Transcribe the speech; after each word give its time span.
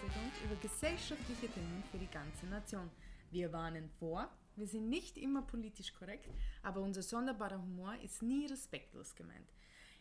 Migrationshintergrund 0.00 0.32
über 0.44 0.56
gesellschaftliche 0.56 1.48
Themen 1.48 1.84
für 1.90 1.98
die 1.98 2.10
ganze 2.10 2.46
Nation. 2.46 2.90
Wir 3.30 3.52
warnen 3.52 3.88
vor, 3.98 4.30
wir 4.56 4.66
sind 4.66 4.88
nicht 4.88 5.18
immer 5.18 5.42
politisch 5.42 5.92
korrekt, 5.92 6.28
aber 6.62 6.80
unser 6.80 7.02
sonderbarer 7.02 7.60
Humor 7.60 7.94
ist 8.02 8.22
nie 8.22 8.46
respektlos 8.46 9.14
gemeint. 9.14 9.52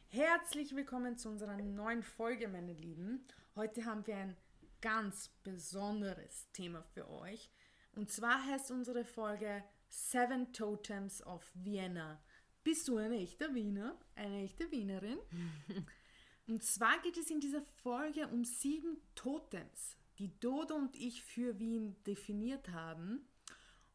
Herzlich 0.08 0.76
willkommen 0.76 1.18
zu 1.18 1.30
unserer 1.30 1.58
neuen 1.58 2.04
Folge, 2.04 2.48
meine 2.48 2.74
Lieben. 2.74 3.26
Heute 3.56 3.86
haben 3.86 4.06
wir 4.08 4.16
ein 4.16 4.38
ganz 4.82 5.30
besonderes 5.44 6.50
Thema 6.54 6.82
für 6.82 7.10
euch. 7.10 7.50
Und 7.96 8.10
zwar 8.10 8.46
heißt 8.46 8.72
unsere 8.72 9.04
Folge 9.04 9.64
Seven 9.90 10.54
Totems 10.54 11.22
of 11.26 11.50
Vienna. 11.54 12.22
Bist 12.64 12.88
du 12.88 12.98
ein 12.98 13.12
echter 13.12 13.54
Wiener? 13.54 14.00
Eine 14.16 14.44
echte 14.44 14.72
Wienerin? 14.72 15.20
und 16.48 16.64
zwar 16.64 17.00
geht 17.02 17.18
es 17.18 17.30
in 17.30 17.40
dieser 17.40 17.62
Folge 17.62 18.28
um 18.28 18.44
sieben 18.44 18.98
Totems, 19.16 19.99
die 20.20 20.40
Dodo 20.40 20.76
und 20.76 20.96
ich 20.96 21.24
für 21.24 21.58
Wien 21.60 21.96
definiert 22.06 22.70
haben. 22.70 23.26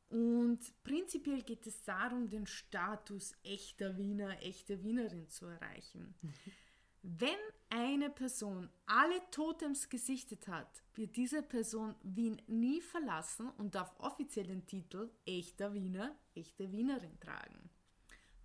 Und 0.08 0.60
prinzipiell 0.82 1.42
geht 1.42 1.66
es 1.66 1.82
darum, 1.82 2.28
den 2.30 2.46
Status 2.46 3.34
echter 3.42 3.96
Wiener, 3.96 4.42
echte 4.42 4.82
Wienerin 4.82 5.28
zu 5.28 5.46
erreichen. 5.46 6.14
Wenn 7.02 7.36
eine 7.68 8.08
Person 8.08 8.70
alle 8.86 9.20
Totems 9.30 9.90
gesichtet 9.90 10.48
hat, 10.48 10.82
wird 10.94 11.16
diese 11.16 11.42
Person 11.42 11.94
Wien 12.02 12.40
nie 12.46 12.80
verlassen 12.80 13.50
und 13.58 13.74
darf 13.74 13.92
offiziell 13.98 14.46
den 14.46 14.64
Titel 14.64 15.10
echter 15.26 15.74
Wiener, 15.74 16.16
echte 16.34 16.72
Wienerin 16.72 17.20
tragen. 17.20 17.68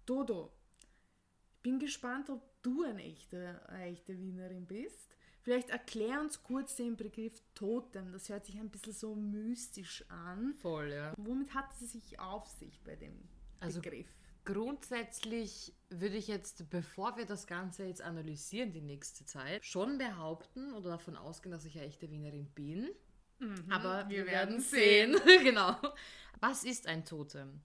Dodo, 0.06 0.52
ich 1.56 1.62
bin 1.62 1.80
gespannt, 1.80 2.30
ob 2.30 2.62
du 2.62 2.84
eine 2.84 3.02
echte, 3.02 3.66
eine 3.70 3.86
echte 3.86 4.20
Wienerin 4.20 4.66
bist. 4.66 5.16
Vielleicht 5.50 5.72
erklär 5.72 6.22
uns 6.22 6.44
kurz 6.44 6.76
den 6.76 6.96
Begriff 6.96 7.42
Totem. 7.56 8.12
Das 8.12 8.30
hört 8.30 8.46
sich 8.46 8.60
ein 8.60 8.70
bisschen 8.70 8.94
so 8.94 9.16
mystisch 9.16 10.06
an. 10.08 10.54
Voll, 10.62 10.92
ja. 10.94 11.12
Womit 11.18 11.56
hat 11.56 11.72
es 11.82 11.92
sich 11.92 12.20
auf 12.20 12.48
sich 12.48 12.84
bei 12.84 12.96
dem 12.96 13.28
Also 13.60 13.82
Begriff? 13.82 14.06
Grundsätzlich 14.46 15.74
würde 15.90 16.18
ich 16.18 16.28
jetzt, 16.28 16.70
bevor 16.70 17.18
wir 17.18 17.26
das 17.26 17.48
Ganze 17.48 17.86
jetzt 17.86 18.04
analysieren, 18.04 18.74
die 18.74 18.82
nächste 18.82 19.26
Zeit, 19.26 19.66
schon 19.66 19.98
behaupten 19.98 20.72
oder 20.74 20.92
davon 20.92 21.16
ausgehen, 21.18 21.52
dass 21.52 21.66
ich 21.66 21.76
eine 21.80 21.88
echte 21.88 22.12
Wienerin 22.12 22.46
bin. 22.54 22.88
Aber 23.70 24.06
Mhm, 24.06 24.10
wir 24.10 24.26
wir, 24.26 24.26
werden 24.28 24.60
werden 24.60 24.60
sehen. 24.60 25.16
genau. 25.44 25.76
Was 26.42 26.64
ist 26.64 26.86
ein 26.86 27.06
Totem? 27.06 27.62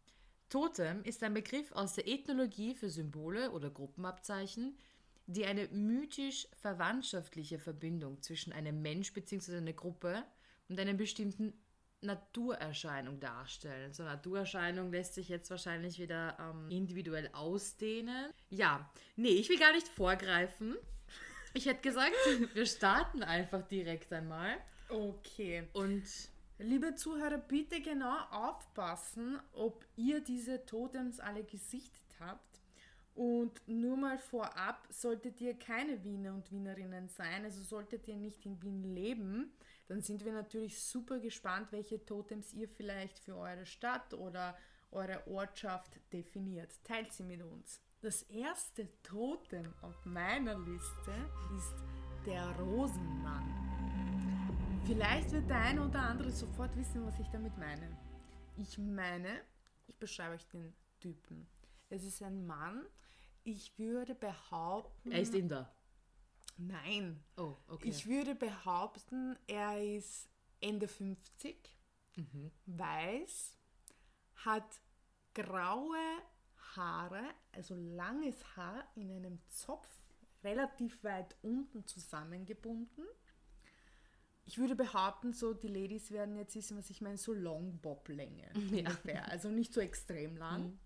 Totem 0.48 1.02
ist 1.04 1.22
ein 1.22 1.34
Begriff 1.34 1.72
aus 1.72 1.94
der 1.94 2.06
Ethnologie 2.08 2.74
für 2.74 2.88
Symbole 2.88 3.50
oder 3.50 3.70
Gruppenabzeichen, 3.70 4.78
die 5.26 5.46
eine 5.46 5.68
mythisch-verwandtschaftliche 5.68 7.58
Verbindung 7.58 8.22
zwischen 8.22 8.52
einem 8.52 8.82
Mensch 8.82 9.12
bzw. 9.12 9.58
einer 9.58 9.72
Gruppe 9.72 10.22
und 10.68 10.78
einer 10.78 10.94
bestimmten 10.94 11.54
Naturerscheinung 12.00 13.18
darstellen. 13.20 13.92
So 13.92 14.02
eine 14.02 14.12
Naturerscheinung 14.12 14.92
lässt 14.92 15.14
sich 15.14 15.28
jetzt 15.28 15.50
wahrscheinlich 15.50 15.98
wieder 15.98 16.36
ähm, 16.38 16.70
individuell 16.70 17.30
ausdehnen. 17.32 18.30
Ja, 18.50 18.90
nee, 19.16 19.28
ich 19.28 19.48
will 19.48 19.58
gar 19.58 19.72
nicht 19.72 19.88
vorgreifen. 19.88 20.76
Ich 21.54 21.66
hätte 21.66 21.80
gesagt, 21.80 22.14
wir 22.54 22.66
starten 22.66 23.22
einfach 23.22 23.62
direkt 23.62 24.12
einmal. 24.12 24.56
Okay. 24.90 25.66
Und 25.72 26.04
Liebe 26.58 26.94
Zuhörer, 26.94 27.38
bitte 27.38 27.80
genau 27.80 28.16
aufpassen, 28.30 29.40
ob 29.54 29.84
ihr 29.96 30.20
diese 30.20 30.64
Totems 30.64 31.18
alle 31.18 31.42
gesichtet 31.42 32.04
habt. 32.20 32.60
Und 33.14 33.60
nur 33.68 33.96
mal 33.96 34.18
vorab, 34.18 34.88
solltet 34.90 35.40
ihr 35.40 35.54
keine 35.54 36.02
Wiener 36.02 36.34
und 36.34 36.50
Wienerinnen 36.50 37.08
sein, 37.08 37.44
also 37.44 37.62
solltet 37.62 38.08
ihr 38.08 38.16
nicht 38.16 38.44
in 38.44 38.60
Wien 38.60 38.82
leben, 38.82 39.52
dann 39.86 40.00
sind 40.00 40.24
wir 40.24 40.32
natürlich 40.32 40.82
super 40.82 41.20
gespannt, 41.20 41.70
welche 41.70 42.04
Totems 42.04 42.52
ihr 42.52 42.68
vielleicht 42.68 43.18
für 43.20 43.36
eure 43.36 43.66
Stadt 43.66 44.14
oder 44.14 44.56
eure 44.90 45.26
Ortschaft 45.28 46.00
definiert. 46.12 46.72
Teilt 46.82 47.12
sie 47.12 47.22
mit 47.22 47.42
uns. 47.42 47.80
Das 48.00 48.22
erste 48.22 48.88
Totem 49.02 49.72
auf 49.82 50.04
meiner 50.04 50.58
Liste 50.58 51.12
ist 51.56 51.74
der 52.26 52.44
Rosenmann. 52.58 53.64
Vielleicht 54.86 55.32
wird 55.32 55.48
der 55.48 55.60
eine 55.60 55.86
oder 55.86 56.00
andere 56.00 56.30
sofort 56.30 56.76
wissen, 56.76 57.06
was 57.06 57.18
ich 57.18 57.28
damit 57.28 57.56
meine. 57.56 57.96
Ich 58.56 58.76
meine, 58.78 59.40
ich 59.86 59.98
beschreibe 59.98 60.34
euch 60.34 60.46
den 60.48 60.74
Typen. 61.00 61.46
Es 61.88 62.04
ist 62.04 62.22
ein 62.22 62.46
Mann. 62.46 62.84
Ich 63.44 63.78
würde 63.78 64.14
behaupten. 64.14 65.12
er 65.12 65.20
ist 65.20 65.34
Inder. 65.34 65.74
Nein. 66.56 67.22
Oh, 67.36 67.56
okay. 67.68 67.88
Ich 67.88 68.06
würde 68.06 68.34
behaupten, 68.34 69.36
er 69.46 69.82
ist 69.82 70.28
Ende 70.60 70.88
50, 70.88 71.56
Mhm. 72.16 72.52
weiß, 72.66 73.58
hat 74.36 74.80
graue 75.34 75.98
Haare, 76.76 77.22
also 77.52 77.74
langes 77.74 78.56
Haar 78.56 78.84
in 78.94 79.10
einem 79.10 79.40
Zopf, 79.48 79.88
relativ 80.44 81.02
weit 81.02 81.36
unten 81.42 81.86
zusammengebunden. 81.86 83.04
Ich 84.46 84.58
würde 84.58 84.76
behaupten, 84.76 85.32
so 85.32 85.54
die 85.54 85.68
Ladies 85.68 86.10
werden 86.10 86.36
jetzt 86.36 86.54
wissen, 86.54 86.76
was 86.78 86.88
ich 86.90 87.00
meine, 87.00 87.16
so 87.18 87.32
Long 87.32 87.78
Bob 87.80 88.08
Länge 88.08 88.50
ungefähr, 88.54 89.26
also 89.28 89.48
nicht 89.50 89.72
so 89.74 89.80
extrem 89.80 90.36
lang. 90.36 90.62
Mhm. 90.64 90.78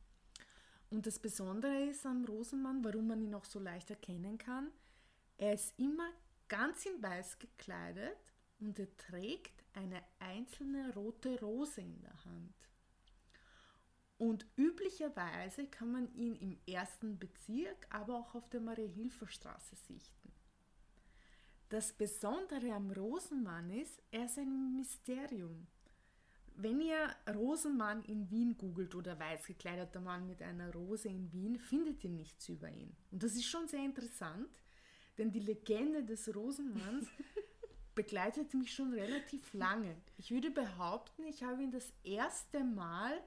Und 0.90 1.06
das 1.06 1.18
Besondere 1.18 1.84
ist 1.84 2.06
am 2.06 2.24
Rosenmann, 2.24 2.82
warum 2.82 3.08
man 3.08 3.20
ihn 3.20 3.34
auch 3.34 3.44
so 3.44 3.58
leicht 3.58 3.90
erkennen 3.90 4.38
kann, 4.38 4.70
er 5.36 5.52
ist 5.52 5.78
immer 5.78 6.10
ganz 6.48 6.86
in 6.86 7.02
weiß 7.02 7.38
gekleidet 7.38 8.16
und 8.58 8.78
er 8.78 8.96
trägt 8.96 9.64
eine 9.74 10.02
einzelne 10.18 10.92
rote 10.94 11.38
Rose 11.40 11.80
in 11.80 12.00
der 12.00 12.24
Hand. 12.24 12.54
Und 14.16 14.46
üblicherweise 14.56 15.66
kann 15.66 15.92
man 15.92 16.12
ihn 16.14 16.34
im 16.36 16.58
ersten 16.66 17.18
Bezirk, 17.18 17.86
aber 17.90 18.18
auch 18.18 18.34
auf 18.34 18.48
der 18.48 18.60
Marie-Hilfer-Straße 18.60 19.76
sichten. 19.76 20.32
Das 21.68 21.92
Besondere 21.92 22.72
am 22.72 22.90
Rosenmann 22.90 23.70
ist, 23.70 24.02
er 24.10 24.24
ist 24.24 24.38
ein 24.38 24.74
Mysterium. 24.74 25.68
Wenn 26.60 26.80
ihr 26.80 27.14
Rosenmann 27.36 28.02
in 28.02 28.28
Wien 28.32 28.58
googelt 28.58 28.96
oder 28.96 29.16
weiß 29.16 29.46
gekleideter 29.46 30.00
Mann 30.00 30.26
mit 30.26 30.42
einer 30.42 30.72
Rose 30.72 31.08
in 31.08 31.32
Wien, 31.32 31.56
findet 31.56 32.02
ihr 32.02 32.10
nichts 32.10 32.48
über 32.48 32.68
ihn. 32.68 32.96
Und 33.12 33.22
das 33.22 33.34
ist 33.36 33.44
schon 33.44 33.68
sehr 33.68 33.84
interessant, 33.84 34.50
denn 35.18 35.30
die 35.30 35.38
Legende 35.38 36.02
des 36.02 36.34
Rosenmanns 36.34 37.06
begleitet 37.94 38.54
mich 38.54 38.74
schon 38.74 38.92
relativ 38.92 39.54
lange. 39.54 40.02
Ich 40.16 40.32
würde 40.32 40.50
behaupten, 40.50 41.26
ich 41.26 41.44
habe 41.44 41.62
ihn 41.62 41.70
das 41.70 41.92
erste 42.02 42.64
Mal 42.64 43.22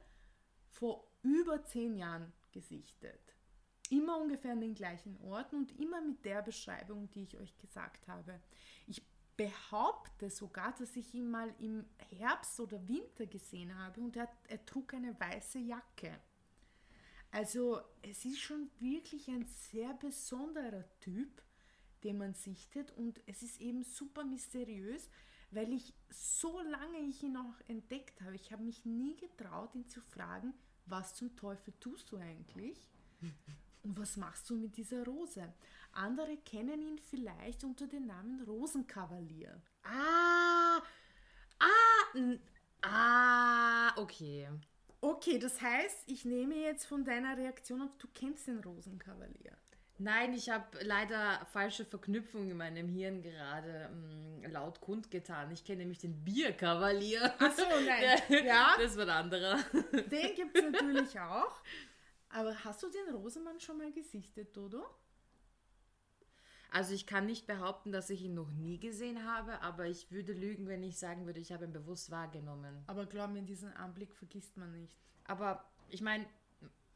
vor 0.68 1.10
über 1.22 1.64
zehn 1.64 1.96
Jahren 1.96 2.34
gesichtet. 2.52 3.34
Immer 3.90 4.20
ungefähr 4.20 4.52
an 4.52 4.60
den 4.60 4.76
gleichen 4.76 5.16
Orten 5.22 5.56
und 5.56 5.80
immer 5.80 6.02
mit 6.02 6.26
der 6.26 6.42
Beschreibung, 6.42 7.10
die 7.12 7.24
ich 7.24 7.38
euch 7.38 7.58
gesagt 7.60 8.10
habe. 8.10 8.42
Ich 8.88 9.02
behaupte 9.42 10.30
sogar, 10.30 10.74
dass 10.76 10.96
ich 10.96 11.14
ihn 11.14 11.30
mal 11.30 11.54
im 11.60 11.86
Herbst 12.18 12.60
oder 12.60 12.88
Winter 12.88 13.26
gesehen 13.26 13.78
habe 13.78 14.02
und 14.02 14.16
er, 14.16 14.30
er 14.48 14.66
trug 14.66 14.94
eine 14.94 15.20
weiße 15.20 15.60
Jacke. 15.60 16.20
Also 17.32 17.82
es 18.02 18.26
ist 18.26 18.40
schon 18.40 18.70
wirklich 18.80 19.28
ein 19.30 19.46
sehr 19.46 19.94
besonderer 19.94 20.84
Typ, 21.00 21.42
den 22.04 22.18
man 22.18 22.34
sichtet 22.34 22.92
und 22.92 23.22
es 23.26 23.42
ist 23.42 23.62
eben 23.62 23.84
super 23.84 24.24
mysteriös, 24.24 25.10
weil 25.52 25.72
ich 25.74 25.94
so 26.10 26.60
lange 26.62 27.00
ich 27.00 27.24
ihn 27.24 27.38
auch 27.38 27.60
entdeckt 27.68 28.22
habe, 28.22 28.36
ich 28.36 28.52
habe 28.52 28.64
mich 28.64 28.86
nie 28.86 29.16
getraut, 29.16 29.76
ihn 29.76 29.88
zu 29.88 30.02
fragen, 30.02 30.54
was 30.86 31.16
zum 31.16 31.36
Teufel 31.36 31.74
tust 31.80 32.12
du 32.12 32.18
eigentlich? 32.18 32.90
Und 33.84 33.98
was 33.98 34.18
machst 34.18 34.50
du 34.50 34.56
mit 34.56 34.78
dieser 34.78 35.04
Rose? 35.06 35.54
Andere 35.94 36.38
kennen 36.38 36.82
ihn 36.82 37.00
vielleicht 37.00 37.64
unter 37.64 37.88
dem 37.88 38.06
Namen 38.08 38.42
Rosenkavalier. 38.44 39.62
Ah! 39.84 40.82
Ah! 41.60 42.36
Ah! 42.82 43.94
Okay. 43.98 44.48
Okay, 45.02 45.40
das 45.40 45.62
heißt, 45.62 46.04
ich 46.08 46.26
nehme 46.26 46.56
jetzt 46.56 46.86
von 46.86 47.04
deiner 47.04 47.38
Reaktion 47.38 47.82
auf, 47.82 47.98
du 47.98 48.08
kennst 48.14 48.48
den 48.48 48.60
Rosenkavalier. 48.60 49.58
Nein, 49.98 50.34
ich 50.34 50.50
habe 50.50 50.66
leider 50.84 51.46
falsche 51.52 51.86
Verknüpfung 51.86 52.50
in 52.50 52.58
meinem 52.58 52.88
Hirn 52.88 53.22
gerade 53.22 53.90
mm, 53.90 54.52
laut 54.52 54.82
kundgetan. 54.82 55.52
Ich 55.52 55.64
kenne 55.64 55.80
nämlich 55.80 56.00
den 56.00 56.24
Bierkavalier. 56.24 57.34
Ach 57.38 57.52
so, 57.52 57.64
nein. 57.86 58.20
Ja, 58.46 58.76
Das 58.80 58.98
war 58.98 59.06
der 59.06 59.16
andere. 59.16 59.60
den 60.10 60.36
gibt 60.36 60.58
es 60.58 60.64
natürlich 60.72 61.20
auch. 61.20 61.62
Aber 62.30 62.56
hast 62.64 62.82
du 62.82 62.90
den 62.90 63.14
Rosenmann 63.14 63.60
schon 63.60 63.78
mal 63.78 63.92
gesichtet, 63.92 64.56
Dodo? 64.56 64.84
Also 66.72 66.94
ich 66.94 67.06
kann 67.06 67.26
nicht 67.28 67.48
behaupten, 67.48 67.92
dass 67.92 68.10
ich 68.10 68.24
ihn 68.24 68.34
noch 68.34 68.52
nie 68.52 68.80
gesehen 68.80 69.26
habe, 69.26 69.62
aber 69.62 69.88
ich 69.88 70.10
würde 70.12 70.34
lügen, 70.34 70.68
wenn 70.68 70.84
ich 70.84 70.98
sagen 70.98 71.26
würde, 71.26 71.40
ich 71.40 71.52
habe 71.52 71.66
ihn 71.66 71.74
bewusst 71.74 72.10
wahrgenommen. 72.12 72.84
Aber 72.88 73.06
glaub 73.06 73.32
mir, 73.32 73.44
diesen 73.44 73.74
Anblick 73.74 74.16
vergisst 74.16 74.58
man 74.58 74.72
nicht. 74.72 74.98
Aber 75.26 75.66
ich 75.90 76.02
meine, 76.02 76.26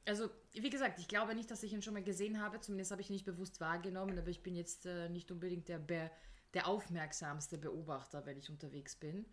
Also, 0.07 0.30
wie 0.54 0.69
gesagt, 0.69 1.00
ich 1.00 1.07
glaube 1.07 1.33
nicht, 1.36 1.50
dass 1.51 1.63
ich 1.63 1.74
ihn 1.74 1.81
schon 1.81 1.94
mal 1.95 2.04
gesehen 2.04 2.39
habe. 2.42 2.60
Zumindest 2.62 2.92
habe 2.92 3.01
ich 3.01 3.10
ihn 3.10 3.13
nicht 3.13 3.25
bewusst 3.25 3.60
wahrgenommen, 3.60 4.18
aber 4.19 4.30
ich 4.30 4.44
bin 4.44 4.56
jetzt 4.56 4.86
äh, 4.86 5.10
nicht 5.10 5.31
unbedingt 5.31 5.68
der, 5.68 5.80
Be 5.80 6.12
der 6.54 6.68
aufmerksamste 6.68 7.57
Beobachter, 7.57 8.25
wenn 8.25 8.38
ich 8.38 8.50
unterwegs 8.50 8.95
bin. 8.95 9.25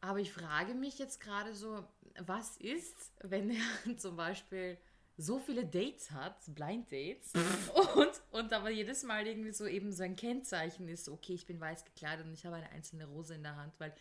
Aber 0.00 0.18
ich 0.20 0.32
frage 0.32 0.74
mich 0.74 0.98
jetzt 0.98 1.20
gerade 1.20 1.54
so, 1.54 1.84
was 2.18 2.56
ist, 2.58 3.12
wenn 3.22 3.50
er 3.50 3.96
zum 3.98 4.16
Beispiel 4.16 4.76
so 5.18 5.38
viele 5.38 5.64
Dates 5.64 6.10
hat, 6.10 6.36
Blind 6.54 6.90
Dates, 6.92 7.32
und, 7.96 8.22
und 8.32 8.52
aber 8.52 8.70
jedes 8.70 9.02
Mal 9.02 9.26
irgendwie 9.26 9.52
so 9.52 9.66
eben 9.66 9.92
so 9.92 10.02
ein 10.02 10.16
Kennzeichen 10.16 10.88
ist, 10.88 11.08
okay, 11.08 11.34
ich 11.34 11.46
bin 11.46 11.60
weiß 11.60 11.84
gekleidet 11.84 12.26
und 12.26 12.34
ich 12.34 12.44
habe 12.44 12.56
eine 12.56 12.70
einzelne 12.70 13.06
Rose 13.06 13.34
in 13.34 13.42
der 13.42 13.56
Hand, 13.56 13.72
weil 13.78 13.94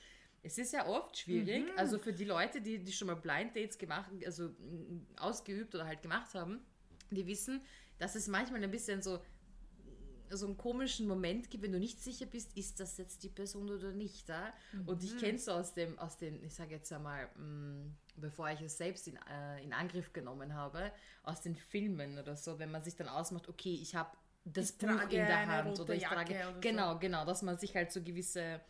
es 0.43 0.57
ist 0.57 0.73
ja 0.73 0.87
oft 0.87 1.17
schwierig, 1.17 1.65
mhm. 1.65 1.77
also 1.77 1.97
für 1.97 2.13
die 2.13 2.25
Leute, 2.25 2.61
die, 2.61 2.79
die 2.79 2.91
schon 2.91 3.07
mal 3.07 3.15
Blind 3.15 3.55
Dates 3.55 3.77
gemacht, 3.77 4.11
also 4.25 4.49
ausgeübt 5.17 5.73
oder 5.73 5.85
halt 5.85 6.01
gemacht 6.01 6.33
haben, 6.35 6.59
die 7.09 7.25
wissen, 7.25 7.61
dass 7.97 8.15
es 8.15 8.27
manchmal 8.27 8.63
ein 8.63 8.71
bisschen 8.71 9.01
so 9.01 9.19
so 10.29 10.47
einen 10.47 10.57
komischen 10.57 11.07
Moment 11.07 11.49
gibt, 11.49 11.63
wenn 11.63 11.71
du 11.71 11.79
nicht 11.79 12.01
sicher 12.01 12.25
bist, 12.25 12.57
ist 12.57 12.79
das 12.79 12.97
jetzt 12.97 13.23
die 13.23 13.29
Person 13.29 13.69
oder 13.69 13.91
nicht. 13.91 14.27
Ja? 14.27 14.53
Mhm. 14.73 14.87
Und 14.87 15.03
ich 15.03 15.17
kenne 15.17 15.35
es 15.35 15.47
aus 15.47 15.73
dem, 15.73 15.97
aus 15.99 16.17
den, 16.17 16.43
ich 16.43 16.53
sage 16.53 16.71
jetzt 16.71 16.91
einmal, 16.91 17.29
mh, 17.35 17.43
mm, 17.43 17.95
bevor 18.15 18.49
ich 18.49 18.61
es 18.61 18.77
selbst 18.77 19.07
in, 19.07 19.17
äh, 19.29 19.63
in 19.63 19.73
Angriff 19.73 20.13
genommen 20.13 20.53
habe, 20.53 20.91
aus 21.23 21.41
den 21.41 21.55
Filmen 21.55 22.17
oder 22.17 22.35
so, 22.35 22.59
wenn 22.59 22.71
man 22.71 22.83
sich 22.83 22.95
dann 22.95 23.09
ausmacht, 23.09 23.49
okay, 23.49 23.73
ich 23.81 23.95
habe 23.95 24.11
das 24.45 24.71
ich 24.71 24.77
Buch 24.77 25.01
in 25.03 25.09
der 25.09 25.47
Hand 25.47 25.79
oder 25.79 25.95
ich 25.95 26.03
trage. 26.03 26.33
Oder 26.33 26.59
genau, 26.59 26.93
so. 26.93 26.99
genau, 26.99 27.25
dass 27.25 27.41
man 27.41 27.57
sich 27.57 27.75
halt 27.75 27.91
so 27.91 28.01
gewisse 28.01 28.61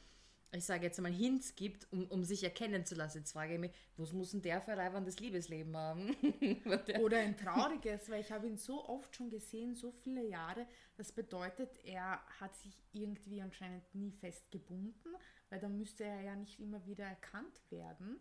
ich 0.56 0.66
sage 0.66 0.86
jetzt 0.86 1.00
mal, 1.02 1.12
Hints 1.12 1.56
gibt, 1.56 1.88
um, 1.92 2.06
um 2.08 2.24
sich 2.24 2.44
erkennen 2.44 2.86
zu 2.86 2.96
lassen. 2.96 3.20
Jetzt 3.20 3.34
frage 3.34 3.54
ich 3.56 3.60
mich, 3.60 3.72
was 3.98 4.14
muss 4.14 4.32
denn 4.32 4.42
der 4.42 4.62
für 4.62 4.72
ein 4.72 4.80
reibendes 4.80 5.20
Liebesleben 5.20 5.76
haben? 5.76 6.16
Oder 7.02 7.20
ein 7.20 7.38
trauriges, 7.38 8.10
weil 8.10 8.22
ich 8.22 8.32
habe 8.32 8.48
ihn 8.48 8.58
so 8.58 8.88
oft 8.88 9.16
schon 9.16 9.30
gesehen, 9.30 9.76
so 9.76 9.92
viele 9.92 10.26
Jahre. 10.26 10.66
Das 10.98 11.12
bedeutet, 11.12 11.80
er 11.84 12.22
hat 12.40 12.56
sich 12.56 12.84
irgendwie 12.94 13.42
anscheinend 13.42 13.84
nie 13.94 14.12
festgebunden, 14.12 15.16
weil 15.50 15.60
dann 15.60 15.78
müsste 15.78 16.06
er 16.06 16.22
ja 16.22 16.36
nicht 16.36 16.60
immer 16.60 16.86
wieder 16.86 17.06
erkannt 17.06 17.62
werden. 17.70 18.20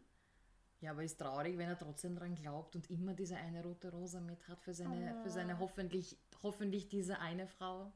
Ja, 0.84 0.90
aber 0.90 1.02
ist 1.02 1.18
traurig, 1.18 1.56
wenn 1.56 1.70
er 1.70 1.78
trotzdem 1.78 2.14
daran 2.14 2.34
glaubt 2.34 2.76
und 2.76 2.90
immer 2.90 3.14
diese 3.14 3.38
eine 3.38 3.62
rote 3.62 3.90
Rose 3.90 4.20
mit 4.20 4.46
hat 4.48 4.60
für 4.60 4.74
seine, 4.74 5.16
oh. 5.18 5.22
für 5.22 5.30
seine 5.30 5.58
hoffentlich, 5.58 6.18
hoffentlich 6.42 6.88
diese 6.88 7.20
eine 7.20 7.48
Frau. 7.48 7.90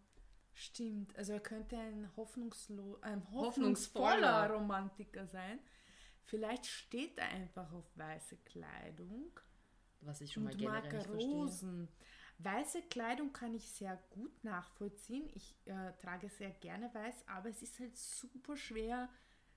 Stimmt, 0.55 1.15
also 1.19 1.35
er 1.35 1.41
könnte 1.41 1.77
ein, 1.77 2.09
hoffnungslo 2.17 2.97
ein 3.03 3.31
hoffnungsvoller 3.31 4.51
Romantiker 4.51 5.27
sein. 5.27 5.59
Vielleicht 6.23 6.65
steht 6.65 7.19
er 7.19 7.29
einfach 7.29 7.71
auf 7.75 7.85
weiße 7.95 8.39
Kleidung. 8.39 9.39
Was 10.01 10.23
ich 10.23 10.33
schon 10.33 10.45
mal 10.45 10.57
generell 10.57 10.91
mag 10.91 11.09
Rosen. 11.11 11.89
Weiße 12.39 12.81
Kleidung 12.89 13.35
kann 13.35 13.55
ich 13.55 13.71
sehr 13.71 14.03
gut 14.09 14.43
nachvollziehen. 14.45 15.29
Ich 15.35 15.55
äh, 15.67 15.93
trage 16.01 16.31
sehr 16.31 16.53
gerne 16.53 16.89
weiß, 16.95 17.29
aber 17.29 17.51
es 17.51 17.61
ist 17.61 17.79
halt 17.81 17.99
super 17.99 18.57
schwer, 18.57 19.11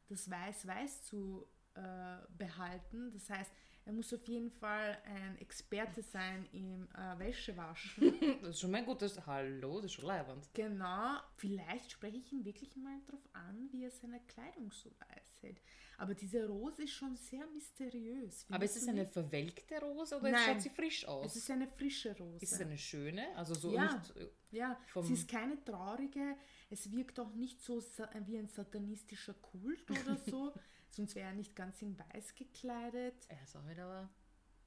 das 0.09 0.29
Weiß-Weiß 0.29 1.03
zu 1.03 1.47
äh, 1.75 2.17
behalten. 2.37 3.11
Das 3.11 3.29
heißt, 3.29 3.51
er 3.85 3.93
muss 3.93 4.13
auf 4.13 4.27
jeden 4.27 4.51
Fall 4.51 4.97
ein 5.05 5.37
Experte 5.39 6.01
sein 6.03 6.47
im 6.51 6.87
äh, 6.93 7.19
Wäschewaschen. 7.19 8.13
das 8.41 8.51
ist 8.51 8.59
schon 8.59 8.71
mein 8.71 8.85
gutes 8.85 9.25
Hallo, 9.25 9.77
das 9.77 9.85
ist 9.85 9.93
schon 9.93 10.05
leibend. 10.05 10.49
Genau, 10.53 11.17
vielleicht 11.37 11.91
spreche 11.91 12.17
ich 12.17 12.31
ihn 12.31 12.45
wirklich 12.45 12.75
mal 12.75 12.99
darauf 13.07 13.27
an, 13.33 13.69
wie 13.71 13.85
er 13.85 13.91
seine 13.91 14.19
Kleidung 14.27 14.71
so 14.71 14.91
weiß 14.91 15.41
hält. 15.41 15.61
Aber 15.97 16.15
diese 16.15 16.47
Rose 16.47 16.83
ist 16.83 16.93
schon 16.93 17.15
sehr 17.15 17.45
mysteriös. 17.47 18.45
Aber 18.49 18.65
ist 18.65 18.75
es 18.75 18.87
eine 18.87 19.01
nicht? 19.01 19.13
verwelkte 19.13 19.79
Rose 19.81 20.17
oder 20.17 20.31
Nein, 20.31 20.41
schaut 20.45 20.61
sie 20.61 20.69
frisch 20.69 21.05
aus? 21.07 21.27
Es 21.27 21.35
ist 21.35 21.51
eine 21.51 21.67
frische 21.67 22.17
Rose. 22.17 22.43
Ist 22.43 22.53
es 22.53 22.61
eine 22.61 22.77
schöne? 22.77 23.35
Also 23.35 23.53
so 23.53 23.71
ja, 23.71 23.93
nicht 23.93 24.15
äh, 24.17 24.29
ja. 24.51 24.79
sie 25.01 25.13
ist 25.13 25.29
keine 25.29 25.63
traurige. 25.63 26.35
Es 26.69 26.91
wirkt 26.91 27.19
auch 27.19 27.33
nicht 27.33 27.61
so 27.61 27.81
wie 28.25 28.37
ein 28.37 28.47
satanistischer 28.47 29.33
Kult 29.35 29.89
oder 29.91 30.17
so. 30.17 30.53
Sonst 30.91 31.15
wäre 31.15 31.29
er 31.29 31.33
nicht 31.33 31.55
ganz 31.55 31.81
in 31.81 31.97
weiß 31.97 32.35
gekleidet. 32.35 33.15
Er 33.29 33.41
ist 33.43 33.55
auch 33.55 33.67
wieder 33.67 33.85
aber. 33.85 34.09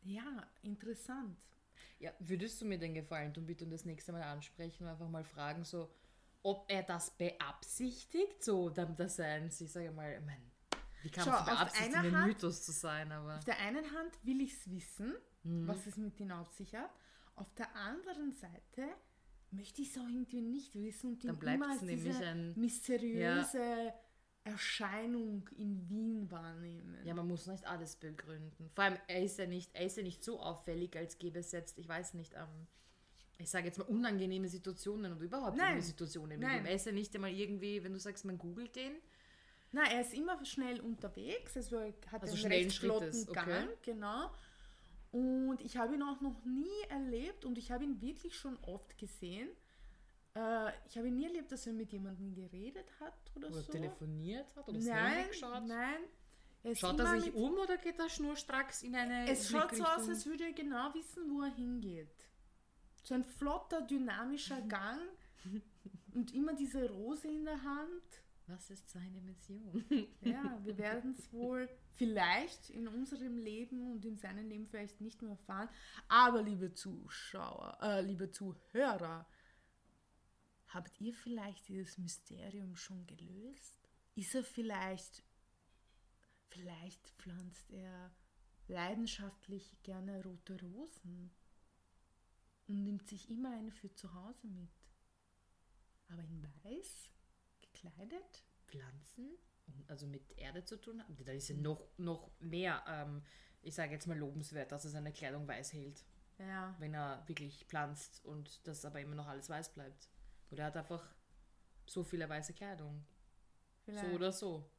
Ja, 0.02 0.46
interessant. 0.62 1.38
Ja, 1.98 2.12
würdest 2.18 2.60
du 2.60 2.64
mir 2.64 2.78
den 2.78 2.94
Gefallen 2.94 3.32
tun, 3.32 3.46
bitte 3.46 3.64
und 3.64 3.70
das 3.70 3.84
nächste 3.84 4.12
Mal 4.12 4.22
ansprechen 4.22 4.84
und 4.84 4.90
einfach 4.90 5.08
mal 5.08 5.24
fragen, 5.24 5.64
so, 5.64 5.94
ob 6.42 6.64
er 6.68 6.82
das 6.82 7.10
beabsichtigt, 7.16 8.42
so, 8.42 8.68
dass 8.70 9.18
er 9.18 9.34
ein, 9.34 9.46
ich 9.46 9.72
sage 9.72 9.90
mal, 9.92 10.12
ich 10.12 10.24
mein, 10.24 10.50
wie 11.02 11.10
kann 11.10 11.28
man 11.28 11.44
beabsichtigen, 11.44 12.14
ein 12.14 12.26
Mythos 12.26 12.62
zu 12.62 12.72
sein, 12.72 13.12
aber. 13.12 13.36
Auf 13.36 13.44
der 13.44 13.58
einen 13.58 13.84
Hand 13.92 14.18
will 14.22 14.40
ich 14.40 14.52
es 14.54 14.70
wissen, 14.70 15.14
mhm. 15.42 15.66
was 15.66 15.86
es 15.86 15.96
mit 15.96 16.18
ihm 16.20 16.30
auf 16.32 16.50
sich 16.52 16.74
hat. 16.74 16.90
Auf 17.36 17.52
der 17.54 17.74
anderen 17.76 18.32
Seite 18.32 18.88
möchte 19.50 19.82
ich 19.82 19.90
es 19.90 19.98
auch 19.98 20.08
irgendwie 20.08 20.40
nicht 20.40 20.74
wissen 20.74 21.12
und 21.12 21.24
Dann 21.24 21.38
bleibt 21.38 21.64
es 21.76 21.82
nämlich 21.82 22.16
ein 22.16 22.54
mysteriöse 22.58 23.58
ja. 23.58 23.94
Erscheinung 24.44 25.48
in 25.56 25.88
Wien 25.88 26.30
wahrnehmen. 26.30 26.98
Ja, 27.04 27.14
man 27.14 27.26
muss 27.26 27.46
nicht 27.46 27.66
alles 27.66 27.96
begründen. 27.96 28.70
Vor 28.74 28.84
allem, 28.84 28.98
er 29.08 29.22
ist 29.22 29.38
ja 29.38 29.46
nicht, 29.46 29.70
er 29.72 29.86
ist 29.86 29.96
ja 29.96 30.02
nicht 30.02 30.22
so 30.22 30.38
auffällig, 30.38 30.96
als 30.96 31.18
gäbe 31.18 31.38
es 31.38 31.50
jetzt, 31.52 31.78
ich 31.78 31.88
weiß 31.88 32.12
nicht, 32.14 32.34
ähm, 32.34 32.66
ich 33.38 33.50
sage 33.50 33.66
jetzt 33.66 33.78
mal 33.78 33.84
unangenehme 33.84 34.48
Situationen 34.48 35.12
oder 35.12 35.22
überhaupt 35.22 35.56
Nein. 35.56 35.80
Situationen 35.80 36.38
mit 36.38 36.48
ihm. 36.48 36.66
Er 36.66 36.74
ist 36.74 36.86
ja 36.86 36.92
nicht 36.92 37.14
einmal 37.14 37.32
irgendwie, 37.32 37.82
wenn 37.82 37.92
du 37.94 37.98
sagst, 37.98 38.26
man 38.26 38.38
googelt 38.38 38.76
den. 38.76 38.92
Nein, 39.72 39.90
er 39.90 40.02
ist 40.02 40.14
immer 40.14 40.44
schnell 40.44 40.80
unterwegs, 40.80 41.56
also 41.56 41.76
er 41.78 41.94
hat 42.12 42.22
also 42.22 42.36
einen 42.36 42.46
recht 42.46 42.78
flotten 42.78 43.26
Gang, 43.32 43.48
okay. 43.48 43.78
genau. 43.82 44.30
Und 45.10 45.60
ich 45.62 45.76
habe 45.76 45.94
ihn 45.94 46.02
auch 46.02 46.20
noch 46.20 46.44
nie 46.44 46.88
erlebt 46.90 47.44
und 47.44 47.56
ich 47.56 47.72
habe 47.72 47.84
ihn 47.84 48.00
wirklich 48.00 48.36
schon 48.36 48.56
oft 48.62 48.98
gesehen. 48.98 49.48
Äh, 50.34 50.72
ich 50.86 50.98
habe 50.98 51.10
nie 51.10 51.24
erlebt, 51.24 51.52
dass 51.52 51.66
er 51.66 51.72
mit 51.72 51.92
jemandem 51.92 52.34
geredet 52.34 52.86
hat 53.00 53.14
oder, 53.36 53.48
oder 53.48 53.62
so. 53.62 53.72
telefoniert 53.72 54.54
hat 54.56 54.68
oder 54.68 54.78
nein, 54.78 55.28
geschaut. 55.28 55.66
Nein, 55.66 56.00
er 56.64 56.74
Schaut 56.74 56.98
er 56.98 57.20
sich 57.20 57.34
um 57.34 57.52
oder 57.58 57.76
geht 57.76 57.98
er 57.98 58.08
schnurstracks 58.08 58.82
in 58.82 58.96
eine 58.96 59.30
Es 59.30 59.50
schaut 59.50 59.74
so 59.74 59.84
aus, 59.84 60.08
als 60.08 60.24
würde 60.24 60.44
er 60.44 60.52
genau 60.52 60.92
wissen, 60.94 61.30
wo 61.30 61.42
er 61.42 61.54
hingeht. 61.54 62.26
So 63.02 63.14
ein 63.14 63.22
flotter, 63.24 63.82
dynamischer 63.82 64.60
Gang 64.68 65.00
und 66.14 66.32
immer 66.32 66.54
diese 66.54 66.88
Rose 66.90 67.28
in 67.28 67.44
der 67.44 67.62
Hand. 67.62 68.02
Was 68.46 68.70
ist 68.70 68.90
seine 68.90 69.20
Mission? 69.20 69.84
ja, 70.22 70.58
wir 70.64 70.78
werden 70.78 71.14
es 71.18 71.32
wohl 71.32 71.68
vielleicht 71.92 72.70
in 72.70 72.88
unserem 72.88 73.36
Leben 73.36 73.92
und 73.92 74.04
in 74.04 74.16
seinem 74.16 74.48
Leben 74.48 74.66
vielleicht 74.66 75.00
nicht 75.00 75.22
mehr 75.22 75.32
erfahren. 75.32 75.68
Aber 76.08 76.42
liebe 76.42 76.72
Zuschauer, 76.72 77.78
äh, 77.82 78.00
liebe 78.00 78.30
Zuhörer, 78.30 79.26
Habt 80.74 81.00
ihr 81.00 81.14
vielleicht 81.14 81.68
dieses 81.68 81.98
Mysterium 81.98 82.74
schon 82.74 83.06
gelöst? 83.06 83.88
Ist 84.16 84.34
er 84.34 84.42
vielleicht, 84.42 85.22
vielleicht 86.48 87.10
pflanzt 87.10 87.70
er 87.70 88.10
leidenschaftlich 88.66 89.80
gerne 89.84 90.20
rote 90.24 90.60
Rosen 90.60 91.30
und 92.66 92.82
nimmt 92.82 93.06
sich 93.08 93.30
immer 93.30 93.56
eine 93.56 93.70
für 93.70 93.94
zu 93.94 94.12
Hause 94.14 94.48
mit. 94.48 94.70
Aber 96.08 96.24
in 96.24 96.42
weiß 96.64 97.08
gekleidet? 97.60 98.44
Pflanzen, 98.66 99.28
also 99.86 100.08
mit 100.08 100.36
Erde 100.36 100.64
zu 100.64 100.76
tun 100.76 101.00
haben, 101.00 101.16
da 101.24 101.30
ist 101.30 101.50
ja 101.50 101.56
noch, 101.56 101.86
noch 101.98 102.32
mehr, 102.40 102.82
ähm, 102.88 103.22
ich 103.62 103.76
sage 103.76 103.92
jetzt 103.92 104.08
mal 104.08 104.18
lobenswert, 104.18 104.72
dass 104.72 104.84
er 104.84 104.90
seine 104.90 105.12
Kleidung 105.12 105.46
weiß 105.46 105.72
hält. 105.72 106.04
Ja. 106.38 106.74
Wenn 106.80 106.94
er 106.94 107.22
wirklich 107.28 107.64
pflanzt 107.66 108.24
und 108.24 108.66
das 108.66 108.84
aber 108.84 109.00
immer 109.00 109.14
noch 109.14 109.28
alles 109.28 109.48
weiß 109.48 109.72
bleibt. 109.72 110.08
Oder 110.50 110.64
er 110.64 110.66
hat 110.66 110.76
einfach 110.76 111.14
so 111.86 112.02
viele 112.02 112.28
weiße 112.28 112.52
Kleidung. 112.54 113.04
Vielleicht. 113.84 114.06
So 114.06 114.14
oder 114.14 114.32
so. 114.32 114.70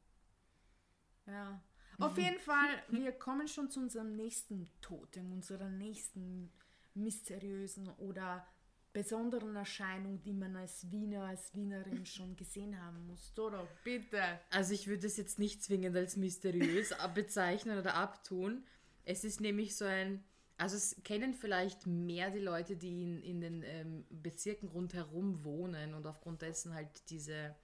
Ja. 1.26 1.62
Auf 1.98 2.18
jeden 2.18 2.38
Fall, 2.40 2.82
wir 2.88 3.12
kommen 3.12 3.48
schon 3.48 3.70
zu 3.70 3.80
unserem 3.80 4.16
nächsten 4.16 4.70
Totem, 4.82 5.32
unserer 5.32 5.70
nächsten 5.70 6.52
mysteriösen 6.94 7.88
oder 7.96 8.46
besonderen 8.92 9.56
Erscheinung, 9.56 10.22
die 10.22 10.32
man 10.32 10.56
als 10.56 10.90
Wiener, 10.90 11.24
als 11.24 11.54
Wienerin 11.54 12.06
schon 12.06 12.36
gesehen 12.36 12.80
haben 12.80 13.06
muss. 13.06 13.32
Doro, 13.34 13.68
bitte. 13.84 14.22
Also 14.50 14.72
ich 14.72 14.86
würde 14.86 15.06
es 15.06 15.16
jetzt 15.16 15.38
nicht 15.38 15.62
zwingend 15.62 15.96
als 15.96 16.16
mysteriös 16.16 16.94
bezeichnen 17.14 17.78
oder 17.78 17.94
abtun. 17.94 18.64
Es 19.04 19.24
ist 19.24 19.40
nämlich 19.40 19.76
so 19.76 19.84
ein 19.84 20.24
also 20.58 20.76
es 20.76 20.96
kennen 21.04 21.34
vielleicht 21.34 21.86
mehr 21.86 22.30
die 22.30 22.38
Leute, 22.38 22.76
die 22.76 23.02
in, 23.02 23.22
in 23.22 23.40
den 23.40 23.62
ähm, 23.62 24.04
Bezirken 24.10 24.68
rundherum 24.68 25.44
wohnen 25.44 25.94
und 25.94 26.06
aufgrund 26.06 26.42
dessen 26.42 26.74
halt 26.74 27.10
diese 27.10 27.54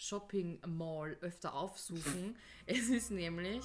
Shopping 0.00 0.58
Mall 0.66 1.18
öfter 1.20 1.54
aufsuchen. 1.54 2.36
es 2.66 2.88
ist 2.88 3.10
nämlich 3.10 3.62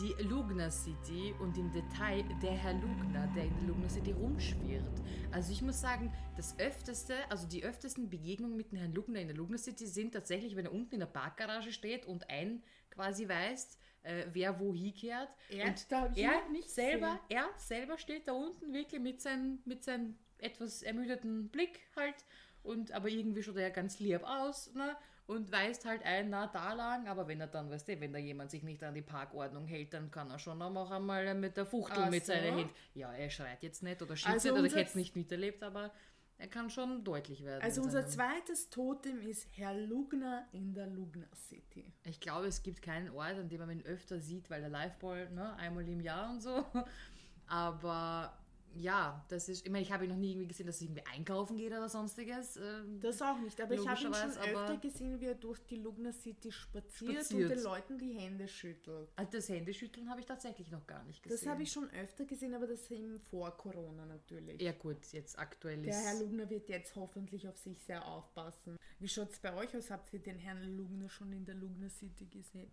die 0.00 0.14
Lugner 0.22 0.70
City 0.70 1.34
und 1.40 1.58
im 1.58 1.70
Detail 1.70 2.24
der 2.42 2.52
Herr 2.52 2.72
Lugner, 2.72 3.30
der 3.36 3.44
in 3.44 3.54
der 3.58 3.68
Lugner 3.68 3.90
City 3.90 4.12
rumschwirrt. 4.12 5.02
Also 5.30 5.52
ich 5.52 5.60
muss 5.60 5.80
sagen, 5.80 6.10
das 6.36 6.58
öfteste, 6.58 7.14
also 7.28 7.46
die 7.46 7.62
öftesten 7.62 8.08
Begegnungen 8.08 8.56
mit 8.56 8.72
dem 8.72 8.78
Herrn 8.78 8.94
Lugner 8.94 9.20
in 9.20 9.28
der 9.28 9.36
Lugner 9.36 9.58
City 9.58 9.86
sind 9.86 10.12
tatsächlich, 10.12 10.56
wenn 10.56 10.64
er 10.64 10.72
unten 10.72 10.94
in 10.94 11.00
der 11.00 11.06
Parkgarage 11.06 11.70
steht 11.70 12.06
und 12.06 12.30
ein 12.30 12.62
quasi 12.90 13.28
weiß, 13.28 13.78
äh, 14.04 14.24
wer 14.32 14.58
wo 14.58 14.72
hinkehrt. 14.72 15.28
Ja, 15.50 15.66
und 15.66 15.92
da 15.92 16.10
er 16.16 16.48
nicht 16.50 16.70
selber, 16.70 17.20
er 17.28 17.46
selber 17.58 17.98
steht 17.98 18.26
da 18.26 18.32
unten 18.32 18.72
wirklich 18.72 19.02
mit 19.02 19.20
seinem 19.20 19.60
mit 19.66 19.84
seinem 19.84 20.16
etwas 20.38 20.82
ermüdeten 20.82 21.50
Blick 21.50 21.80
halt 21.94 22.24
und 22.62 22.92
aber 22.92 23.08
irgendwie 23.08 23.42
schaut 23.42 23.56
er 23.56 23.70
ganz 23.70 24.00
lieb 24.00 24.22
aus, 24.24 24.72
ne? 24.74 24.96
Und 25.26 25.50
weist 25.50 25.86
halt 25.86 26.02
ein, 26.04 26.28
na 26.28 26.46
da 26.48 26.74
lang, 26.74 27.08
aber 27.08 27.26
wenn 27.26 27.40
er 27.40 27.46
dann, 27.46 27.70
weißt 27.70 27.88
du, 27.88 28.00
wenn 28.00 28.12
da 28.12 28.18
jemand 28.18 28.50
sich 28.50 28.62
nicht 28.62 28.82
an 28.84 28.94
die 28.94 29.02
Parkordnung 29.02 29.66
hält, 29.66 29.94
dann 29.94 30.10
kann 30.10 30.30
er 30.30 30.38
schon 30.38 30.60
auch 30.60 30.90
einmal 30.90 31.34
mit 31.34 31.56
der 31.56 31.64
Fuchtel 31.64 32.04
Ach 32.04 32.10
mit 32.10 32.26
so. 32.26 32.32
seinen 32.32 32.58
Händen. 32.58 32.74
Ja, 32.94 33.12
er 33.12 33.30
schreit 33.30 33.62
jetzt 33.62 33.82
nicht 33.82 34.02
oder 34.02 34.16
schießt 34.16 34.34
Also 34.34 34.48
nicht 34.50 34.58
oder 34.58 34.66
ich 34.66 34.74
hätte 34.74 34.90
es 34.90 34.94
nicht 34.94 35.16
miterlebt, 35.16 35.62
aber 35.62 35.92
er 36.36 36.48
kann 36.48 36.68
schon 36.68 37.04
deutlich 37.04 37.42
werden. 37.44 37.62
Also 37.62 37.80
unser 37.80 38.06
zweites 38.06 38.68
Totem 38.68 39.22
ist 39.22 39.46
Herr 39.52 39.72
Lugner 39.72 40.46
in 40.52 40.74
der 40.74 40.88
Lugner 40.88 41.28
City. 41.34 41.90
Ich 42.04 42.20
glaube, 42.20 42.48
es 42.48 42.62
gibt 42.62 42.82
keinen 42.82 43.08
Ort, 43.10 43.36
an 43.38 43.48
dem 43.48 43.60
man 43.60 43.70
ihn 43.70 43.86
öfter 43.86 44.20
sieht, 44.20 44.50
weil 44.50 44.60
der 44.60 44.68
Liveball, 44.68 45.30
ne, 45.30 45.54
einmal 45.56 45.88
im 45.88 46.00
Jahr 46.00 46.30
und 46.30 46.42
so. 46.42 46.66
Aber 47.46 48.36
ja, 48.76 49.24
das 49.28 49.48
ist, 49.48 49.64
ich 49.64 49.70
meine, 49.70 49.82
ich 49.82 49.92
habe 49.92 50.04
ihn 50.04 50.10
noch 50.10 50.16
nie 50.16 50.32
irgendwie 50.32 50.48
gesehen, 50.48 50.66
dass 50.66 50.80
er 50.80 50.86
irgendwie 50.86 51.04
einkaufen 51.06 51.56
geht 51.56 51.72
oder 51.72 51.88
sonstiges. 51.88 52.56
Ähm, 52.56 53.00
Das 53.00 53.20
auch 53.22 53.38
nicht, 53.38 53.60
aber 53.60 53.74
ich 53.74 53.86
habe 53.88 54.00
ihn 54.00 54.14
schon 54.14 54.30
öfter 54.42 54.76
gesehen, 54.78 55.20
wie 55.20 55.26
er 55.26 55.34
durch 55.34 55.60
die 55.66 55.76
Lugner 55.76 56.12
City 56.12 56.52
spaziert, 56.52 57.12
Spaziert. 57.24 57.50
und 57.50 57.56
den 57.56 57.62
Leuten 57.64 57.98
die 57.98 58.12
Hände 58.12 58.48
schüttelt. 58.48 59.08
also 59.16 59.30
das 59.32 59.48
Händeschütteln 59.48 60.08
habe 60.10 60.20
ich 60.20 60.26
tatsächlich 60.26 60.70
noch 60.70 60.86
gar 60.86 61.02
nicht 61.04 61.22
gesehen. 61.22 61.38
Das 61.38 61.46
habe 61.46 61.62
ich 61.62 61.72
schon 61.72 61.90
öfter 61.90 62.24
gesehen, 62.24 62.54
aber 62.54 62.66
das 62.66 62.90
eben 62.90 63.20
vor 63.20 63.56
Corona 63.56 64.06
natürlich. 64.06 64.60
Ja 64.60 64.72
gut, 64.72 64.98
jetzt 65.12 65.38
aktuell 65.38 65.82
Der 65.82 65.90
ist... 65.98 66.04
Herr 66.04 66.18
Lugner 66.20 66.48
wird 66.50 66.68
jetzt 66.68 66.94
hoffentlich 66.96 67.48
auf 67.48 67.56
sich 67.58 67.82
sehr 67.82 68.06
aufpassen. 68.06 68.76
Wie 68.98 69.08
schaut 69.08 69.30
es 69.32 69.38
bei 69.40 69.54
euch 69.54 69.76
aus? 69.76 69.90
Habt 69.90 70.12
ihr 70.12 70.20
den 70.20 70.38
Herrn 70.38 70.62
Lugner 70.76 71.08
schon 71.08 71.32
in 71.32 71.44
der 71.44 71.54
Lugner 71.54 71.90
City 71.90 72.26
gesehen? 72.26 72.70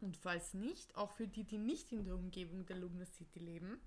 Und 0.00 0.16
falls 0.16 0.54
nicht, 0.54 0.96
auch 0.96 1.10
für 1.12 1.28
die, 1.28 1.44
die 1.44 1.58
nicht 1.58 1.92
in 1.92 2.04
der 2.04 2.14
Umgebung 2.14 2.64
der 2.64 2.76
Lugner 2.76 3.04
City 3.04 3.38
leben. 3.38 3.78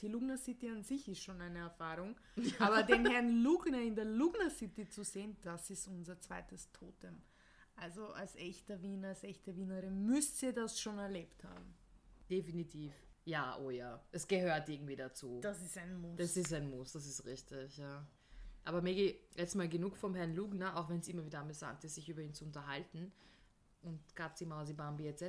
Die 0.00 0.08
Lugner 0.08 0.38
City 0.38 0.68
an 0.68 0.82
sich 0.82 1.08
ist 1.08 1.22
schon 1.22 1.40
eine 1.40 1.58
Erfahrung. 1.60 2.16
Aber 2.58 2.82
den 2.82 3.06
Herrn 3.06 3.42
Lugner 3.42 3.80
in 3.80 3.94
der 3.94 4.04
Lugner 4.04 4.50
City 4.50 4.88
zu 4.88 5.02
sehen, 5.02 5.36
das 5.42 5.70
ist 5.70 5.88
unser 5.88 6.20
zweites 6.20 6.70
Totem. 6.72 7.20
Also 7.76 8.08
als 8.08 8.34
echter 8.36 8.80
Wiener, 8.82 9.08
als 9.08 9.24
echte 9.24 9.56
Wienerin 9.56 10.06
müsst 10.06 10.42
ihr 10.42 10.52
das 10.52 10.80
schon 10.80 10.98
erlebt 10.98 11.44
haben. 11.44 11.74
Definitiv. 12.28 12.92
Ja, 13.24 13.58
oh 13.58 13.70
ja. 13.70 14.02
Es 14.10 14.26
gehört 14.26 14.68
irgendwie 14.68 14.96
dazu. 14.96 15.40
Das 15.42 15.62
ist 15.62 15.76
ein 15.78 16.00
Muss. 16.00 16.16
Das 16.16 16.36
ist 16.36 16.52
ein 16.52 16.70
Muss, 16.70 16.92
das 16.92 17.06
ist 17.06 17.24
richtig, 17.24 17.76
ja. 17.76 18.06
Aber 18.64 18.82
Maggie, 18.82 19.18
jetzt 19.36 19.54
mal 19.54 19.68
genug 19.68 19.96
vom 19.96 20.14
Herrn 20.14 20.34
Lugner, 20.34 20.76
auch 20.76 20.88
wenn 20.88 21.00
es 21.00 21.08
immer 21.08 21.24
wieder 21.24 21.40
amüsant 21.40 21.84
ist, 21.84 21.94
sich 21.94 22.08
über 22.08 22.20
ihn 22.20 22.34
zu 22.34 22.44
unterhalten. 22.44 23.12
Und 23.82 24.00
Katzi, 24.14 24.44
Mausi, 24.44 24.72
Bambi 24.72 25.06
etc. 25.06 25.22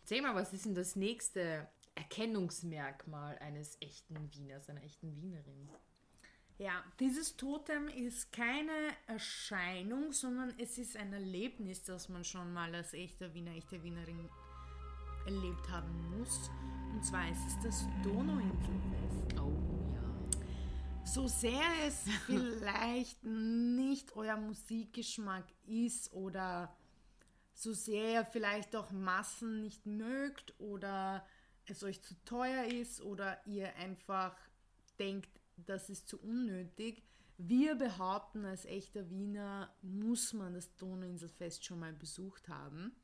Erzähl 0.00 0.22
mal, 0.22 0.34
was 0.34 0.52
ist 0.52 0.66
denn 0.66 0.74
das 0.74 0.96
nächste 0.96 1.68
Erkennungsmerkmal 1.94 3.38
eines 3.38 3.76
echten 3.80 4.32
Wieners, 4.32 4.68
einer 4.68 4.82
echten 4.82 5.14
Wienerin? 5.16 5.68
Ja, 6.58 6.84
dieses 7.00 7.36
Totem 7.36 7.88
ist 7.88 8.32
keine 8.32 8.72
Erscheinung, 9.06 10.12
sondern 10.12 10.54
es 10.58 10.78
ist 10.78 10.96
ein 10.96 11.12
Erlebnis, 11.12 11.82
das 11.82 12.08
man 12.08 12.24
schon 12.24 12.52
mal 12.52 12.74
als 12.74 12.94
echter 12.94 13.34
Wiener, 13.34 13.52
echte 13.52 13.82
Wienerin 13.82 14.28
erlebt 15.26 15.68
haben 15.70 16.18
muss. 16.18 16.50
Und 16.92 17.04
zwar 17.04 17.30
ist 17.30 17.44
es 17.48 17.64
das 17.64 17.86
Donauinselfest. 18.02 19.40
Oh 19.40 19.94
ja. 19.94 21.04
So 21.04 21.26
sehr 21.26 21.62
es 21.86 22.04
vielleicht 22.26 23.24
nicht 23.24 24.14
euer 24.14 24.36
Musikgeschmack 24.36 25.46
ist 25.66 26.12
oder 26.12 26.76
so 27.54 27.72
sehr 27.72 28.12
ihr 28.12 28.24
vielleicht 28.24 28.74
auch 28.76 28.90
Massen 28.90 29.60
nicht 29.60 29.86
mögt 29.86 30.58
oder 30.58 31.24
es 31.66 31.82
euch 31.82 32.02
zu 32.02 32.14
teuer 32.24 32.64
ist 32.64 33.00
oder 33.00 33.44
ihr 33.46 33.74
einfach 33.76 34.36
denkt, 34.98 35.40
das 35.56 35.90
ist 35.90 36.08
zu 36.08 36.20
unnötig. 36.20 37.02
Wir 37.38 37.74
behaupten, 37.74 38.44
als 38.44 38.64
echter 38.64 39.08
Wiener 39.10 39.74
muss 39.82 40.32
man 40.32 40.54
das 40.54 40.74
Donauinselfest 40.76 41.64
schon 41.64 41.80
mal 41.80 41.92
besucht 41.92 42.48
haben. 42.48 42.94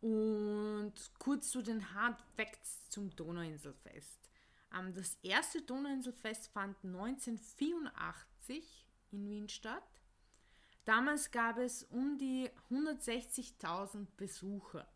Und 0.00 0.94
kurz 1.18 1.50
zu 1.50 1.62
den 1.62 1.94
Hard 1.94 2.20
Facts 2.34 2.88
zum 2.88 3.14
Donauinselfest. 3.14 4.30
Ähm, 4.76 4.92
Das 4.94 5.16
erste 5.22 5.62
Donauinselfest 5.62 6.48
fand 6.48 6.76
1984 6.84 8.88
in 9.12 9.28
Wien 9.28 9.48
statt. 9.48 10.02
Damals 10.84 11.30
gab 11.30 11.58
es 11.58 11.84
um 11.84 12.18
die 12.18 12.50
160.000 12.70 14.08
Besucher. 14.16 14.88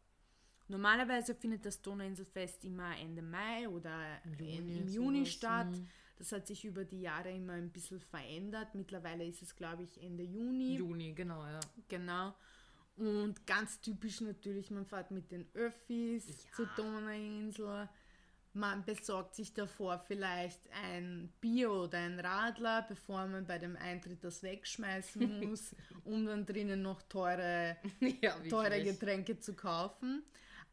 Normalerweise 0.68 1.34
findet 1.34 1.64
das 1.64 1.80
Donauinselfest 1.80 2.64
immer 2.64 2.96
Ende 2.98 3.22
Mai 3.22 3.68
oder 3.68 3.98
Juni, 4.38 4.56
im, 4.56 4.68
im 4.68 4.88
Juni 4.88 5.18
sowas, 5.20 5.32
statt. 5.32 5.70
mhm. 5.70 5.88
Das 6.18 6.32
hat 6.32 6.46
sich 6.46 6.64
über 6.64 6.84
die 6.84 7.02
Jahre 7.02 7.30
immer 7.30 7.52
ein 7.52 7.70
bisschen 7.70 8.00
verändert. 8.00 8.74
Mittlerweile 8.74 9.24
ist 9.26 9.42
es, 9.42 9.54
glaube 9.54 9.82
ich, 9.82 10.02
Ende 10.02 10.24
Juni. 10.24 10.76
Juni, 10.76 11.12
genau, 11.12 11.44
ja. 11.46 11.60
Genau. 11.88 12.34
Und 12.96 13.46
ganz 13.46 13.78
typisch 13.82 14.22
natürlich, 14.22 14.70
man 14.70 14.86
fährt 14.86 15.10
mit 15.10 15.30
den 15.30 15.46
Öffis 15.54 16.26
Ja. 16.26 16.52
zur 16.56 16.66
Donauinsel. 16.76 17.88
Man 18.54 18.82
besorgt 18.86 19.34
sich 19.34 19.52
davor 19.52 19.98
vielleicht 19.98 20.60
ein 20.82 21.30
Bier 21.42 21.70
oder 21.70 21.98
ein 21.98 22.18
Radler, 22.18 22.86
bevor 22.88 23.26
man 23.26 23.46
bei 23.46 23.58
dem 23.58 23.76
Eintritt 23.76 24.24
das 24.24 24.42
wegschmeißen 24.42 25.40
muss, 25.50 25.76
um 26.04 26.24
dann 26.24 26.46
drinnen 26.46 26.80
noch 26.80 27.02
teure, 27.02 27.76
ja 28.22 28.34
teure. 28.48 28.82
Getränke 28.82 29.38
zu 29.38 29.52
kaufen. 29.54 30.22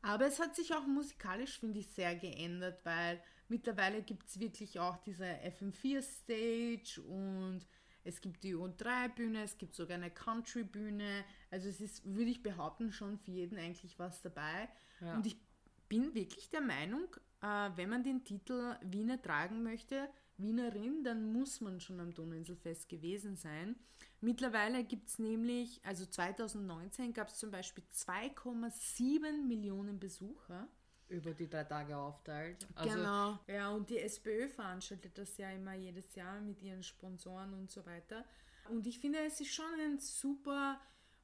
Aber 0.03 0.27
es 0.27 0.39
hat 0.39 0.55
sich 0.55 0.73
auch 0.75 0.85
musikalisch, 0.85 1.59
finde 1.59 1.79
ich, 1.79 1.87
sehr 1.87 2.15
geändert, 2.15 2.81
weil 2.83 3.21
mittlerweile 3.47 4.03
gibt 4.03 4.27
es 4.27 4.39
wirklich 4.39 4.79
auch 4.79 4.97
diese 4.97 5.23
FM4-Stage 5.23 7.01
und 7.01 7.65
es 8.03 8.19
gibt 8.19 8.43
die 8.43 8.53
O3-Bühne, 8.53 9.43
es 9.43 9.57
gibt 9.57 9.75
sogar 9.75 9.95
eine 9.95 10.11
Country-Bühne. 10.11 11.23
Also 11.51 11.69
es 11.69 11.79
ist, 11.79 12.03
würde 12.05 12.31
ich 12.31 12.43
behaupten, 12.43 12.91
schon 12.91 13.17
für 13.17 13.31
jeden 13.31 13.57
eigentlich 13.57 13.97
was 13.97 14.21
dabei. 14.21 14.67
Ja. 14.99 15.15
Und 15.15 15.25
ich 15.25 15.37
bin 15.87 16.13
wirklich 16.13 16.49
der 16.49 16.61
Meinung, 16.61 17.07
äh, 17.41 17.69
wenn 17.75 17.89
man 17.89 18.03
den 18.03 18.25
Titel 18.25 18.75
Wiener 18.81 19.21
tragen 19.21 19.63
möchte, 19.63 20.09
Wienerin, 20.37 21.03
dann 21.03 21.31
muss 21.31 21.61
man 21.61 21.79
schon 21.79 21.99
am 21.99 22.13
Donauinselfest 22.13 22.89
gewesen 22.89 23.35
sein. 23.35 23.75
Mittlerweile 24.21 24.83
gibt 24.83 25.09
es 25.09 25.19
nämlich, 25.19 25.81
also 25.83 26.05
2019 26.05 27.13
gab 27.13 27.27
es 27.27 27.35
zum 27.35 27.51
Beispiel 27.51 27.83
2,7 27.93 29.45
Millionen 29.45 29.99
Besucher. 29.99 30.67
Über 31.09 31.33
die 31.33 31.49
drei 31.49 31.65
Tage 31.65 31.95
aufteilt. 31.95 32.67
Also, 32.75 32.95
genau. 32.95 33.39
Ja, 33.47 33.69
und 33.71 33.89
die 33.89 33.99
SPÖ 33.99 34.47
veranstaltet 34.47 35.17
das 35.17 35.37
ja 35.37 35.51
immer 35.51 35.73
jedes 35.73 36.15
Jahr 36.15 36.39
mit 36.41 36.61
ihren 36.61 36.81
Sponsoren 36.81 37.53
und 37.53 37.69
so 37.69 37.85
weiter. 37.85 38.25
Und 38.69 38.87
ich 38.87 38.99
finde, 38.99 39.19
es 39.19 39.39
ist 39.41 39.53
schon 39.53 39.65
ein 39.79 39.99
super 39.99 40.79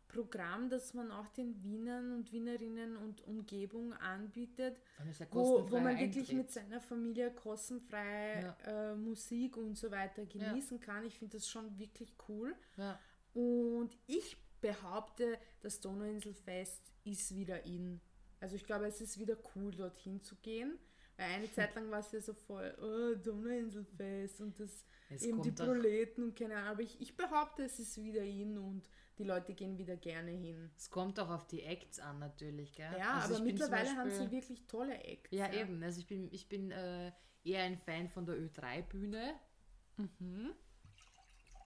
Programm, 0.09 0.69
das 0.69 0.93
man 0.93 1.11
auch 1.11 1.27
den 1.29 1.63
Wienern 1.63 2.11
und 2.11 2.31
Wienerinnen 2.31 2.97
und 2.97 3.25
Umgebung 3.27 3.93
anbietet, 3.93 4.75
ja 5.19 5.25
wo, 5.31 5.69
wo 5.69 5.79
man 5.79 5.97
wirklich 5.97 6.31
Eintritt. 6.31 6.37
mit 6.37 6.51
seiner 6.51 6.81
Familie 6.81 7.31
kostenfrei 7.31 8.55
äh, 8.65 8.95
Musik 8.95 9.55
und 9.55 9.77
so 9.77 9.91
weiter 9.91 10.25
genießen 10.25 10.79
kann. 10.79 11.05
Ich 11.05 11.17
finde 11.19 11.37
das 11.37 11.47
schon 11.47 11.77
wirklich 11.77 12.15
cool. 12.27 12.55
Ja. 12.75 12.99
Und 13.33 13.95
ich 14.07 14.35
behaupte, 14.61 15.37
das 15.61 15.79
Donauinselfest 15.79 16.91
ist 17.03 17.35
wieder 17.35 17.65
in. 17.65 18.01
Also 18.39 18.55
ich 18.55 18.65
glaube, 18.65 18.87
es 18.87 19.01
ist 19.01 19.19
wieder 19.19 19.37
cool, 19.55 19.71
dorthin 19.71 20.21
zu 20.23 20.35
gehen. 20.37 20.79
Weil 21.17 21.25
eine 21.35 21.51
Zeit 21.53 21.75
lang 21.75 21.91
war 21.91 21.99
es 21.99 22.11
ja 22.11 22.21
so 22.21 22.33
voll, 22.33 22.75
oh, 22.81 23.15
Donauinselfest 23.15 24.41
und 24.41 24.59
das 24.59 24.85
Es 25.09 25.23
eben 25.23 25.41
die 25.43 25.51
Proleten 25.51 26.23
und 26.23 26.35
keine 26.35 26.55
Ahnung. 26.55 26.69
Aber 26.69 26.81
ich, 26.81 26.99
ich 26.99 27.15
behaupte, 27.15 27.63
es 27.63 27.77
ist 27.77 28.01
wieder 28.01 28.23
in 28.23 28.57
und 28.57 28.89
die 29.19 29.25
Leute 29.25 29.53
gehen 29.53 29.77
wieder 29.77 29.97
gerne 29.97 30.31
hin. 30.31 30.71
Es 30.77 30.89
kommt 30.89 31.19
auch 31.19 31.29
auf 31.29 31.45
die 31.47 31.61
Acts 31.63 31.99
an 31.99 32.19
natürlich, 32.19 32.73
gell? 32.73 32.95
Ja, 32.97 33.15
Also 33.19 33.35
aber 33.35 33.43
mittlerweile 33.43 33.89
haben 33.89 34.09
Beispiel- 34.09 34.27
sie 34.27 34.31
wirklich 34.31 34.65
tolle 34.67 34.97
Acts. 35.03 35.29
Ja, 35.31 35.51
eben. 35.53 35.83
Also 35.83 35.99
ich 35.99 36.07
bin, 36.07 36.29
ich 36.31 36.47
bin 36.49 36.71
äh, 36.71 37.11
eher 37.43 37.63
ein 37.63 37.77
Fan 37.77 38.07
von 38.09 38.25
der 38.25 38.35
Ö3-Bühne. 38.37 39.35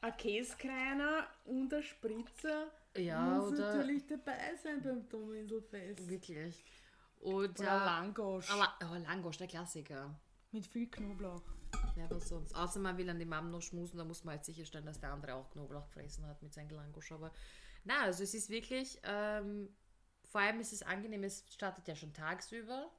Ein 0.01 0.17
Käskreiner 0.17 1.27
und 1.45 1.73
ein 1.73 1.83
Spritzer 1.83 2.67
Ja, 2.97 3.21
muss 3.37 3.53
oder- 3.53 3.77
natürlich 3.77 4.05
dabei 4.07 4.55
sein 4.61 4.81
beim 4.81 5.07
Donauinselfest. 5.07 6.09
Wirklich. 6.09 6.63
Und 7.21 7.57
Oder 7.59 7.63
ja, 7.63 7.85
Langosch 7.85 8.49
aber 8.51 8.73
oh, 8.91 8.95
Langosch, 9.07 9.37
der 9.37 9.47
Klassiker. 9.47 10.19
mit 10.51 10.65
viel 10.67 10.87
Knoblauch. 10.89 11.41
Ja, 11.95 12.09
was 12.09 12.29
sonst. 12.29 12.55
Außer 12.55 12.79
man 12.79 12.97
will 12.97 13.09
an 13.09 13.19
die 13.19 13.25
Mom 13.25 13.51
noch 13.51 13.61
schmusen, 13.61 13.97
da 13.97 14.05
muss 14.05 14.23
man 14.23 14.35
halt 14.35 14.45
sicherstellen, 14.45 14.85
dass 14.85 14.99
der 14.99 15.11
andere 15.11 15.35
auch 15.35 15.49
Knoblauch 15.51 15.85
gefressen 15.87 16.25
hat 16.25 16.41
mit 16.41 16.53
seinem 16.53 16.69
Gelangusch. 16.69 17.11
Aber 17.11 17.31
na, 17.83 18.03
also 18.03 18.23
es 18.23 18.33
ist 18.33 18.49
wirklich, 18.49 18.99
ähm, 19.03 19.69
vor 20.23 20.41
allem 20.41 20.59
ist 20.59 20.73
es 20.73 20.81
angenehm, 20.81 21.23
es 21.23 21.45
startet 21.53 21.87
ja 21.87 21.95
schon 21.95 22.13
tagsüber. 22.13 22.89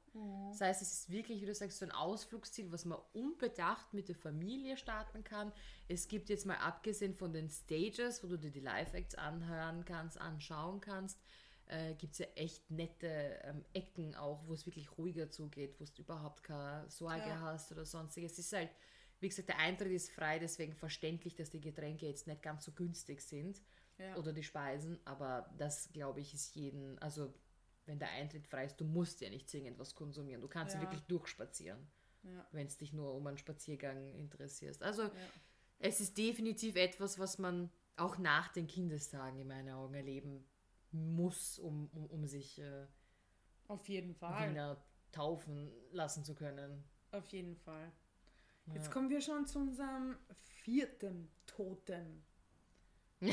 Das 0.51 0.61
heißt, 0.61 0.83
es 0.83 0.93
ist 0.93 1.11
wirklich, 1.11 1.43
wie 1.43 1.47
du 1.47 1.55
sagst, 1.55 1.79
so 1.79 1.85
ein 1.85 1.91
Ausflugsziel, 1.91 2.71
was 2.71 2.85
man 2.85 2.99
unbedacht 3.15 3.93
mit 3.93 4.09
der 4.09 4.15
Familie 4.15 4.77
starten 4.77 5.25
kann. 5.25 5.51
Es 5.89 6.07
gibt 6.07 6.29
jetzt 6.29 6.47
mal 6.47 6.59
abgesehen 6.59 7.15
von 7.15 7.33
den 7.33 7.51
Stages, 7.51 8.23
wo 8.23 8.29
du 8.29 8.39
dir 8.39 8.53
die 8.53 8.61
Live-Acts 8.61 9.17
anhören 9.17 9.85
kannst, 9.85 10.21
anschauen 10.21 10.81
kannst, 10.81 11.19
äh, 11.67 11.95
gibt 11.95 12.13
es 12.13 12.19
ja 12.19 12.27
echt 12.35 12.71
nette 12.71 13.41
ähm, 13.45 13.65
Ecken 13.73 14.15
auch, 14.15 14.47
wo 14.47 14.55
es 14.55 14.67
wirklich 14.67 14.97
ruhiger 14.99 15.31
zugeht, 15.31 15.79
wo 15.81 15.85
du 15.85 16.03
überhaupt 16.03 16.43
keine 16.43 16.89
Sorge 16.91 17.31
Ja. 17.31 17.41
hast 17.41 17.73
oder 17.73 17.85
sonstiges. 17.85 18.33
Es 18.33 18.39
ist 18.41 18.53
halt, 18.53 18.71
wie 19.21 19.29
gesagt, 19.29 19.49
der 19.49 19.59
Eintritt 19.59 19.93
ist 19.93 20.11
frei, 20.11 20.39
deswegen 20.39 20.75
verständlich, 20.75 21.35
dass 21.35 21.51
die 21.51 21.61
Getränke 21.61 22.07
jetzt 22.07 22.27
nicht 22.27 22.43
ganz 22.43 22.65
so 22.65 22.73
günstig 22.73 23.21
sind 23.23 23.63
Ja. 23.99 24.17
oder 24.17 24.33
die 24.33 24.43
Speisen, 24.43 24.99
aber 25.07 25.51
das 25.59 25.91
glaube 25.93 26.21
ich 26.21 26.35
ist 26.35 26.55
jeden, 26.55 26.99
also 26.99 27.33
wenn 27.87 27.99
der 27.99 28.11
Eintritt 28.11 28.47
frei 28.47 28.65
ist, 28.65 28.81
du 28.81 28.85
musst 28.85 29.21
ja 29.21 29.29
nicht 29.31 29.49
zwingend 29.49 29.79
was 29.79 29.95
konsumieren, 29.95 30.41
du 30.41 30.49
kannst 30.49 30.75
ja, 30.75 30.81
Ja. 30.81 30.85
wirklich 30.87 31.05
durchspazieren, 31.07 31.87
wenn 32.53 32.67
es 32.67 32.77
dich 32.79 32.93
nur 32.93 33.15
um 33.15 33.27
einen 33.27 33.37
Spaziergang 33.39 34.15
interessierst. 34.15 34.83
Also 34.83 35.11
es 35.79 36.01
ist 36.01 36.17
definitiv 36.17 36.77
etwas, 36.77 37.19
was 37.19 37.39
man 37.39 37.71
auch 37.97 38.19
nach 38.19 38.49
den 38.49 38.67
Kindestagen 38.67 39.39
in 39.39 39.47
meinen 39.49 39.69
Augen 39.71 39.95
erleben 39.95 40.45
muss, 40.95 41.59
um, 41.59 41.89
um, 41.93 42.07
um 42.07 42.27
sich 42.27 42.59
äh, 42.61 42.87
Auf 43.69 43.89
jeden 43.89 44.15
Fall. 44.15 44.51
Wiener 44.51 44.77
taufen 45.13 45.71
lassen 45.93 46.25
zu 46.25 46.35
können. 46.35 46.85
Auf 47.13 47.27
jeden 47.29 47.57
Fall. 47.57 47.93
Ja. 48.67 48.75
Jetzt 48.75 48.91
kommen 48.91 49.11
wir 49.11 49.21
schon 49.21 49.47
zu 49.47 49.59
unserem 49.59 50.17
vierten 50.63 51.31
Totem. 51.47 52.25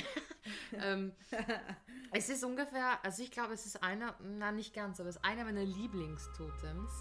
ähm, 0.73 1.13
es 2.11 2.29
ist 2.29 2.43
ungefähr, 2.43 3.03
also 3.03 3.23
ich 3.23 3.31
glaube, 3.31 3.53
es 3.53 3.65
ist 3.65 3.81
einer, 3.83 4.15
na 4.21 4.51
nicht 4.51 4.73
ganz, 4.73 4.99
aber 4.99 5.09
es 5.09 5.15
ist 5.17 5.25
einer 5.25 5.43
meiner 5.43 5.65
Lieblingstotems. 5.65 6.91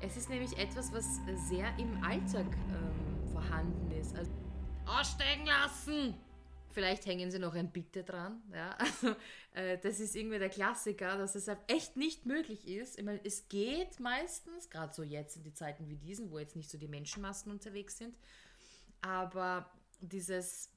Es 0.00 0.16
ist 0.16 0.28
nämlich 0.28 0.56
etwas, 0.58 0.92
was 0.92 1.06
sehr 1.48 1.76
im 1.78 2.02
Alltag 2.04 2.46
ähm, 2.46 3.32
vorhanden 3.32 3.90
ist. 3.92 4.14
Also, 4.14 4.30
aussteigen 4.86 5.46
lassen! 5.46 6.14
Vielleicht 6.76 7.06
hängen 7.06 7.30
sie 7.30 7.38
noch 7.38 7.54
ein 7.54 7.72
Bitte 7.72 8.04
dran. 8.04 8.42
Ja? 8.52 8.76
Also, 9.02 9.16
äh, 9.54 9.78
das 9.78 9.98
ist 9.98 10.14
irgendwie 10.14 10.38
der 10.38 10.50
Klassiker, 10.50 11.16
dass 11.16 11.34
es 11.34 11.48
halt 11.48 11.60
echt 11.68 11.96
nicht 11.96 12.26
möglich 12.26 12.68
ist. 12.68 12.98
Ich 12.98 13.04
meine, 13.04 13.18
es 13.24 13.48
geht 13.48 13.98
meistens, 13.98 14.68
gerade 14.68 14.92
so 14.92 15.02
jetzt 15.02 15.38
in 15.38 15.42
die 15.42 15.54
Zeiten 15.54 15.88
wie 15.88 15.96
diesen, 15.96 16.30
wo 16.30 16.38
jetzt 16.38 16.54
nicht 16.54 16.68
so 16.68 16.76
die 16.76 16.86
Menschenmassen 16.86 17.50
unterwegs 17.50 17.96
sind, 17.96 18.14
aber 19.00 19.70
dieses 20.00 20.70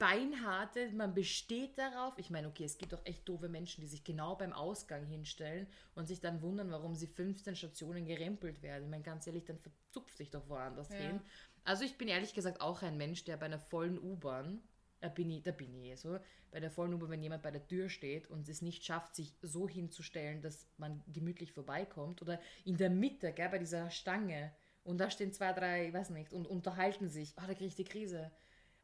beinharte, 0.00 0.90
man 0.90 1.14
besteht 1.14 1.78
darauf. 1.78 2.18
Ich 2.18 2.30
meine, 2.30 2.48
okay, 2.48 2.64
es 2.64 2.76
gibt 2.76 2.92
auch 2.92 3.04
echt 3.04 3.28
doofe 3.28 3.48
Menschen, 3.48 3.80
die 3.80 3.86
sich 3.86 4.02
genau 4.02 4.34
beim 4.34 4.52
Ausgang 4.52 5.06
hinstellen 5.06 5.68
und 5.94 6.06
sich 6.08 6.20
dann 6.20 6.42
wundern, 6.42 6.72
warum 6.72 6.96
sie 6.96 7.06
15 7.06 7.54
Stationen 7.54 8.06
gerempelt 8.06 8.60
werden. 8.62 8.84
Ich 8.84 8.90
meine, 8.90 9.04
ganz 9.04 9.24
ehrlich, 9.28 9.44
dann 9.44 9.58
verzupft 9.58 10.18
dich 10.18 10.30
doch 10.30 10.48
woanders 10.48 10.88
Ja. 10.88 10.96
hin. 10.96 11.20
Also 11.62 11.84
ich 11.84 11.96
bin 11.96 12.08
ehrlich 12.08 12.34
gesagt 12.34 12.60
auch 12.60 12.82
ein 12.82 12.96
Mensch, 12.96 13.22
der 13.22 13.36
bei 13.36 13.46
einer 13.46 13.60
vollen 13.60 13.98
U-Bahn, 13.98 14.62
da 15.00 15.08
bin 15.08 15.30
ich, 15.30 15.42
da 15.42 15.52
bin 15.52 15.74
ich 15.74 15.90
eh 15.90 15.94
so, 15.94 16.18
bei 16.50 16.60
der 16.60 16.70
vollen 16.70 16.94
U-Bahn, 16.94 17.10
wenn 17.10 17.22
jemand 17.22 17.42
bei 17.42 17.50
der 17.50 17.66
Tür 17.66 17.88
steht 17.88 18.28
und 18.28 18.48
es 18.48 18.62
nicht 18.62 18.84
schafft, 18.84 19.14
sich 19.14 19.34
so 19.42 19.68
hinzustellen, 19.68 20.40
dass 20.40 20.66
man 20.76 21.02
gemütlich 21.12 21.52
vorbeikommt 21.52 22.22
oder 22.22 22.40
in 22.64 22.76
der 22.76 22.90
Mitte, 22.90 23.32
gell, 23.32 23.48
bei 23.48 23.58
dieser 23.58 23.90
Stange 23.90 24.52
und 24.84 24.98
da 24.98 25.10
stehen 25.10 25.32
zwei, 25.32 25.52
drei, 25.52 25.88
ich 25.88 25.92
weiß 25.94 26.10
nicht, 26.10 26.32
und 26.32 26.46
unterhalten 26.46 27.08
sich, 27.08 27.34
ah, 27.36 27.46
da 27.46 27.54
kriege 27.54 27.66
ich 27.66 27.74
die 27.74 27.84
Krise. 27.84 28.30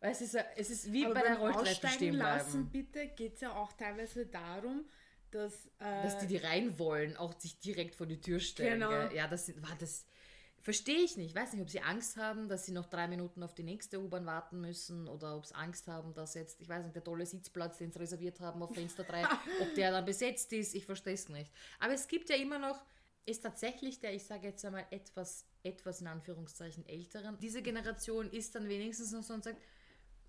Weil 0.00 0.12
es 0.12 0.20
ist, 0.20 0.36
es 0.56 0.70
ist 0.70 0.92
wie 0.92 1.06
Aber 1.06 1.14
bei 1.14 1.22
der 1.22 1.38
Rolltreppe 1.38 1.70
Aussteigen 1.70 1.94
stehen 1.94 2.14
lassen, 2.16 2.68
bleiben. 2.68 2.92
bitte, 2.92 3.08
geht 3.08 3.34
es 3.34 3.40
ja 3.40 3.56
auch 3.56 3.72
teilweise 3.72 4.26
darum, 4.26 4.84
dass, 5.30 5.66
äh, 5.80 6.02
Dass 6.02 6.18
die, 6.18 6.26
die 6.26 6.36
rein 6.36 6.78
wollen, 6.78 7.16
auch 7.16 7.38
sich 7.40 7.58
direkt 7.58 7.94
vor 7.94 8.06
die 8.06 8.20
Tür 8.20 8.38
stellen. 8.38 8.74
Genau. 8.80 8.90
Gell? 8.90 9.16
Ja, 9.16 9.26
das, 9.26 9.48
war 9.62 9.74
das 9.78 10.06
verstehe 10.64 11.00
ich 11.00 11.18
nicht. 11.18 11.28
Ich 11.28 11.34
weiß 11.34 11.52
nicht, 11.52 11.60
ob 11.60 11.68
sie 11.68 11.82
Angst 11.82 12.16
haben, 12.16 12.48
dass 12.48 12.64
sie 12.64 12.72
noch 12.72 12.86
drei 12.86 13.06
Minuten 13.06 13.42
auf 13.42 13.54
die 13.54 13.62
nächste 13.62 14.00
U-Bahn 14.00 14.24
warten 14.24 14.62
müssen 14.62 15.08
oder 15.08 15.36
ob 15.36 15.44
sie 15.44 15.54
Angst 15.54 15.88
haben, 15.88 16.14
dass 16.14 16.32
jetzt, 16.32 16.58
ich 16.58 16.70
weiß 16.70 16.84
nicht, 16.84 16.96
der 16.96 17.04
tolle 17.04 17.26
Sitzplatz, 17.26 17.76
den 17.76 17.92
sie 17.92 17.98
reserviert 17.98 18.40
haben 18.40 18.62
auf 18.62 18.72
Fenster 18.72 19.04
3, 19.04 19.24
ob 19.60 19.74
der 19.74 19.92
dann 19.92 20.06
besetzt 20.06 20.54
ist. 20.54 20.74
Ich 20.74 20.86
verstehe 20.86 21.12
es 21.12 21.28
nicht. 21.28 21.50
Aber 21.78 21.92
es 21.92 22.08
gibt 22.08 22.30
ja 22.30 22.36
immer 22.36 22.58
noch, 22.58 22.82
ist 23.26 23.42
tatsächlich 23.42 24.00
der, 24.00 24.14
ich 24.14 24.24
sage 24.24 24.48
jetzt 24.48 24.64
einmal, 24.64 24.86
etwas, 24.90 25.46
etwas 25.62 26.00
in 26.00 26.06
Anführungszeichen 26.06 26.88
älteren. 26.88 27.38
Diese 27.40 27.60
Generation 27.60 28.30
ist 28.30 28.54
dann 28.54 28.66
wenigstens 28.66 29.12
noch 29.12 29.22
so 29.22 29.34
und 29.34 29.44
sagt, 29.44 29.60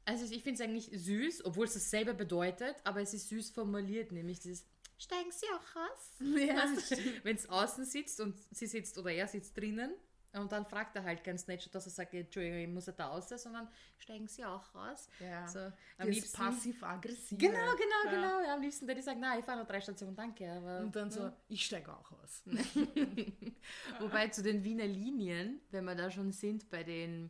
also 0.03 0.25
ich 0.25 0.43
finde 0.43 0.61
es 0.61 0.69
eigentlich 0.69 0.89
süß, 0.91 1.45
obwohl 1.45 1.65
es 1.65 1.75
dasselbe 1.75 2.13
bedeutet, 2.13 2.75
aber 2.83 3.01
es 3.01 3.13
ist 3.13 3.29
süß 3.29 3.51
formuliert, 3.51 4.11
nämlich 4.11 4.39
dieses 4.41 4.65
Steigen 4.97 5.31
Sie 5.31 5.45
auch 5.47 5.75
raus? 5.75 6.11
Ja, 6.19 6.69
Wenn 7.23 7.35
es 7.35 7.49
außen 7.49 7.85
sitzt 7.85 8.19
und 8.21 8.35
sie 8.51 8.67
sitzt 8.67 8.97
oder 8.97 9.11
er 9.11 9.27
sitzt 9.27 9.57
drinnen 9.57 9.93
und 10.39 10.51
dann 10.51 10.65
fragt 10.65 10.95
er 10.95 11.03
halt 11.03 11.23
ganz 11.23 11.47
nett, 11.47 11.73
dass 11.73 11.85
er 11.85 11.91
sagt, 11.91 12.13
Entschuldigung, 12.13 12.59
ich 12.59 12.67
muss 12.67 12.85
ja 12.85 12.93
da 12.93 13.07
raus, 13.07 13.29
sondern 13.29 13.67
steigen 13.97 14.27
Sie 14.27 14.43
auch 14.45 14.73
raus? 14.75 15.09
Ja. 15.19 15.47
So, 15.47 15.59
am 15.59 15.71
das 15.97 16.07
liebsten. 16.07 16.37
passiv-aggressiv. 16.37 17.37
Genau, 17.37 17.53
genau, 17.53 18.05
Ja. 18.05 18.11
genau. 18.11 18.41
Ja, 18.47 18.53
am 18.55 18.61
liebsten, 18.61 18.85
der 18.85 18.95
die 18.95 19.01
sagt, 19.01 19.19
nein, 19.19 19.39
ich 19.39 19.45
fahre 19.45 19.59
noch 19.59 19.67
drei 19.67 19.81
Stationen, 19.81 20.15
danke. 20.15 20.51
Aber, 20.51 20.79
Und 20.79 20.95
dann 20.95 21.09
so, 21.11 21.21
Ja. 21.21 21.33
ich 21.47 21.65
steige 21.65 21.91
auch 21.93 22.11
aus. 22.11 22.43
Wobei 23.99 24.27
zu 24.29 24.43
den 24.43 24.63
Wiener 24.63 24.85
Linien, 24.85 25.61
wenn 25.71 25.85
wir 25.85 25.95
da 25.95 26.09
schon 26.11 26.31
sind 26.31 26.69
bei 26.69 26.83
den, 26.83 27.29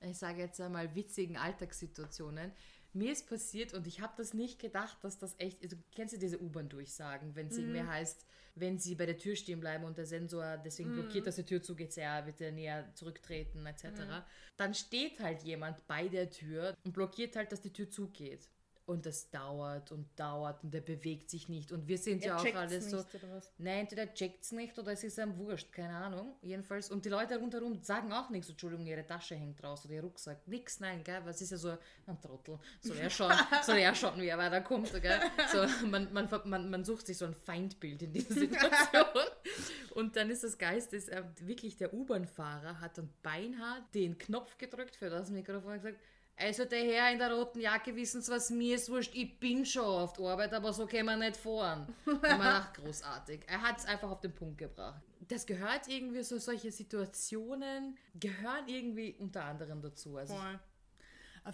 ich 0.00 0.18
sage 0.18 0.40
jetzt 0.40 0.60
einmal, 0.60 0.94
witzigen 0.94 1.36
Alltagssituationen, 1.36 2.52
mir 2.92 3.12
ist 3.12 3.28
passiert 3.28 3.74
und 3.74 3.86
ich 3.86 4.00
habe 4.00 4.12
das 4.16 4.34
nicht 4.34 4.58
gedacht, 4.58 4.98
dass 5.02 5.18
das 5.18 5.34
echt, 5.38 5.62
also, 5.62 5.76
kennst 5.94 6.14
du 6.14 6.18
diese 6.18 6.40
U-Bahn-Durchsagen, 6.40 7.34
wenn 7.36 7.48
es 7.48 7.58
irgendwie 7.58 7.82
heißt, 7.82 8.26
wenn 8.56 8.78
sie 8.78 8.94
bei 8.94 9.06
der 9.06 9.16
Tür 9.16 9.36
stehen 9.36 9.60
bleiben 9.60 9.84
und 9.84 9.96
der 9.96 10.06
Sensor 10.06 10.58
deswegen 10.58 10.92
blockiert, 10.92 11.26
dass 11.26 11.36
die 11.36 11.44
Tür 11.44 11.62
zugeht, 11.62 11.94
ja, 11.96 12.20
bitte 12.20 12.50
näher 12.52 12.92
zurücktreten 12.94 13.64
etc., 13.66 14.24
dann 14.56 14.74
steht 14.74 15.20
halt 15.20 15.42
jemand 15.42 15.86
bei 15.86 16.08
der 16.08 16.30
Tür 16.30 16.74
und 16.84 16.92
blockiert 16.92 17.36
halt, 17.36 17.52
dass 17.52 17.60
die 17.60 17.72
Tür 17.72 17.88
zugeht. 17.90 18.48
Und 18.90 19.06
das 19.06 19.30
dauert 19.30 19.92
und 19.92 20.08
dauert 20.18 20.64
und 20.64 20.74
der 20.74 20.80
bewegt 20.80 21.30
sich 21.30 21.48
nicht. 21.48 21.70
Und 21.70 21.86
wir 21.86 21.96
sind 21.96 22.24
ja 22.24 22.32
Er 22.32 22.36
auch 22.38 22.42
checkt's 22.42 22.58
alles 22.58 22.90
so. 22.90 22.96
oder 22.96 23.36
was? 23.36 23.52
Nein, 23.56 23.82
entweder 23.82 24.12
checkt 24.12 24.42
es 24.42 24.50
nicht 24.50 24.76
oder 24.80 24.90
es 24.90 25.04
ist 25.04 25.16
einem 25.20 25.36
wurscht, 25.38 25.70
keine 25.70 25.94
Ahnung. 25.94 26.34
Jedenfalls. 26.42 26.90
Und 26.90 27.04
die 27.04 27.08
Leute 27.08 27.38
rundherum 27.38 27.80
sagen 27.84 28.12
auch 28.12 28.30
nichts. 28.30 28.50
Entschuldigung, 28.50 28.84
ihre 28.86 29.06
Tasche 29.06 29.36
hängt 29.36 29.62
raus 29.62 29.84
oder 29.84 29.94
ihr 29.94 30.02
Rucksack. 30.02 30.38
Nix, 30.48 30.80
nein, 30.80 31.04
gell? 31.04 31.20
Was 31.24 31.40
ist 31.40 31.52
ja 31.52 31.56
so 31.56 31.78
ein 32.04 32.20
Trottel. 32.20 32.58
Soll 32.80 32.96
er 32.96 33.10
schauen, 33.10 33.32
soll 33.62 33.76
er 33.76 33.94
schauen, 33.94 34.20
wie 34.20 34.26
er 34.26 34.38
weiterkommt, 34.38 34.92
gell? 35.00 35.20
So, 35.52 35.86
man, 35.86 36.12
man, 36.12 36.28
man, 36.46 36.68
man 36.70 36.84
sucht 36.84 37.06
sich 37.06 37.16
so 37.16 37.26
ein 37.26 37.34
Feindbild 37.34 38.02
in 38.02 38.12
dieser 38.12 38.34
Situation. 38.34 39.04
Und 39.94 40.16
dann 40.16 40.30
ist 40.30 40.42
das 40.42 40.58
Geist, 40.58 40.92
ist, 40.94 41.10
äh, 41.10 41.22
wirklich 41.42 41.76
der 41.76 41.94
U-Bahn-Fahrer 41.94 42.80
hat 42.80 42.98
dann 42.98 43.08
beinahe 43.22 43.82
den 43.94 44.18
Knopf 44.18 44.58
gedrückt 44.58 44.96
für 44.96 45.10
das 45.10 45.30
Mikrofon 45.30 45.74
und 45.74 45.78
gesagt, 45.78 46.00
also 46.40 46.64
der 46.64 46.84
Herr 46.84 47.12
in 47.12 47.18
der 47.18 47.32
roten 47.32 47.60
Jacke, 47.60 47.94
wissen 47.94 48.22
Sie 48.22 48.32
was, 48.32 48.50
mir 48.50 48.76
ist 48.76 48.88
wurscht, 48.90 49.14
ich 49.14 49.38
bin 49.38 49.64
schon 49.64 49.84
auf 49.84 50.14
der 50.14 50.26
Arbeit, 50.26 50.52
aber 50.54 50.72
so 50.72 50.86
können 50.86 51.06
wir 51.06 51.16
nicht 51.16 51.36
fahren. 51.36 51.86
Und 52.06 52.22
man 52.22 52.40
dachte, 52.40 52.80
großartig. 52.80 53.42
Er 53.46 53.60
hat 53.62 53.78
es 53.78 53.84
einfach 53.84 54.10
auf 54.10 54.20
den 54.20 54.34
Punkt 54.34 54.58
gebracht. 54.58 55.02
Das 55.28 55.46
gehört 55.46 55.86
irgendwie, 55.88 56.22
so 56.22 56.38
solche 56.38 56.72
Situationen 56.72 57.96
gehören 58.18 58.66
irgendwie 58.66 59.14
unter 59.18 59.44
anderem 59.44 59.80
dazu. 59.80 60.16
Also 60.16 60.34
Voll. 60.34 60.58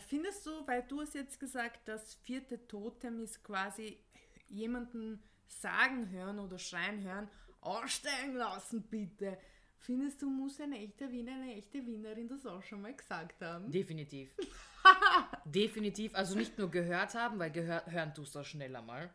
Findest 0.08 0.46
du, 0.46 0.50
weil 0.66 0.82
du 0.82 1.00
hast 1.00 1.14
jetzt 1.14 1.38
gesagt, 1.38 1.86
das 1.86 2.14
vierte 2.14 2.66
Totem 2.66 3.20
ist 3.20 3.42
quasi 3.42 3.98
jemanden 4.48 5.22
sagen 5.46 6.10
hören 6.10 6.38
oder 6.38 6.58
schreien 6.58 7.02
hören, 7.02 7.28
aussteigen 7.60 8.34
lassen 8.34 8.82
bitte. 8.82 9.38
Findest 9.78 10.20
du, 10.22 10.28
muss 10.28 10.60
ein 10.60 10.72
echter 10.72 11.10
Wiener, 11.12 11.34
eine 11.34 11.54
echte 11.54 11.86
Wienerin 11.86 12.28
das 12.28 12.44
auch 12.46 12.62
schon 12.62 12.82
mal 12.82 12.94
gesagt 12.94 13.40
haben? 13.42 13.70
definitiv. 13.70 14.34
Definitiv. 15.44 16.14
Also 16.14 16.36
nicht 16.36 16.58
nur 16.58 16.70
gehört 16.70 17.14
haben, 17.14 17.38
weil 17.38 17.50
gehör, 17.50 17.84
hören 17.86 18.14
tust 18.14 18.34
du 18.34 18.44
schneller 18.44 18.82
mal. 18.82 19.10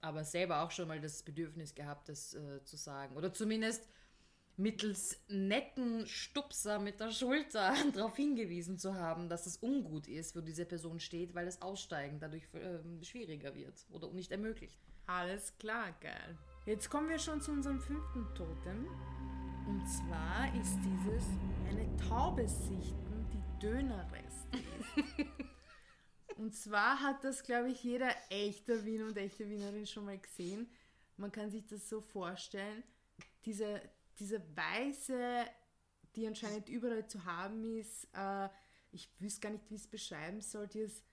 Aber 0.00 0.24
selber 0.24 0.62
auch 0.62 0.70
schon 0.70 0.88
mal 0.88 1.00
das 1.00 1.22
Bedürfnis 1.22 1.74
gehabt, 1.74 2.08
das 2.08 2.34
äh, 2.34 2.62
zu 2.64 2.76
sagen. 2.76 3.16
Oder 3.16 3.32
zumindest 3.32 3.86
mittels 4.56 5.20
netten 5.28 6.06
Stupser 6.06 6.78
mit 6.78 7.00
der 7.00 7.10
Schulter 7.10 7.74
darauf 7.94 8.16
hingewiesen 8.16 8.78
zu 8.78 8.94
haben, 8.94 9.28
dass 9.28 9.46
es 9.46 9.58
ungut 9.58 10.08
ist, 10.08 10.34
wo 10.34 10.40
diese 10.40 10.64
Person 10.64 11.00
steht, 11.00 11.34
weil 11.34 11.44
das 11.44 11.60
Aussteigen 11.60 12.18
dadurch 12.20 12.44
ähm, 12.54 13.02
schwieriger 13.02 13.54
wird 13.54 13.86
oder 13.90 14.10
nicht 14.12 14.32
ermöglicht. 14.32 14.78
Alles 15.06 15.56
klar, 15.58 15.94
geil. 16.00 16.38
Jetzt 16.64 16.90
kommen 16.90 17.08
wir 17.08 17.18
schon 17.18 17.40
zu 17.40 17.52
unserem 17.52 17.80
fünften 17.80 18.26
Totem. 18.34 18.86
Und 19.66 19.86
zwar 19.86 20.52
ist 20.60 20.78
dieses 20.84 21.26
eine 21.68 21.96
Taube 22.08 22.48
sichten, 22.48 23.26
die 23.32 23.66
ist. 23.66 24.25
und 26.36 26.54
zwar 26.54 27.00
hat 27.00 27.24
das, 27.24 27.42
glaube 27.42 27.70
ich, 27.70 27.82
jeder 27.82 28.10
echte 28.30 28.84
Wiener 28.84 29.06
und 29.06 29.16
echte 29.16 29.48
Wienerin 29.48 29.86
schon 29.86 30.04
mal 30.04 30.18
gesehen. 30.18 30.70
Man 31.16 31.32
kann 31.32 31.50
sich 31.50 31.66
das 31.66 31.88
so 31.88 32.00
vorstellen. 32.00 32.82
Diese, 33.44 33.80
diese 34.18 34.42
weiße 34.56 35.44
die 36.16 36.26
anscheinend 36.26 36.68
überall 36.68 37.06
zu 37.06 37.24
haben 37.24 37.62
ist, 37.64 38.08
äh, 38.14 38.48
ich 38.90 39.08
wüsste 39.20 39.42
gar 39.42 39.50
nicht, 39.50 39.68
wie 39.70 39.74
ich 39.74 39.82
es 39.82 39.88
beschreiben 39.88 40.40
soll, 40.40 40.66
dieses 40.66 41.04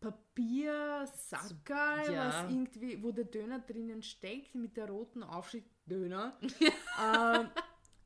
Papiersackerl, 0.00 2.12
Ja. 2.12 2.28
was 2.28 2.50
irgendwie, 2.50 3.02
wo 3.02 3.10
der 3.10 3.24
Döner 3.24 3.58
drinnen 3.58 4.02
steckt, 4.02 4.54
mit 4.54 4.76
der 4.76 4.88
roten 4.88 5.22
Aufschrift 5.24 5.68
Döner, 5.86 6.38
ähm, 7.02 7.50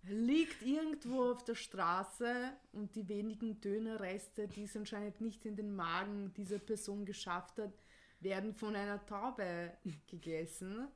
liegt 0.03 0.63
irgendwo 0.63 1.31
auf 1.31 1.45
der 1.45 1.55
Straße 1.55 2.53
und 2.73 2.95
die 2.95 3.09
wenigen 3.09 3.61
Dönerreste, 3.61 4.49
die 4.49 4.65
es 4.65 4.77
anscheinend 4.77 5.21
nicht 5.21 5.45
in 5.45 5.57
den 5.57 5.75
Magen 5.75 6.33
dieser 6.35 6.59
Person 6.59 7.05
geschafft 7.05 7.59
hat, 7.59 7.73
werden 8.21 8.55
von 8.55 8.75
einer 8.77 9.05
Taube 9.05 9.77
gegessen. 10.07 10.89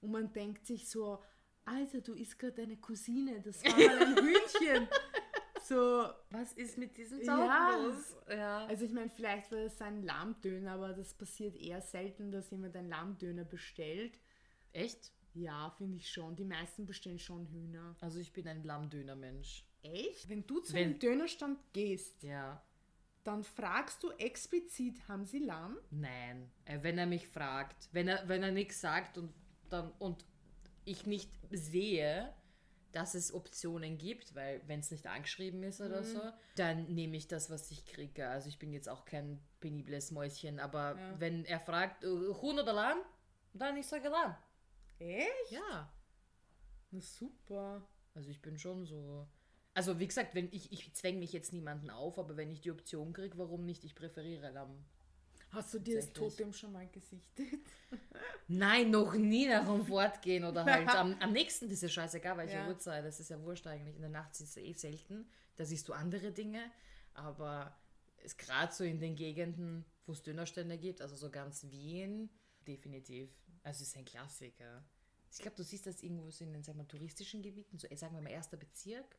Und 0.00 0.10
man 0.12 0.32
denkt 0.32 0.66
sich 0.66 0.88
so, 0.88 1.22
Alter, 1.64 2.00
du 2.00 2.14
isst 2.14 2.38
gerade 2.38 2.54
deine 2.54 2.76
Cousine, 2.76 3.40
das 3.40 3.64
war 3.64 3.72
mal 3.76 4.02
ein 4.02 4.16
Hühnchen. 4.16 4.88
So, 5.64 6.08
Was 6.30 6.52
ist 6.52 6.78
mit 6.78 6.96
diesem 6.96 7.20
Ja. 7.22 7.36
Tauben 7.72 7.86
los? 7.86 8.16
Ja. 8.28 8.66
also 8.66 8.84
ich 8.84 8.92
meine, 8.92 9.10
vielleicht 9.10 9.50
war 9.50 9.58
es 9.58 9.80
ein 9.80 10.04
Lammdöner, 10.04 10.72
aber 10.74 10.92
das 10.92 11.12
passiert 11.14 11.56
eher 11.56 11.80
selten, 11.80 12.30
dass 12.30 12.50
jemand 12.50 12.76
einen 12.76 12.88
Lammdöner 12.88 13.44
bestellt. 13.44 14.20
Echt? 14.72 15.12
Ja, 15.36 15.70
finde 15.76 15.98
ich 15.98 16.10
schon. 16.10 16.34
Die 16.34 16.44
meisten 16.44 16.86
bestellen 16.86 17.18
schon 17.18 17.46
Hühner. 17.46 17.94
Also 18.00 18.18
ich 18.18 18.32
bin 18.32 18.48
ein 18.48 18.62
Lammdöner-Mensch. 18.64 19.64
Echt? 19.82 20.28
Wenn 20.28 20.46
du 20.46 20.60
zu 20.60 20.72
Wenn- 20.72 20.84
einem 20.90 20.98
Dönerstand 20.98 21.58
gehst, 21.74 22.22
Ja. 22.22 22.62
dann 23.22 23.44
fragst 23.44 24.02
du 24.02 24.10
explizit, 24.12 25.06
haben 25.08 25.26
sie 25.26 25.40
Lamm? 25.40 25.76
Nein. 25.90 26.50
Äh, 26.64 26.78
Wenn 26.82 26.96
er 26.96 27.06
mich 27.06 27.28
fragt, 27.28 27.88
wenn 27.92 28.08
er, 28.08 28.26
wenn 28.28 28.42
er 28.42 28.50
nichts 28.52 28.80
sagt 28.80 29.18
und, 29.18 29.32
dann, 29.68 29.92
und 29.98 30.24
ich 30.84 31.04
nicht 31.06 31.30
sehe, 31.50 32.32
dass 32.92 33.14
es 33.14 33.34
Optionen 33.34 33.98
gibt, 33.98 34.34
weil 34.34 34.62
wenn 34.68 34.80
es 34.80 34.90
nicht 34.90 35.06
angeschrieben 35.06 35.62
ist 35.64 35.82
oder 35.82 36.02
so, 36.02 36.20
dann 36.54 36.86
nehme 36.94 37.16
ich 37.18 37.28
das, 37.28 37.50
was 37.50 37.70
ich 37.70 37.84
kriege. 37.84 38.26
Also 38.28 38.48
ich 38.48 38.58
bin 38.58 38.72
jetzt 38.72 38.88
auch 38.88 39.04
kein 39.04 39.38
penibles 39.60 40.12
Mäuschen, 40.12 40.58
aber 40.60 40.96
Ja. 40.98 41.20
wenn 41.20 41.44
er 41.44 41.60
fragt, 41.60 42.04
äh, 42.04 42.06
Huhn 42.06 42.58
oder 42.58 42.72
Lamm, 42.72 42.98
dann 43.52 43.76
ich 43.76 43.86
sage 43.86 44.08
Lamm. 44.08 44.34
Echt? 44.98 45.50
Ja. 45.50 45.92
Na 46.90 47.00
super. 47.00 47.86
Also 48.14 48.30
ich 48.30 48.40
bin 48.40 48.58
schon 48.58 48.86
so. 48.86 49.28
Also 49.74 49.98
wie 49.98 50.06
gesagt, 50.06 50.34
wenn 50.34 50.48
ich, 50.52 50.72
ich 50.72 50.94
zwänge 50.94 51.18
mich 51.18 51.32
jetzt 51.32 51.52
niemanden 51.52 51.90
auf, 51.90 52.18
aber 52.18 52.36
wenn 52.36 52.50
ich 52.50 52.60
die 52.62 52.70
Option 52.70 53.12
kriege, 53.12 53.36
warum 53.36 53.64
nicht? 53.66 53.84
Ich 53.84 53.94
präferiere 53.94 54.50
Lamm. 54.50 54.84
Hast 55.50 55.74
du 55.74 55.78
dir 55.78 55.96
das. 55.96 56.12
Totem 56.12 56.52
schon 56.52 56.72
mal 56.72 56.88
gesichtet? 56.88 57.46
Nein, 58.48 58.90
noch 58.90 59.14
nie 59.14 59.46
nach 59.48 59.66
dem 59.66 59.84
Fortgehen 59.84 60.44
oder 60.44 60.64
halt 60.64 60.88
am, 60.94 61.14
am 61.20 61.32
nächsten, 61.32 61.66
das 61.66 61.74
ist 61.74 61.82
ja 61.82 61.88
scheißegal, 61.88 62.36
welche 62.38 62.54
Ja. 62.54 62.68
Uhrzeit, 62.68 63.04
das 63.04 63.20
ist 63.20 63.30
ja 63.30 63.40
wurscht 63.42 63.66
eigentlich. 63.66 63.94
In 63.96 64.02
der 64.02 64.10
Nacht 64.10 64.32
ist 64.32 64.40
es 64.40 64.56
eh 64.56 64.72
selten, 64.72 65.28
da 65.56 65.64
siehst 65.64 65.88
du 65.88 65.92
andere 65.92 66.32
Dinge, 66.32 66.70
aber 67.14 67.76
es 68.24 68.36
gerade 68.36 68.72
so 68.72 68.82
in 68.84 68.98
den 68.98 69.14
Gegenden, 69.14 69.84
wo 70.06 70.12
es 70.12 70.22
Dönerstände 70.22 70.78
gibt, 70.78 71.00
also 71.00 71.16
so 71.16 71.30
ganz 71.30 71.64
Wien, 71.70 72.28
definitiv. 72.66 73.30
Also 73.66 73.82
es 73.82 73.88
ist 73.88 73.96
ein 73.96 74.04
Klassiker. 74.04 74.84
Ich 75.32 75.38
glaube, 75.38 75.56
du 75.56 75.64
siehst 75.64 75.86
das 75.86 76.02
irgendwo 76.02 76.30
so 76.30 76.44
in 76.44 76.52
den 76.52 76.62
sagen 76.62 76.78
wir, 76.78 76.86
touristischen 76.86 77.42
Gebieten, 77.42 77.78
so 77.78 77.88
eh, 77.88 77.96
sagen 77.96 78.14
wir 78.14 78.22
mal 78.22 78.30
erster 78.30 78.56
Bezirk, 78.56 79.18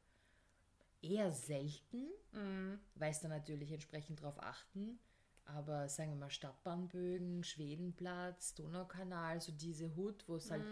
eher 1.01 1.31
selten, 1.31 2.07
Mhm. 2.31 2.79
weil 2.95 3.11
es 3.11 3.19
da 3.19 3.27
natürlich 3.27 3.71
entsprechend 3.71 4.21
drauf 4.21 4.41
achten. 4.41 4.99
Aber 5.45 5.87
sagen 5.89 6.11
wir 6.11 6.17
mal 6.17 6.29
Stadtbahnbögen, 6.29 7.43
Schwedenplatz, 7.43 8.55
Donaukanal, 8.55 9.41
so 9.41 9.51
diese 9.51 9.95
Hut, 9.95 10.23
wo 10.27 10.37
es 10.37 10.49
halt 10.49 10.63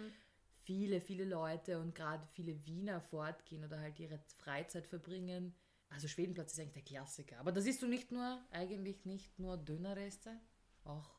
viele, 0.64 1.00
viele 1.02 1.26
Leute 1.26 1.80
und 1.80 1.94
gerade 1.96 2.26
viele 2.32 2.66
Wiener 2.66 3.00
fortgehen 3.02 3.64
oder 3.64 3.80
halt 3.80 4.00
ihre 4.00 4.20
Freizeit 4.38 4.88
verbringen. 4.88 5.54
Also 5.90 6.08
Schwedenplatz 6.08 6.54
ist 6.54 6.60
eigentlich 6.60 6.74
der 6.74 6.82
Klassiker. 6.84 7.40
Aber 7.40 7.52
da 7.52 7.62
siehst 7.62 7.82
du 7.82 7.88
nicht 7.88 8.12
nur, 8.12 8.42
eigentlich 8.52 9.06
nicht 9.06 9.38
nur 9.38 9.58
Dönerreste, 9.58 10.40
auch 10.84 11.10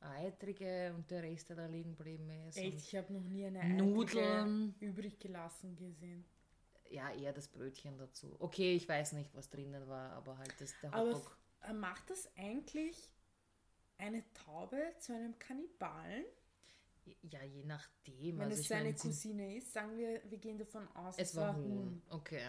eitrige 0.00 0.92
und 0.94 1.10
der 1.10 1.22
Rest, 1.22 1.48
der 1.48 1.56
da 1.56 1.66
liegen 1.66 1.96
geblieben 1.96 2.28
ist. 2.48 2.56
Echt, 2.56 2.78
ich 2.78 2.96
habe 2.96 3.12
noch 3.12 3.24
nie 3.24 3.44
eine 3.46 3.64
Nudeln. 3.74 4.74
übrig 4.80 5.18
gelassen 5.18 5.76
gesehen. 5.76 6.24
ja, 6.90 7.10
eher 7.12 7.32
das 7.32 7.48
Brötchen 7.48 7.98
dazu. 7.98 8.34
Okay, 8.38 8.74
ich 8.74 8.88
weiß 8.88 9.12
nicht, 9.12 9.34
was 9.34 9.50
drinnen 9.50 9.86
war, 9.88 10.12
aber 10.12 10.38
halt 10.38 10.54
das, 10.60 10.72
der 10.80 10.92
Aber 10.94 11.08
Hotdog. 11.14 11.36
f- 11.62 11.70
äh, 11.70 11.72
macht 11.74 12.08
das 12.10 12.28
eigentlich 12.36 13.10
eine 13.98 14.22
Taube 14.32 14.80
zu 14.98 15.12
einem 15.14 15.38
Kannibalen? 15.38 16.24
Ja, 17.22 17.42
je 17.42 17.64
nachdem. 17.64 18.38
Wenn 18.38 18.48
also 18.48 18.60
es 18.60 18.68
seine 18.68 18.84
meine, 18.84 18.94
Cousine 18.96 19.56
ist, 19.56 19.72
sagen 19.72 19.96
wir, 19.96 20.20
wir 20.30 20.38
gehen 20.38 20.58
davon 20.58 20.86
aus, 20.94 21.16
es 21.18 21.34
war 21.36 21.56
Huhn. 21.56 22.02
Okay. 22.10 22.42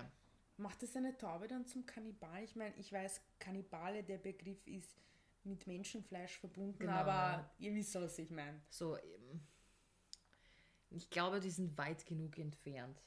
Macht 0.58 0.84
es 0.84 0.96
eine 0.98 1.18
Taube 1.18 1.48
dann 1.48 1.66
zum 1.66 1.86
Kannibal? 1.86 2.44
Ich 2.44 2.56
meine, 2.58 2.76
ich 2.76 2.92
weiß, 2.92 3.22
Kannibale, 3.40 4.04
der 4.04 4.18
Begriff 4.18 4.68
ist 4.68 4.94
mit 5.44 5.66
Menschenfleisch 5.68 6.38
verbunden, 6.38 6.80
Genau. 6.80 6.92
aber 6.94 7.50
ihr 7.60 7.74
wisst, 7.74 7.96
was 7.96 8.18
ich 8.20 8.30
meine. 8.30 8.62
So, 8.70 8.98
ähm, 8.98 9.42
ich 10.92 11.10
glaube, 11.10 11.40
die 11.40 11.52
sind 11.52 11.78
weit 11.78 12.06
genug 12.06 12.38
entfernt. 12.38 13.00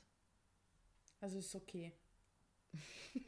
Also 1.21 1.39
ist 1.39 1.55
okay. 1.55 1.93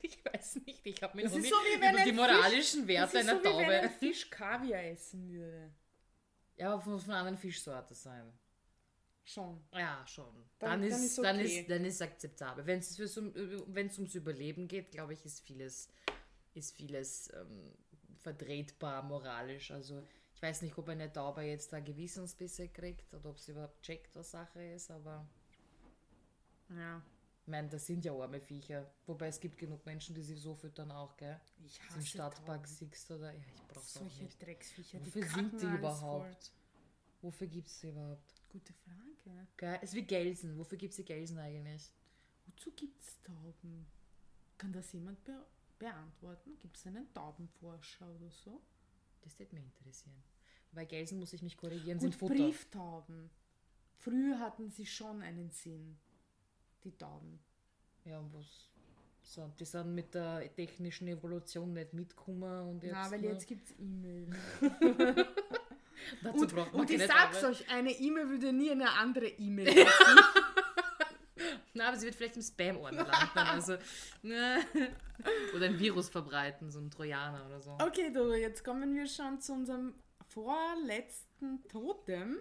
Ich 0.02 0.24
weiß 0.24 0.56
nicht, 0.64 0.86
ich 0.86 1.02
habe 1.02 1.14
mir 1.16 1.24
Das 1.24 1.32
noch 1.32 1.38
ist 1.38 1.44
nie 1.44 1.50
so, 1.50 1.56
über 1.76 1.92
die 1.92 1.98
Fisch- 2.04 2.14
moralischen 2.14 2.80
Das 2.80 2.88
Werte 2.88 3.18
ist 3.18 3.28
einer 3.28 3.42
so, 3.42 3.44
wie 3.44 3.58
wenn 3.58 3.70
ein 3.70 3.82
Taube. 3.82 3.98
Fisch 3.98 4.30
Kaviar 4.30 4.82
essen 4.84 5.30
würde. 5.30 5.70
Ja, 6.56 6.72
aber 6.72 6.90
muss 6.90 7.02
von 7.04 7.10
einer 7.12 7.20
anderen 7.20 7.36
Fischsorte 7.38 7.94
sein. 7.94 8.32
Schon. 9.22 9.62
Ja, 9.72 10.02
schon. 10.06 10.32
Dann- 10.58 10.80
Dann, 10.80 10.80
dann 10.80 10.82
ist, 10.90 11.04
ist 11.04 11.18
dann, 11.18 11.36
okay. 11.36 11.60
ist, 11.60 11.70
dann 11.70 11.84
ist 11.84 12.00
akzeptabel. 12.02 12.64
Wenn 12.66 12.78
es 12.78 13.16
um, 13.18 13.32
wenn's 13.74 13.98
ums 13.98 14.14
Überleben 14.14 14.66
geht, 14.68 14.90
glaube 14.92 15.12
ich, 15.12 15.24
ist 15.26 15.40
vieles, 15.40 15.88
ist 16.54 16.74
vieles 16.74 17.30
ähm, 17.34 17.74
vertretbar 18.24 19.02
moralisch. 19.02 19.70
Also 19.70 20.02
ich 20.34 20.42
weiß 20.42 20.62
nicht, 20.62 20.76
ob 20.76 20.88
eine 20.88 21.12
Taube 21.12 21.42
jetzt 21.42 21.72
da 21.72 21.78
Gewissensbisse 21.80 22.68
kriegt 22.68 23.14
oder 23.14 23.30
ob 23.30 23.38
sie 23.38 23.52
überhaupt 23.52 23.80
checkt, 23.82 24.14
was 24.16 24.32
Sache 24.32 24.62
ist, 24.64 24.90
aber 24.90 25.24
Ja. 26.70 27.02
ich 27.42 27.48
meine, 27.48 27.68
das 27.68 27.87
sind 27.87 28.04
ja 28.04 28.12
arme 28.12 28.40
Viecher. 28.40 28.90
Wobei 29.06 29.28
es 29.28 29.38
gibt 29.38 29.58
genug 29.58 29.84
Menschen, 29.87 30.14
die 30.14 30.22
sie 30.22 30.34
so 30.37 30.54
füttern 30.54 30.90
auch, 30.90 31.16
gell? 31.16 31.38
Ich 31.64 31.78
Im 31.78 31.88
hasse 31.96 32.06
Stadtpark 32.06 32.62
Tauben. 32.64 32.74
siehst 32.74 33.10
oder 33.10 33.32
ja, 33.32 33.38
ich 33.54 33.62
brauch's 33.68 33.96
auch 33.96 34.00
Solche 34.02 34.24
nicht. 34.24 34.42
Drecksviecher. 34.42 35.00
Wofür 35.00 35.22
sind 35.22 35.52
kacken 35.52 35.58
die 35.58 35.76
überhaupt? 35.78 36.24
voll. 36.44 36.52
Wofür 37.22 37.46
gibt 37.46 37.68
es 37.68 37.80
sie 37.80 37.88
überhaupt? 37.88 38.34
Gute 38.48 38.72
Frage. 38.72 39.46
Gell? 39.56 39.78
Es 39.82 39.90
ist 39.90 39.94
wie 39.94 40.02
Gelsen. 40.06 40.58
Wofür 40.58 40.76
gibt 40.78 40.90
es 40.92 40.96
die 40.96 41.04
Gelsen 41.04 41.38
eigentlich? 41.38 41.90
Wozu 42.46 42.70
gibt 42.72 43.00
es 43.02 43.20
Tauben? 43.22 43.87
Kann 44.58 44.72
das 44.72 44.92
jemand 44.92 45.22
be 45.24 45.44
beantworten? 45.78 46.58
Gibt 46.60 46.76
es 46.76 46.87
einen 46.87 47.12
Taubenforscher 47.12 48.08
oder 48.14 48.30
so? 48.30 48.60
Das 49.22 49.38
würde 49.38 49.54
mich 49.54 49.64
interessieren. 49.64 50.22
Bei 50.72 50.84
Gelsen 50.84 51.18
muss 51.18 51.32
ich 51.32 51.42
mich 51.42 51.56
korrigieren, 51.56 52.00
sind 52.00 52.14
Und 52.14 52.18
Futter. 52.18 52.34
Brieftauben. 52.34 53.30
Früher 53.96 54.38
hatten 54.40 54.70
sie 54.70 54.87
schon 54.87 55.22
einen 55.22 55.50
Sinn, 55.50 55.96
die 56.82 56.96
Tauben. 56.96 57.38
Ja, 58.04 58.18
und 58.18 58.32
was? 58.34 58.68
So, 59.22 59.50
die 59.58 59.64
sind 59.64 59.94
mit 59.94 60.14
der 60.14 60.54
technischen 60.54 61.08
Evolution 61.08 61.72
nicht 61.72 61.94
mitgekommen 61.94 62.68
und 62.68 62.82
jetzt. 62.82 62.92
Na, 62.92 63.10
weil 63.10 63.24
jetzt 63.24 63.46
gibt 63.46 63.64
es 63.64 63.78
E-Mail. 63.78 64.28
Dazu 66.22 66.40
Und, 66.44 66.74
und 66.74 66.90
ich 66.90 67.06
sag's 67.06 67.40
Taube. 67.40 67.52
euch, 67.52 67.70
eine 67.70 67.92
E-Mail 67.92 68.28
würde 68.28 68.52
nie 68.52 68.70
eine 68.70 68.90
andere 68.92 69.28
E-Mail. 69.28 69.87
Na, 71.74 71.88
aber 71.88 71.96
sie 71.96 72.06
wird 72.06 72.14
vielleicht 72.14 72.37
im 72.37 72.42
Spam-Ordner 72.42 73.04
landen. 73.04 73.38
Also, 73.38 73.76
ne. 74.22 74.60
Oder 75.54 75.66
ein 75.66 75.78
Virus 75.78 76.08
verbreiten, 76.08 76.70
so 76.70 76.80
ein 76.80 76.90
Trojaner 76.90 77.46
oder 77.46 77.60
so. 77.60 77.72
okay, 77.80 78.12
Dodo, 78.12 78.34
jetzt 78.34 78.64
kommen 78.64 78.94
wir 78.94 79.06
schon 79.06 79.40
zu 79.40 79.52
unserem 79.52 79.94
vorletzten 80.28 81.66
Totem. 81.68 82.38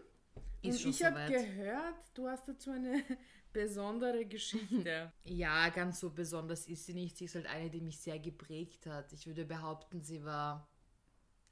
Ist 0.62 0.86
und 0.86 0.92
ich 0.92 1.04
habe 1.04 1.26
gehört, 1.28 1.96
du 2.14 2.28
hast 2.28 2.48
dazu 2.48 2.72
eine 2.72 3.04
besondere 3.54 4.26
Geschichte. 4.26 5.12
Ja, 5.26 5.70
ganz 5.70 6.00
so 6.00 6.10
besonders 6.10 6.68
ist 6.68 6.86
sie 6.86 6.94
nicht. 6.94 7.18
Sie 7.18 7.26
ist 7.26 7.36
halt 7.36 7.48
eine, 7.48 7.70
die 7.70 7.82
mich 7.82 8.00
sehr 8.00 8.20
geprägt 8.20 8.86
hat. 8.86 9.12
Ich 9.14 9.28
würde 9.28 9.46
behaupten, 9.46 10.02
sie 10.02 10.24
war 10.24 10.68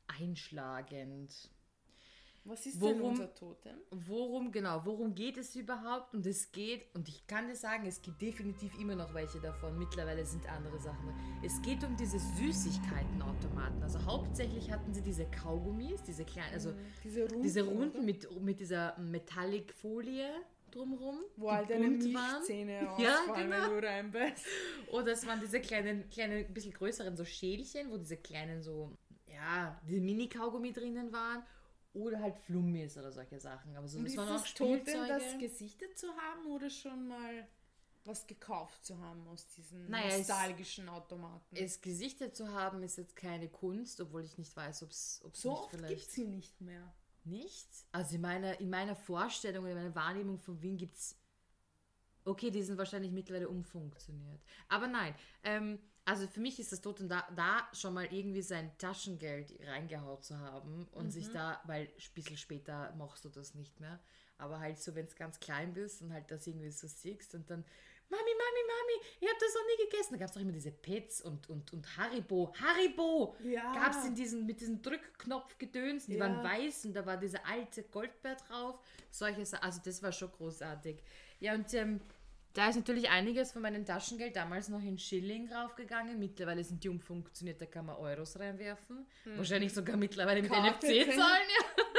einschlagend. 0.08 1.50
Was 2.44 2.66
ist 2.66 2.82
denn 2.82 2.98
Worum- 3.00 3.12
unser 3.12 3.34
Totem? 3.36 3.78
Worum, 3.92 4.52
genau, 4.52 4.82
worum 4.84 5.14
geht 5.14 5.38
es 5.38 5.56
überhaupt? 5.56 6.16
Und 6.16 6.26
es 6.26 6.52
geht, 6.52 6.94
und 6.96 7.08
ich 7.08 7.28
kann 7.28 7.48
dir 7.48 7.56
sagen, 7.56 7.86
es 7.86 8.02
gibt 8.02 8.20
definitiv 8.20 8.74
immer 8.80 8.96
noch 8.96 9.14
welche 9.14 9.40
davon. 9.40 9.78
Mittlerweile 9.78 10.26
sind 10.26 10.50
andere 10.52 10.80
Sachen. 10.80 11.14
Es 11.44 11.62
geht 11.62 11.84
um 11.84 11.96
diese 11.96 12.18
Süßigkeitenautomaten. 12.20 13.84
Also 13.84 14.04
hauptsächlich 14.06 14.72
hatten 14.72 14.94
sie 14.94 15.02
diese 15.02 15.26
Kaugummis, 15.30 16.02
diese 16.04 16.26
kleinen, 16.26 16.54
also 16.54 16.74
Diese 17.04 17.22
Runden, 17.22 17.44
diese? 17.44 17.64
Runden 17.64 18.06
mit, 18.06 18.42
mit 18.42 18.60
dieser 18.60 18.98
Metallic-Folie 18.98 20.30
drumrum, 20.72 21.20
Wo 21.36 21.48
die 21.50 21.52
halt 21.56 21.70
deine. 21.70 21.90
Milchzähne 21.90 22.82
Ja, 22.98 23.20
ausfallen, 23.20 23.52
genau. 23.52 23.64
wenn 23.72 23.82
du 23.82 23.88
reinbeißt. 23.88 24.46
Oder 24.92 25.12
es 25.12 25.26
waren 25.28 25.40
diese 25.42 25.60
kleinen, 25.60 26.10
kleinen, 26.10 26.46
ein 26.46 26.54
bisschen 26.54 26.74
größeren 26.74 27.16
so 27.18 27.26
Schälchen, 27.26 27.92
wo 27.92 27.98
diese 27.98 28.18
kleinen 28.18 28.62
so, 28.64 28.92
ja, 29.28 29.80
diese 29.88 30.00
Mini-Kaugummi 30.02 30.72
drinnen 30.72 31.12
waren. 31.12 31.44
Oder 31.94 32.20
halt 32.22 32.38
Flummis 32.40 32.98
oder 32.98 33.12
solche 33.12 33.40
Sachen. 33.40 33.76
Aber 33.76 33.88
so, 33.88 33.98
Und 33.98 34.06
das 34.06 34.14
ist 34.14 34.18
waren 34.18 34.30
auch 34.30 34.46
es 34.46 34.54
Totem, 34.54 34.82
Spielzeuge. 34.82 35.08
das 35.08 35.38
gesichtet 35.40 35.98
zu 35.98 36.08
haben 36.16 36.46
oder 36.48 36.70
schon 36.70 37.08
mal 37.08 37.48
was 38.06 38.26
gekauft 38.26 38.84
zu 38.86 38.98
haben 39.00 39.28
aus 39.28 39.48
diesen 39.50 39.90
Naja, 39.90 40.08
es- 40.12 40.28
nostalgischen 40.28 40.90
Automaten. 40.90 41.56
Es 41.56 41.82
gesichtet 41.82 42.36
zu 42.36 42.48
haben 42.52 42.82
ist 42.82 42.98
jetzt 42.98 43.16
keine 43.16 43.48
Kunst, 43.50 44.00
obwohl 44.02 44.24
ich 44.24 44.38
nicht 44.38 44.56
weiß, 44.56 44.84
ob 44.84 44.90
es 44.92 45.18
so 45.18 45.28
nicht 45.28 45.46
oft 45.60 45.72
gibt 45.72 45.84
vielleicht 45.86 46.12
sie 46.12 46.26
nicht 46.26 46.60
mehr. 46.62 46.94
nicht. 47.26 47.68
Also 47.92 48.16
in 48.16 48.22
meiner, 48.22 48.60
in 48.60 48.70
meiner 48.72 48.96
Vorstellung, 48.96 49.68
in 49.68 49.76
meiner 49.76 49.94
Wahrnehmung 49.94 50.40
von 50.40 50.60
Wien 50.62 50.78
gibt 50.78 50.96
es. 50.96 51.16
Okay, 52.24 52.50
die 52.52 52.64
sind 52.64 52.78
wahrscheinlich 52.78 53.12
mittlerweile 53.12 53.50
umfunktioniert. 53.50 54.42
Aber 54.70 54.88
nein, 54.88 55.14
ähm, 55.44 55.80
also 56.06 56.28
für 56.28 56.40
mich 56.40 56.60
ist 56.60 56.72
das 56.72 56.82
Totem 56.82 57.08
da, 57.08 57.28
da 57.36 57.68
schon 57.74 57.94
mal 57.94 58.06
irgendwie 58.12 58.42
sein 58.42 58.72
Taschengeld 58.78 59.54
reingehaut 59.68 60.24
zu 60.26 60.38
haben 60.40 60.88
und 60.94 61.12
sich 61.12 61.30
da, 61.32 61.62
weil 61.66 61.84
ein 61.88 62.14
bisschen 62.16 62.38
später 62.38 62.94
machst 62.98 63.24
du 63.26 63.30
das 63.30 63.54
nicht 63.56 63.80
mehr, 63.80 64.00
aber 64.38 64.60
halt 64.60 64.80
so, 64.80 64.96
wenn 64.96 65.06
es 65.06 65.16
ganz 65.16 65.40
klein 65.40 65.74
bist 65.74 66.02
und 66.02 66.12
halt 66.12 66.30
das 66.32 66.48
irgendwie 66.48 66.72
so 66.72 66.88
siehst 66.88 67.36
und 67.36 67.50
dann, 67.50 67.64
Mami, 68.10 68.24
Mami, 68.24 68.62
Mami, 68.68 69.08
ich 69.22 69.28
habe 69.30 69.40
das 69.40 69.54
noch 69.54 69.62
nie 69.68 69.86
gegessen. 69.90 70.14
Da 70.16 70.18
gab 70.20 70.30
es 70.30 70.36
auch 70.36 70.42
immer 70.42 70.52
diese 70.52 70.72
Pets 70.72 71.22
und, 71.22 71.50
und, 71.50 71.72
und 71.72 71.96
Haribo. 71.98 72.54
Haribo! 72.60 73.38
Ja. 73.42 73.72
Gab 73.74 73.92
es 73.94 74.04
in 74.04 74.16
diesen, 74.16 74.46
mit 74.46 74.60
diesen 74.60 74.82
Drückknopfgedöns, 74.82 76.08
die 76.08 76.16
Ja. 76.16 76.26
waren 76.26 76.44
weiß 76.44 76.84
und 76.88 76.94
da 76.94 77.06
war 77.06 77.16
dieser 77.16 77.46
alte 77.46 77.84
Goldbär 77.84 78.36
drauf. 78.36 78.82
Solche 79.12 79.42
also 79.64 79.80
das 79.86 80.04
war 80.04 80.12
schon 80.12 80.30
großartig. 80.30 81.02
Ja, 81.40 81.54
und 81.54 81.74
ähm, 81.74 82.02
da 82.54 82.70
ist 82.70 82.76
natürlich 82.76 83.10
einiges 83.10 83.52
von 83.52 83.62
meinem 83.62 83.86
Taschengeld 83.86 84.36
damals 84.36 84.70
noch 84.70 84.82
in 84.82 84.98
Schilling 84.98 85.52
raufgegangen. 85.52 86.20
Mittlerweile 86.20 86.64
sind 86.64 86.84
die 86.84 86.90
umfunktioniert, 86.90 87.62
da 87.62 87.66
kann 87.66 87.86
man 87.86 87.96
Euros 87.96 88.38
reinwerfen. 88.40 89.08
Wahrscheinlich 89.36 89.74
sogar 89.74 89.96
mittlerweile 89.98 90.42
mit 90.42 90.52
Karte 90.52 90.88
NFC 90.88 91.06
können. 91.06 91.20
zahlen, 91.20 91.48
ja. 91.60 91.84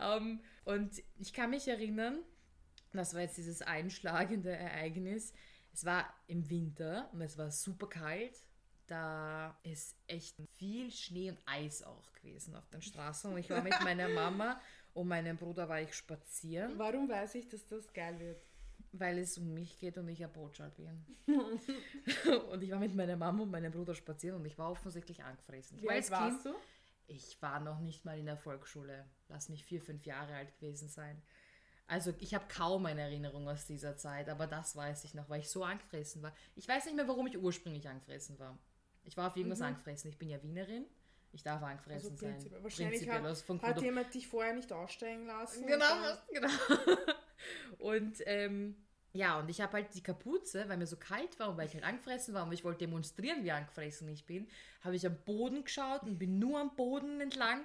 Ähm, 0.00 0.40
und 0.64 1.02
ich 1.20 1.32
kann 1.32 1.50
mich 1.50 1.68
erinnern, 1.68 2.18
das 2.92 3.14
war 3.14 3.20
jetzt 3.20 3.36
dieses 3.36 3.62
einschlagende 3.62 4.50
Ereignis. 4.50 5.32
Es 5.72 5.84
war 5.84 6.12
im 6.26 6.50
Winter 6.50 7.08
und 7.12 7.20
es 7.20 7.38
war 7.38 7.50
super 7.50 7.88
kalt. 7.88 8.36
Da 8.86 9.58
ist 9.62 9.96
echt 10.06 10.36
viel 10.58 10.90
Schnee 10.90 11.30
und 11.30 11.38
Eis 11.46 11.82
auch 11.82 12.12
gewesen 12.12 12.54
auf 12.54 12.68
den 12.70 12.82
Straßen. 12.82 13.32
Und 13.32 13.38
ich 13.38 13.50
war 13.50 13.62
mit 13.62 13.80
meiner 13.82 14.08
Mama 14.10 14.60
und 14.92 15.08
meinem 15.08 15.36
Bruder 15.36 15.68
war 15.68 15.80
ich 15.80 15.94
spazieren, 15.94 16.78
Warum 16.78 17.08
weiß 17.08 17.36
ich, 17.36 17.48
dass 17.48 17.66
das 17.66 17.92
geil 17.92 18.18
wird? 18.20 18.44
Weil 18.98 19.18
es 19.18 19.38
um 19.38 19.52
mich 19.54 19.78
geht 19.78 19.98
und 19.98 20.08
ich 20.08 20.22
ein 20.22 20.32
Brotschal 20.32 20.70
bin. 20.70 21.04
und 22.50 22.62
ich 22.62 22.70
war 22.70 22.78
mit 22.78 22.94
meiner 22.94 23.16
Mama 23.16 23.42
und 23.42 23.50
meinem 23.50 23.72
Bruder 23.72 23.94
spazieren 23.94 24.38
und 24.38 24.44
ich 24.46 24.58
war 24.58 24.70
offensichtlich 24.70 25.22
angefressen. 25.22 25.80
Wie 25.80 25.88
alt 25.88 26.02
Kind, 26.04 26.10
warst 26.12 26.46
du? 26.46 26.54
ich 27.06 27.40
war 27.42 27.60
noch 27.60 27.80
nicht 27.80 28.04
mal 28.04 28.18
in 28.18 28.26
der 28.26 28.36
Volksschule. 28.36 29.04
Lass 29.28 29.48
mich 29.48 29.64
vier, 29.64 29.80
fünf 29.80 30.04
Jahre 30.06 30.34
alt 30.34 30.54
gewesen 30.58 30.88
sein. 30.88 31.20
Also 31.86 32.14
ich 32.18 32.34
habe 32.34 32.46
kaum 32.48 32.86
eine 32.86 33.02
Erinnerung 33.02 33.46
aus 33.48 33.66
dieser 33.66 33.96
Zeit, 33.96 34.30
aber 34.30 34.46
das 34.46 34.74
weiß 34.74 35.04
ich 35.04 35.14
noch, 35.14 35.28
weil 35.28 35.40
ich 35.40 35.50
so 35.50 35.64
angefressen 35.64 36.22
war. 36.22 36.34
Ich 36.54 36.66
weiß 36.66 36.86
nicht 36.86 36.96
mehr, 36.96 37.06
warum 37.06 37.26
ich 37.26 37.36
ursprünglich 37.36 37.88
angefressen 37.88 38.38
war. 38.38 38.58
Ich 39.02 39.16
war 39.18 39.28
auf 39.28 39.36
irgendwas 39.36 39.60
angefressen. 39.60 40.08
Ich 40.08 40.18
bin 40.18 40.30
ja 40.30 40.42
Wienerin. 40.42 40.86
Ich 41.32 41.42
darf 41.42 41.60
Mhm. 41.60 41.66
Also 41.66 41.72
angefressen 41.72 42.16
sein. 42.16 42.30
prinzipiell. 42.32 42.62
Wahrscheinlich 42.62 42.90
Prinzipiell 43.00 43.22
hat, 43.22 43.30
aus 43.30 43.42
von 43.42 43.60
hat 43.60 43.82
jemand 43.82 44.14
dich 44.14 44.28
vorher 44.28 44.54
nicht 44.54 44.72
aussteigen 44.72 45.26
lassen. 45.26 45.66
Genau, 45.66 45.84
genau. 46.32 46.48
Und 47.78 48.22
ähm, 48.24 48.76
ja, 49.14 49.38
und 49.38 49.48
ich 49.48 49.60
habe 49.60 49.74
halt 49.74 49.94
die 49.94 50.02
Kapuze, 50.02 50.68
weil 50.68 50.76
mir 50.76 50.88
so 50.88 50.96
kalt 50.96 51.38
war 51.38 51.48
und 51.48 51.56
weil 51.56 51.68
ich 51.68 51.74
halt 51.74 51.84
angefressen 51.84 52.34
war 52.34 52.44
und 52.44 52.52
ich 52.52 52.64
wollte 52.64 52.80
demonstrieren, 52.80 53.44
wie 53.44 53.52
angefressen 53.52 54.08
ich 54.08 54.26
bin, 54.26 54.48
habe 54.82 54.96
ich 54.96 55.06
am 55.06 55.16
Boden 55.24 55.62
geschaut 55.62 56.02
und 56.02 56.18
bin 56.18 56.40
nur 56.40 56.58
am 56.60 56.74
Boden 56.74 57.20
entlang 57.20 57.64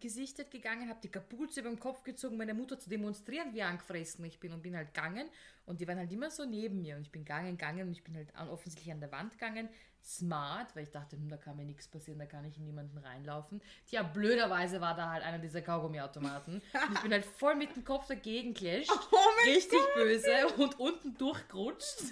gesichtet 0.00 0.50
gegangen, 0.50 0.88
habe 0.88 1.00
die 1.02 1.10
Kapuze 1.10 1.60
über 1.60 1.70
den 1.70 1.78
Kopf 1.78 2.02
gezogen, 2.02 2.36
meine 2.36 2.54
Mutter 2.54 2.78
zu 2.78 2.88
demonstrieren, 2.88 3.54
wie 3.54 3.62
angefressen 3.62 4.24
ich 4.24 4.38
bin 4.40 4.52
und 4.52 4.62
bin 4.62 4.76
halt 4.76 4.94
gegangen. 4.94 5.28
Und 5.64 5.80
die 5.80 5.86
waren 5.86 5.98
halt 5.98 6.10
immer 6.12 6.30
so 6.30 6.44
neben 6.44 6.80
mir 6.82 6.96
und 6.96 7.02
ich 7.02 7.12
bin 7.12 7.24
gegangen, 7.24 7.56
gegangen 7.56 7.86
und 7.86 7.92
ich 7.92 8.02
bin 8.02 8.16
halt 8.16 8.28
offensichtlich 8.50 8.92
an 8.92 9.00
der 9.00 9.12
Wand 9.12 9.32
gegangen, 9.32 9.68
smart, 10.04 10.74
weil 10.74 10.84
ich 10.84 10.90
dachte, 10.90 11.16
hm, 11.16 11.28
da 11.28 11.36
kann 11.36 11.56
mir 11.56 11.64
nichts 11.64 11.86
passieren, 11.86 12.18
da 12.18 12.26
kann 12.26 12.44
ich 12.44 12.56
in 12.56 12.64
niemanden 12.64 12.98
reinlaufen. 12.98 13.62
Tja, 13.86 14.02
blöderweise 14.02 14.80
war 14.80 14.96
da 14.96 15.10
halt 15.10 15.22
einer 15.22 15.38
dieser 15.38 15.62
Kaugummiautomaten. 15.62 16.54
Und 16.54 16.94
ich 16.94 17.00
bin 17.00 17.12
halt 17.12 17.24
voll 17.24 17.54
mit 17.54 17.74
dem 17.76 17.84
Kopf 17.84 18.06
dagegen 18.08 18.54
clasht, 18.54 18.90
Oh 19.12 19.18
richtig 19.46 19.78
böse 19.94 20.48
und 20.56 20.78
unten 20.80 21.16
durchgerutscht. 21.16 22.02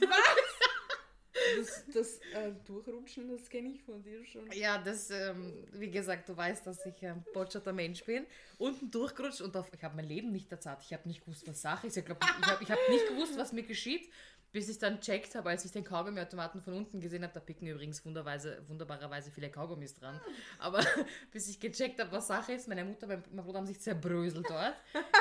Das, 1.59 1.85
das 1.93 2.19
äh, 2.35 2.53
Durchrutschen, 2.67 3.29
das 3.29 3.49
kenne 3.49 3.71
ich 3.71 3.83
von 3.83 4.03
dir 4.03 4.25
schon. 4.25 4.51
Ja, 4.53 4.79
das, 4.79 5.11
ähm, 5.11 5.67
wie 5.73 5.91
gesagt, 5.91 6.29
du 6.29 6.37
weißt, 6.37 6.67
dass 6.67 6.85
ich 6.87 7.07
ein 7.07 7.25
botschatter 7.33 7.73
Mensch 7.73 8.05
bin. 8.05 8.27
Unten 8.59 8.91
durchgerutscht 8.91 9.41
und 9.41 9.57
auf, 9.57 9.71
ich 9.73 9.83
habe 9.83 9.97
mein 9.97 10.07
Leben 10.07 10.33
nicht 10.33 10.51
erzahlt. 10.51 10.81
Ich 10.83 10.93
habe 10.93 11.09
nicht 11.09 11.25
gewusst, 11.25 11.47
was 11.47 11.63
Sache 11.63 11.87
ist. 11.87 11.97
Ich 11.97 12.05
ich 12.05 12.11
habe 12.11 12.63
ich 12.63 12.71
hab 12.71 12.79
nicht 12.89 13.09
gewusst, 13.09 13.37
was 13.37 13.53
mir 13.53 13.63
geschieht, 13.63 14.11
bis 14.53 14.69
ich 14.69 14.79
dann 14.79 15.01
checkt 15.01 15.35
habe, 15.35 15.51
als 15.51 15.65
ich 15.65 15.73
den 15.73 15.85
Kaugummiautomaten 15.85 16.61
von 16.61 16.75
unten 16.75 17.01
gesehen 17.01 17.23
habe. 17.23 17.33
Da 17.33 17.41
picken 17.41 17.69
übrigens 17.69 18.05
wunderbarerweise 18.05 19.31
viele 19.31 19.51
Kaugummis 19.51 19.95
dran. 19.95 20.21
Aber 20.59 20.81
bis 21.31 21.49
ich 21.49 21.61
gecheckt 21.61 22.01
habe, 22.01 22.11
was 22.13 22.27
Sache 22.27 22.53
ist, 22.53 22.69
meine 22.69 22.85
Mutter 22.85 23.07
und 23.07 23.35
mein 23.35 23.45
Bruder 23.45 23.59
haben 23.59 23.67
sich 23.67 23.81
zerbröselt 23.81 24.49
dort. 24.49 24.75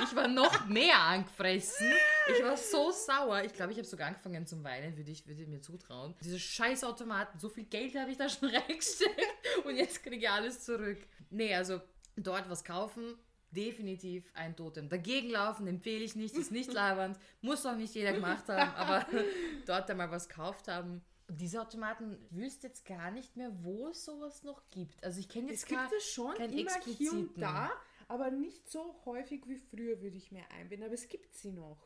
Ich 0.04 0.16
war 0.16 0.28
noch 0.28 0.66
mehr 0.68 0.98
angefressen. 0.98 1.92
Ich 2.36 2.44
war 2.44 2.58
so 2.58 2.92
sauer. 2.92 3.44
Ich 3.44 3.54
glaube, 3.54 3.72
ich 3.72 3.78
habe 3.78 3.88
sogar 3.88 4.08
angefangen 4.08 4.48
zum 4.48 4.64
Weinen, 4.64 4.98
würde 4.98 5.12
ich, 5.12 5.28
würde 5.28 5.42
ich 5.42 5.48
mir 5.48 5.62
zutrauen. 5.62 6.16
Diese 6.22 6.40
scheiß 6.40 6.84
Automaten, 6.84 7.38
so 7.40 7.50
viel 7.50 7.66
Geld 7.66 7.96
habe 7.96 8.12
ich 8.12 8.18
da 8.18 8.28
schon 8.30 8.50
reingesteckt 8.56 9.66
und 9.66 9.76
jetzt 9.76 10.02
kriege 10.02 10.18
ich 10.18 10.30
alles 10.30 10.64
zurück. 10.64 10.98
Nee, 11.30 11.54
also 11.54 11.82
dort 12.16 12.50
was 12.50 12.64
kaufen, 12.64 13.16
definitiv 13.52 14.30
ein 14.34 14.56
Totem. 14.56 14.90
Dagegen 14.90 15.30
laufen 15.30 15.68
empfehle 15.68 16.04
ich 16.04 16.16
nicht, 16.16 16.36
ist 16.36 16.52
nicht 16.52 16.72
labernd, 16.72 17.18
muss 17.42 17.66
auch 17.66 17.76
nicht 17.76 17.96
jeder 17.96 18.14
gemacht 18.14 18.48
haben, 18.48 18.72
aber 18.76 19.06
dort 19.66 19.90
einmal 19.90 20.12
was 20.12 20.28
gekauft 20.30 20.68
haben. 20.68 21.02
Diese 21.28 21.62
Automaten 21.62 22.18
wüsste 22.32 22.68
jetzt 22.68 22.86
gar 22.86 23.12
nicht 23.12 23.38
mehr, 23.38 23.52
wo 23.64 23.90
es 23.90 24.04
sowas 24.04 24.44
noch 24.44 24.68
gibt. 24.72 25.04
Also 25.04 25.20
ich 25.20 25.30
kenne 25.30 25.48
Es 25.48 25.62
jetzt 25.62 25.68
gibt 25.68 25.80
gar 25.80 25.92
es 25.94 26.04
schon 26.06 26.34
keinen 26.36 26.58
immer 26.58 26.80
hier 26.84 27.12
und 27.12 27.40
da, 27.40 27.72
aber 28.08 28.32
nicht 28.32 28.68
so 28.70 28.96
häufig 29.06 29.48
wie 29.48 29.58
früher, 29.58 30.02
würde 30.02 30.18
ich 30.18 30.32
mir 30.32 30.50
einbinden. 30.52 30.86
Aber 30.86 30.96
es 30.96 31.08
gibt 31.08 31.36
sie 31.36 31.52
noch. 31.52 31.78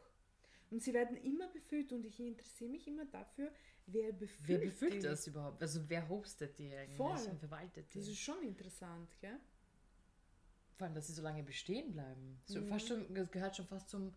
Und 0.71 0.81
sie 0.81 0.93
werden 0.93 1.17
immer 1.17 1.47
befüllt 1.49 1.93
und 1.93 2.03
ich 2.05 2.19
interessiere 2.19 2.71
mich 2.71 2.87
immer 2.87 3.05
dafür, 3.05 3.51
wer 3.85 4.11
befüllt 4.11 4.47
Wer 4.47 4.57
befüllt 4.57 5.03
das 5.03 5.27
überhaupt? 5.27 5.61
Also 5.61 5.81
wer 5.87 6.07
hostet 6.09 6.57
die 6.57 6.73
eigentlich 6.73 6.97
Voll. 6.97 7.19
und 7.29 7.39
verwaltet 7.39 7.93
die? 7.93 7.99
Das 7.99 8.07
ist 8.07 8.19
schon 8.19 8.41
interessant, 8.41 9.15
gell? 9.19 9.39
Vor 10.75 10.85
allem, 10.87 10.95
dass 10.95 11.07
sie 11.07 11.13
so 11.13 11.21
lange 11.21 11.43
bestehen 11.43 11.91
bleiben. 11.91 12.41
So 12.45 12.59
Mhm. 12.59 12.67
fast 12.67 12.87
schon, 12.87 13.13
das 13.13 13.29
gehört 13.31 13.55
schon 13.55 13.67
fast 13.67 13.89
zum 13.89 14.13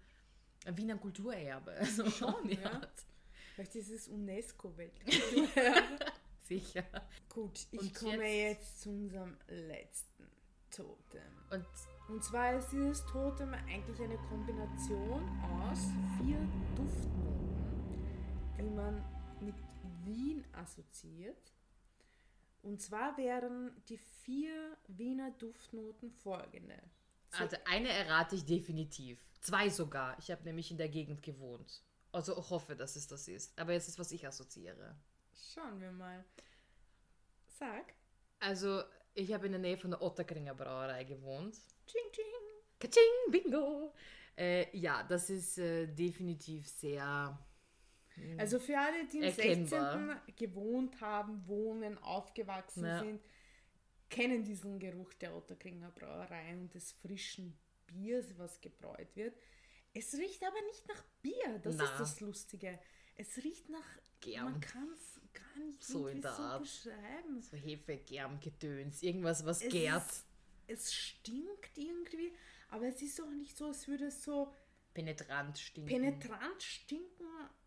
Wiener 0.66 0.96
Kulturerbe. 0.96 1.72
Also 1.78 2.08
Schon, 2.10 2.48
ja. 2.48 2.80
Vielleicht 3.54 3.74
ist 3.76 3.90
es 3.90 4.08
UNESCO-Weltkultur. 4.08 5.48
Sicher. 6.42 6.84
Gut, 7.28 7.66
ich 7.70 7.80
Und 7.80 7.94
komme 7.94 8.24
jetzt- 8.26 8.60
jetzt 8.60 8.80
zu 8.82 8.90
unserem 8.90 9.36
letzten 9.48 10.26
Totem. 10.70 11.22
Und 11.50 11.66
Und 12.08 12.22
zwar 12.24 12.56
ist 12.56 12.68
dieses 12.70 13.04
Totem 13.06 13.52
eigentlich 13.54 14.00
eine 14.00 14.16
Kombination 14.28 15.28
aus 15.70 15.78
vier 16.18 16.38
Duftnoten, 16.76 18.04
die 18.58 18.62
man 18.70 19.04
mit 19.40 19.54
Wien 20.04 20.44
assoziiert. 20.52 21.52
Und 22.66 22.82
zwar 22.82 23.16
wären 23.16 23.70
die 23.88 23.96
vier 23.96 24.76
Wiener 24.88 25.30
Duftnoten 25.30 26.10
folgende. 26.10 26.76
also 27.30 27.56
eine 27.64 27.90
errate 27.90 28.34
ich 28.34 28.44
definitiv. 28.44 29.24
Zwei 29.40 29.70
sogar. 29.70 30.18
Ich 30.18 30.32
habe 30.32 30.42
nämlich 30.42 30.72
in 30.72 30.76
der 30.76 30.88
Gegend 30.88 31.22
gewohnt. 31.22 31.84
Also 32.10 32.36
ich 32.36 32.50
hoffe, 32.50 32.74
dass 32.74 32.96
es 32.96 33.06
das 33.06 33.28
ist. 33.28 33.56
Aber 33.56 33.72
es 33.74 33.86
ist, 33.86 34.00
was 34.00 34.10
ich 34.10 34.26
assoziiere. 34.26 34.96
Schauen 35.32 35.80
wir 35.80 35.92
mal. 35.92 36.24
Sag. 37.46 37.94
Also 38.40 38.82
ich 39.14 39.32
habe 39.32 39.46
in 39.46 39.52
der 39.52 39.60
Nähe 39.60 39.76
von 39.76 39.92
der 39.92 40.02
Otterkringer 40.02 40.56
Brauerei 40.56 41.04
gewohnt. 41.04 41.56
Ching, 41.86 42.10
ching. 42.10 42.24
Kaching, 42.80 43.30
bingo! 43.30 43.94
Äh, 44.36 44.76
ja, 44.76 45.04
das 45.04 45.30
ist 45.30 45.58
äh, 45.58 45.86
definitiv 45.86 46.66
sehr... 46.66 47.38
Also 48.38 48.58
für 48.58 48.78
alle, 48.78 49.06
die 49.06 49.18
im 49.18 49.22
Erkennbar. 49.24 50.22
16. 50.26 50.36
gewohnt 50.36 51.00
haben, 51.00 51.46
wohnen, 51.46 51.98
aufgewachsen 51.98 52.84
Ja. 52.84 53.00
sind, 53.00 53.20
kennen 54.08 54.44
diesen 54.44 54.78
Geruch 54.78 55.12
der 55.14 55.34
Otterkringer 55.34 55.90
Brauerei 55.90 56.54
und 56.56 56.72
des 56.74 56.92
frischen 56.92 57.58
Biers, 57.86 58.26
was 58.38 58.60
gebräut 58.60 59.14
wird. 59.16 59.36
Es 59.92 60.14
riecht 60.14 60.42
aber 60.44 60.60
nicht 60.66 60.86
nach 60.88 61.02
Bier, 61.22 61.58
das 61.62 61.76
Na. 61.76 61.84
ist 61.84 61.98
das 62.00 62.20
Lustige. 62.20 62.78
Es 63.16 63.36
riecht 63.38 63.68
nach, 63.68 63.84
Germ. 64.20 64.44
man 64.52 64.60
kann 64.60 64.88
es 64.92 65.20
gar 65.32 65.64
nicht 65.64 65.82
So 65.82 66.06
in 66.08 66.20
der 66.20 66.32
so 66.34 66.42
Art. 66.42 66.62
beschreiben. 66.62 67.40
So 67.40 67.56
Hefe, 67.56 67.96
Germ, 67.98 68.38
Gedöns, 68.40 69.02
irgendwas, 69.02 69.44
was 69.44 69.62
Es 69.62 69.72
gärt. 69.72 70.06
ist- 70.06 70.26
Es 70.68 70.92
stinkt 70.92 71.76
irgendwie, 71.78 72.32
aber 72.70 72.86
es 72.88 73.00
ist 73.00 73.20
auch 73.20 73.30
nicht 73.30 73.56
so, 73.56 73.66
als 73.66 73.86
würde 73.88 74.06
es 74.06 74.22
so 74.24 74.52
Penetrant 74.94 75.58
stinken. 75.58 75.88
penetrant 75.88 76.62
stinken, 76.62 77.26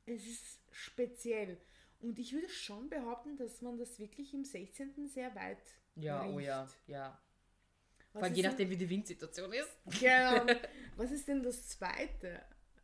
es 0.09 0.25
ist 0.25 0.59
speziell. 0.71 1.57
Und 1.99 2.17
ich 2.17 2.33
würde 2.33 2.49
schon 2.49 2.89
behaupten, 2.89 3.35
dass 3.37 3.61
man 3.61 3.77
das 3.77 3.99
wirklich 3.99 4.33
im 4.33 4.45
16. 4.45 5.07
sehr 5.07 5.33
weit 5.35 5.57
ja, 5.95 6.21
riecht. 6.21 6.33
oh 6.35 6.39
ja, 6.39 6.67
ja. 6.87 7.21
Was 8.13 8.19
Vor 8.19 8.23
allem 8.23 8.33
je 8.33 8.41
denn- 8.41 8.51
nachdem, 8.51 8.69
wie 8.69 8.77
die 8.77 8.89
Windsituation 8.89 9.53
ist. 9.53 9.69
Genau. 9.99 10.45
Was 10.95 11.11
ist 11.11 11.27
denn 11.27 11.43
das 11.43 11.67
zweite? 11.67 12.41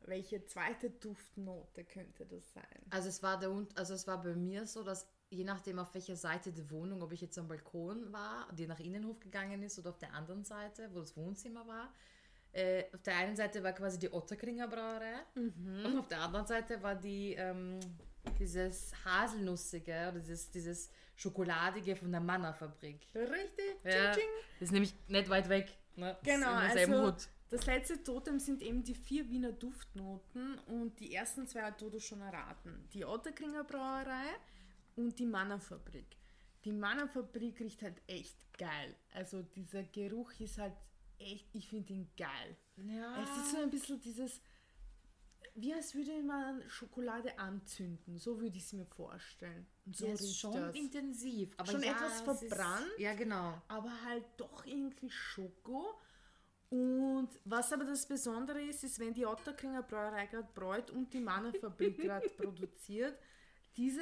welche 0.07 0.45
zweite 0.45 0.89
Duftnote 0.89 1.83
könnte 1.83 2.25
das 2.25 2.53
sein? 2.53 2.63
Also 2.89 3.09
es 3.09 3.23
war 3.23 3.39
der 3.39 3.49
also 3.75 3.93
es 3.93 4.07
war 4.07 4.21
bei 4.21 4.35
mir 4.35 4.65
so, 4.67 4.83
dass 4.83 5.07
je 5.29 5.43
nachdem 5.43 5.79
auf 5.79 5.93
welcher 5.93 6.15
Seite 6.15 6.51
der 6.51 6.69
Wohnung, 6.69 7.01
ob 7.01 7.11
ich 7.11 7.21
jetzt 7.21 7.37
am 7.37 7.47
Balkon 7.47 8.11
war, 8.11 8.47
die 8.53 8.67
nach 8.67 8.79
Innenhof 8.79 9.19
gegangen 9.19 9.63
ist 9.63 9.79
oder 9.79 9.89
auf 9.89 9.97
der 9.97 10.13
anderen 10.13 10.43
Seite, 10.43 10.89
wo 10.93 10.99
das 10.99 11.15
Wohnzimmer 11.17 11.67
war. 11.67 11.93
Äh, 12.55 12.85
auf 12.93 13.01
der 13.01 13.17
einen 13.17 13.35
Seite 13.35 13.61
war 13.61 13.73
quasi 13.73 13.99
die 13.99 14.09
Otterkringer 14.09 14.69
Brauerei 14.69 15.25
und 15.35 15.99
auf 15.99 16.07
der 16.07 16.21
anderen 16.21 16.47
Seite 16.47 16.81
war 16.81 16.95
die 16.95 17.33
ähm, 17.33 17.81
dieses 18.39 18.93
Haselnussige 19.03 20.07
oder 20.09 20.19
dieses, 20.21 20.49
dieses 20.51 20.89
Schokoladige 21.17 21.97
von 21.97 22.09
der 22.13 22.21
Manna-Fabrik. 22.21 23.07
Richtig? 23.13 23.75
Ja, 23.83 24.13
Tsching, 24.13 24.13
tsching. 24.13 24.29
das 24.59 24.61
ist 24.69 24.71
nämlich 24.71 24.93
nicht 25.09 25.29
weit 25.29 25.49
weg. 25.49 25.77
Ne? 25.97 26.17
Genau, 26.23 26.53
also 26.53 27.27
das 27.49 27.65
letzte 27.65 28.01
Totem 28.01 28.39
sind 28.39 28.61
eben 28.61 28.83
die 28.83 28.95
vier 28.95 29.29
Wiener 29.29 29.51
Duftnoten 29.51 30.57
und 30.59 30.97
die 31.01 31.13
ersten 31.13 31.47
zwei 31.47 31.63
hat 31.63 31.81
Dodo 31.81 31.99
schon 31.99 32.21
erraten. 32.21 32.87
Die 32.93 33.03
Otterkringer 33.03 33.65
Brauerei 33.65 34.27
und 34.95 35.19
die 35.19 35.25
Mannerfabrik. 35.25 36.17
Die 36.63 36.71
Mannerfabrik 36.71 37.59
riecht 37.59 37.81
halt 37.81 38.01
echt 38.07 38.37
geil. 38.57 38.95
Also 39.13 39.41
dieser 39.41 39.83
Geruch 39.83 40.31
ist 40.39 40.57
halt 40.57 40.73
echt, 41.19 41.47
ich 41.53 41.67
finde 41.69 41.93
ihn 41.93 42.09
geil. 42.17 42.57
Ja. 42.77 43.21
Es 43.23 43.37
ist 43.45 43.51
so 43.51 43.57
ein 43.61 43.69
bisschen 43.69 43.99
dieses, 44.01 44.41
wie 45.55 45.73
als 45.73 45.93
würde 45.95 46.21
man 46.23 46.61
Schokolade 46.69 47.37
anzünden. 47.39 48.17
So 48.17 48.39
würde 48.39 48.57
ich 48.57 48.63
es 48.63 48.73
mir 48.73 48.85
vorstellen. 48.85 49.65
Und 49.85 49.95
so 49.95 50.05
ja, 50.07 50.13
riecht 50.15 50.37
schon 50.39 50.53
das. 50.53 50.75
intensiv. 50.75 51.53
Aber 51.57 51.71
Schon 51.71 51.83
ja, 51.83 51.91
etwas 51.91 52.11
es 52.11 52.41
ist- 52.41 52.49
verbrannt. 52.49 52.91
Ja, 52.97 53.13
genau. 53.13 53.61
aber 53.67 53.91
halt 54.03 54.25
doch 54.37 54.65
irgendwie 54.65 55.09
Schoko. 55.09 55.99
Und 56.69 57.29
was 57.45 57.71
aber 57.71 57.85
das 57.85 58.05
Besondere 58.07 58.61
ist, 58.61 58.83
ist, 58.83 58.99
wenn 58.99 59.13
die 59.13 59.25
Otterkringer 59.25 59.83
Brauerei 59.83 60.25
gerade 60.25 60.49
bräut 60.53 60.89
und 60.91 61.13
die 61.13 61.19
Mannerfabrik 61.21 61.97
gerade 61.99 62.27
produziert, 62.37 63.17
diese 63.77 64.01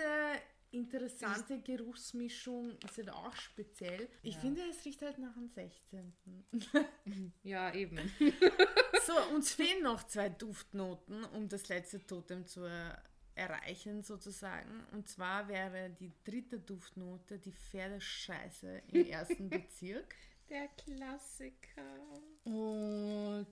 interessante 0.73 1.59
Geruchsmischung 1.61 2.77
ist 2.85 2.97
halt 2.97 3.09
auch 3.11 3.35
speziell. 3.35 4.09
Ich 4.23 4.35
Ja. 4.35 4.41
finde, 4.41 4.61
es 4.69 4.83
riecht 4.85 5.01
halt 5.01 5.17
nach 5.19 5.33
dem 5.33 5.47
16. 5.49 6.13
Ja, 7.43 7.73
eben. 7.73 7.97
so, 9.05 9.35
uns 9.35 9.53
fehlen 9.53 9.83
noch 9.83 10.03
zwei 10.03 10.29
Duftnoten, 10.29 11.23
um 11.25 11.47
das 11.49 11.67
letzte 11.69 12.05
Totem 12.05 12.45
zu 12.47 12.61
er 12.63 13.01
erreichen, 13.35 14.03
sozusagen. 14.03 14.83
Und 14.91 15.07
zwar 15.07 15.47
wäre 15.47 15.89
die 15.89 16.11
dritte 16.23 16.59
Duftnote 16.59 17.39
die 17.39 17.51
Pferdescheiße 17.51 18.83
im 18.89 19.05
ersten 19.09 19.49
Bezirk. 19.49 20.15
Der 20.49 20.67
Klassiker. 20.69 22.21
Und 22.43 23.47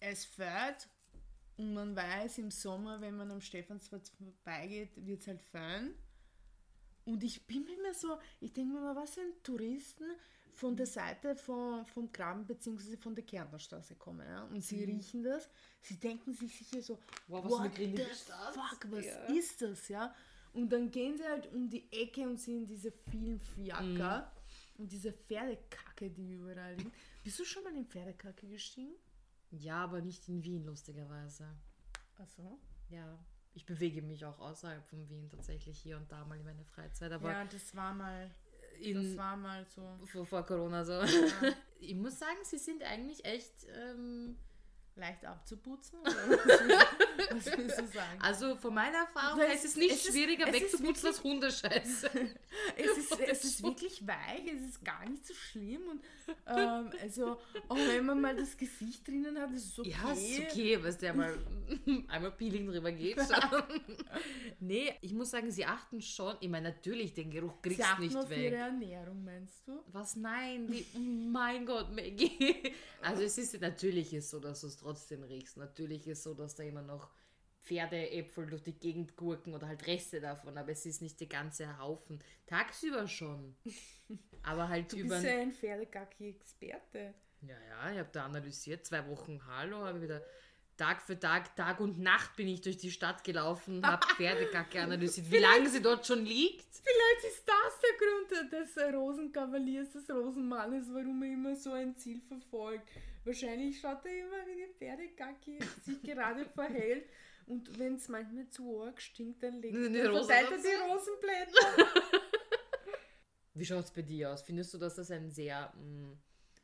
es 0.00 0.24
fährt 0.24 0.88
und 1.58 1.74
man 1.74 1.94
weiß, 1.94 2.38
im 2.38 2.50
Sommer, 2.50 3.00
wenn 3.00 3.16
man 3.16 3.30
am 3.30 3.40
Stephansplatz 3.40 4.08
vorbeigeht, 4.10 4.90
wird 5.06 5.20
es 5.20 5.26
halt 5.28 5.42
föhn. 5.42 5.94
Und 7.10 7.22
ich 7.24 7.46
bin 7.46 7.64
mir 7.64 7.74
immer 7.78 7.94
so, 7.94 8.18
ich 8.40 8.52
denke 8.52 8.74
mir 8.74 8.80
mal, 8.80 8.96
was 8.96 9.14
sind 9.14 9.42
Touristen 9.42 10.04
von 10.52 10.76
der 10.76 10.86
Seite 10.86 11.34
von, 11.36 11.84
vom 11.86 12.12
Graben 12.12 12.44
bzw. 12.46 12.96
von 12.96 13.14
der 13.14 13.24
Kärntnerstraße 13.24 13.94
kommen 13.96 14.26
ja? 14.26 14.44
und 14.44 14.62
sie 14.62 14.84
riechen 14.84 15.22
das, 15.22 15.48
sie 15.80 15.96
denken 15.98 16.32
sich 16.34 16.54
sicher 16.58 16.82
so, 16.82 16.98
Wow, 17.28 17.44
was 17.44 17.52
what 17.52 17.76
the 17.76 17.96
Stadt." 18.14 18.54
fuck, 18.54 18.90
was 18.92 19.04
Ja. 19.06 19.24
ist 19.26 19.62
das, 19.62 19.88
ja? 19.88 20.14
Und 20.52 20.70
dann 20.72 20.90
gehen 20.90 21.16
sie 21.16 21.24
halt 21.24 21.46
um 21.52 21.68
die 21.70 21.90
Ecke 21.92 22.22
und 22.28 22.38
sehen 22.38 22.66
diese 22.66 22.90
vielen 23.10 23.38
Fiaker 23.40 24.32
und 24.78 24.90
diese 24.90 25.12
Pferdekacke, 25.12 26.10
die 26.10 26.32
überall 26.32 26.74
liegen. 26.74 26.92
Bist 27.22 27.38
du 27.38 27.44
schon 27.44 27.62
mal 27.64 27.74
in 27.76 27.86
Pferdekacke 27.86 28.48
gestiegen? 28.48 28.94
Ja, 29.52 29.84
aber 29.84 30.00
nicht 30.00 30.28
in 30.28 30.42
Wien, 30.42 30.64
lustigerweise. 30.64 31.46
Achso. 32.18 32.58
Ja. 32.90 33.18
Ich 33.52 33.66
bewege 33.66 34.00
mich 34.02 34.24
auch 34.24 34.38
außerhalb 34.38 34.86
von 34.88 35.08
Wien 35.08 35.28
tatsächlich 35.28 35.78
hier 35.78 35.96
und 35.96 36.10
da 36.10 36.24
mal 36.24 36.38
in 36.38 36.44
meiner 36.44 36.64
Freizeit. 36.64 37.10
Aber 37.12 37.30
Ja, 37.30 37.44
das 37.44 37.74
war 37.74 37.92
mal, 37.94 38.30
in, 38.80 38.94
das 39.02 39.16
war 39.16 39.36
mal 39.36 39.66
so. 39.66 39.98
vor, 40.06 40.26
vor 40.26 40.46
Corona 40.46 40.84
so. 40.84 41.00
Ich 41.82 41.94
muss 41.94 42.18
sagen, 42.18 42.36
sie 42.44 42.58
sind 42.58 42.82
eigentlich 42.82 43.24
echt. 43.24 43.66
Ähm, 43.74 44.36
Leicht 44.96 45.24
abzuputzen? 45.24 45.98
Was, 46.04 47.46
willst, 47.46 47.78
du 47.78 47.86
sagen? 47.86 48.20
also 48.20 48.56
von 48.56 48.74
meiner 48.74 48.98
Erfahrung 48.98 49.38
her 49.38 49.54
ist 49.54 49.64
es 49.64 49.76
nicht 49.76 49.94
es 49.94 50.06
schwieriger 50.06 50.48
es 50.48 50.54
ist 50.54 50.62
wegzuputzen 50.62 51.06
als 51.08 51.22
Hundescheiße. 51.22 52.10
Es 52.76 52.98
ist, 52.98 53.20
es 53.20 53.44
ist 53.44 53.62
wirklich 53.62 54.06
weich, 54.06 54.46
es 54.54 54.62
ist 54.62 54.84
gar 54.84 55.08
nicht 55.08 55.24
so 55.26 55.34
schlimm. 55.34 55.82
Und 55.88 56.02
ähm, 56.46 56.90
also, 57.00 57.38
auch 57.68 57.76
wenn 57.76 58.04
man 58.04 58.20
mal 58.20 58.36
das 58.36 58.56
Gesicht 58.56 59.06
drinnen 59.06 59.38
hat, 59.38 59.50
ist 59.52 59.66
es 59.66 59.78
okay. 59.78 59.90
Ja, 59.90 60.12
ist 60.12 60.40
okay, 60.40 60.82
weil 60.82 60.94
der 60.94 61.14
mal 61.14 61.38
einmal 62.08 62.32
Peeling 62.32 62.66
drüber 62.66 62.92
geht. 62.92 63.18
nee, 64.60 64.92
ich 65.00 65.12
muss 65.14 65.30
sagen, 65.30 65.50
sie 65.50 65.64
achten 65.64 66.02
schon. 66.02 66.36
Ich 66.40 66.48
meine, 66.48 66.70
natürlich, 66.70 67.14
den 67.14 67.30
Geruch 67.30 67.62
kriegst 67.62 67.80
du 67.80 68.02
nicht 68.02 68.16
auf 68.16 68.30
ihre 68.30 68.40
weg. 68.40 68.52
Ernährung, 68.52 69.24
meinst 69.24 69.66
du? 69.66 69.80
Was? 69.92 70.16
Nein, 70.16 70.66
die, 70.66 70.86
mein 70.98 71.64
Gott, 71.66 71.90
Maggie. 71.94 72.72
Also 73.02 73.22
es 73.22 73.38
ist 73.38 73.60
natürlich 73.60 74.12
ist 74.12 74.30
so, 74.30 74.40
dass 74.40 74.60
du 74.60 74.66
es 74.66 74.76
trotzdem 74.80 75.22
riechst. 75.22 75.56
Natürlich 75.56 76.06
ist 76.06 76.22
so, 76.22 76.34
dass 76.34 76.54
da 76.54 76.62
immer 76.62 76.82
noch 76.82 77.10
Pferdeäpfel 77.62 78.46
durch 78.46 78.62
die 78.62 78.78
Gegend 78.78 79.16
gurken 79.16 79.54
oder 79.54 79.68
halt 79.68 79.86
Reste 79.86 80.20
davon, 80.20 80.56
aber 80.56 80.72
es 80.72 80.86
ist 80.86 81.02
nicht 81.02 81.20
der 81.20 81.26
ganze 81.28 81.78
Haufen. 81.78 82.22
Tagsüber 82.46 83.06
schon. 83.06 83.56
Aber 84.42 84.68
halt 84.68 84.90
Du 84.92 84.96
über. 84.96 85.16
bist 85.16 85.26
ja 85.26 85.38
ein 85.38 85.52
Pferdegacki-Experte. 85.52 87.14
Ja, 87.42 87.56
ja, 87.68 87.92
ich 87.92 87.98
habe 87.98 88.08
da 88.12 88.24
analysiert, 88.24 88.86
zwei 88.86 89.06
Wochen 89.06 89.44
Hallo, 89.46 89.84
habe 89.84 89.98
ich 89.98 90.04
wieder 90.04 90.24
Tag 90.76 91.02
für 91.02 91.18
Tag, 91.18 91.54
Tag 91.56 91.78
und 91.80 91.98
Nacht 91.98 92.36
bin 92.36 92.48
ich 92.48 92.62
durch 92.62 92.78
die 92.78 92.90
Stadt 92.90 93.22
gelaufen, 93.22 93.86
habe 93.86 94.06
Pferdekacke 94.16 94.80
analysiert, 94.80 95.30
wie 95.30 95.38
lange 95.38 95.68
sie 95.68 95.82
dort 95.82 96.06
schon 96.06 96.24
liegt. 96.24 96.74
Vielleicht 96.74 97.34
ist 97.34 97.44
das 97.46 97.80
der 97.82 98.40
Grund 98.48 98.52
des 98.52 98.94
Rosenkavaliers, 98.94 99.90
des 99.90 100.08
Rosenmannes, 100.10 100.88
warum 100.90 101.22
er 101.22 101.32
immer 101.34 101.54
so 101.54 101.72
ein 101.72 101.94
Ziel 101.96 102.22
verfolgt. 102.22 102.88
Wahrscheinlich 103.24 103.80
schaut 103.80 104.04
er 104.06 104.18
immer, 104.18 104.46
wie 104.46 104.56
die 104.56 104.72
Pferdegacki 104.74 105.58
sich 105.84 106.02
gerade 106.02 106.44
verhält. 106.54 107.08
Und 107.46 107.78
wenn 107.78 107.96
es 107.96 108.08
manchmal 108.08 108.48
zu 108.48 108.82
arg 108.82 109.00
stinkt, 109.00 109.42
dann 109.42 109.60
legt 109.60 109.74
Die 109.74 109.98
er, 109.98 110.10
die 110.10 110.90
Rosenblätter. 110.90 111.92
Wie 113.54 113.66
schaut 113.66 113.84
es 113.84 113.90
bei 113.90 114.02
dir 114.02 114.30
aus? 114.32 114.42
Findest 114.42 114.72
du, 114.72 114.78
dass 114.78 114.94
das 114.94 115.10
ein 115.10 115.30
sehr... 115.30 115.72
mm, 115.74 116.12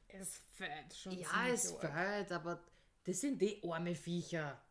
es 0.08 0.40
fällt 0.54 0.94
schon 0.94 1.12
ja, 1.12 1.48
es 1.48 1.72
fällt, 1.72 2.32
aber 2.32 2.62
das 3.04 3.20
sind 3.20 3.42
die 3.42 3.62
arme 3.64 3.94
Viecher. 3.94 4.62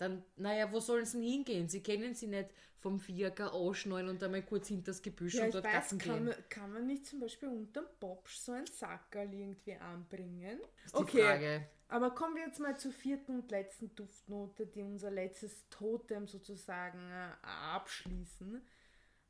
Dann, 0.00 0.24
naja, 0.36 0.72
wo 0.72 0.80
sollen 0.80 1.04
sie 1.04 1.18
denn 1.20 1.28
hingehen? 1.28 1.68
Sie 1.68 1.82
kennen 1.82 2.14
sie 2.14 2.26
nicht 2.26 2.48
vom 2.78 2.98
Vierer 2.98 3.52
anschnallen 3.52 4.08
und 4.08 4.22
einmal 4.22 4.42
kurz 4.42 4.68
hinter 4.68 4.92
das 4.92 5.02
Gebüsch 5.02 5.34
Ja, 5.34 5.44
und 5.44 5.54
dort 5.54 5.66
weiß, 5.66 5.90
kann 5.90 5.98
gehen. 5.98 6.24
man, 6.24 6.34
kann 6.48 6.72
man 6.72 6.86
nicht 6.86 7.04
zum 7.04 7.20
Beispiel 7.20 7.50
unterm 7.50 7.84
Popsch 8.00 8.38
so 8.38 8.52
ein 8.52 8.64
Sackerl 8.64 9.30
irgendwie 9.34 9.74
anbringen? 9.74 10.58
ist 10.86 10.98
die 10.98 11.18
Frage. 11.20 11.66
Aber 11.88 12.14
kommen 12.14 12.36
wir 12.36 12.46
jetzt 12.46 12.60
mal 12.60 12.78
zur 12.78 12.92
vierten 12.92 13.40
und 13.40 13.50
letzten 13.50 13.94
Duftnote, 13.94 14.66
die 14.66 14.80
unser 14.80 15.10
letztes 15.10 15.68
Totem 15.68 16.26
sozusagen 16.28 17.10
äh, 17.10 17.32
abschließen. 17.44 18.62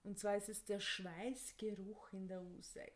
Und 0.05 0.19
zwar 0.21 0.37
ist 0.37 0.49
es 0.49 0.65
der 0.65 0.79
Schweißgeruch 0.79 2.13
in 2.13 2.29
der 2.29 2.43
U6. 2.43 2.93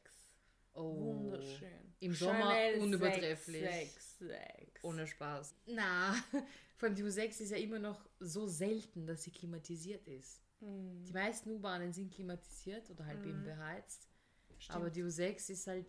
Oh. 0.75 1.15
Wunderschön. 1.15 1.95
Im 2.01 2.15
Sommer 2.15 2.51
Chanel 2.51 2.81
unübertrefflich. 2.81 3.61
666. 3.63 4.85
Ohne 4.85 5.07
Spaß. 5.07 5.55
Na, 5.67 6.13
vor 6.77 6.89
allem 6.89 6.97
die 6.97 7.05
U6 7.05 7.41
ist 7.41 7.51
ja 7.51 7.57
immer 7.57 7.79
noch 7.79 8.09
so 8.21 8.47
selten, 8.47 9.07
dass 9.07 9.23
sie 9.23 9.31
klimatisiert 9.31 10.07
ist. 10.09 10.43
Mm, 10.61 11.05
Die 11.05 11.13
meisten 11.13 11.51
U-Bahnen 11.51 11.93
sind 11.93 12.13
klimatisiert 12.13 12.91
oder 12.91 13.07
halt 13.07 13.25
eben 13.25 13.43
beheizt. 13.45 14.09
Aber 14.69 14.91
die 14.91 15.03
U6 15.03 15.51
ist 15.51 15.67
halt. 15.67 15.87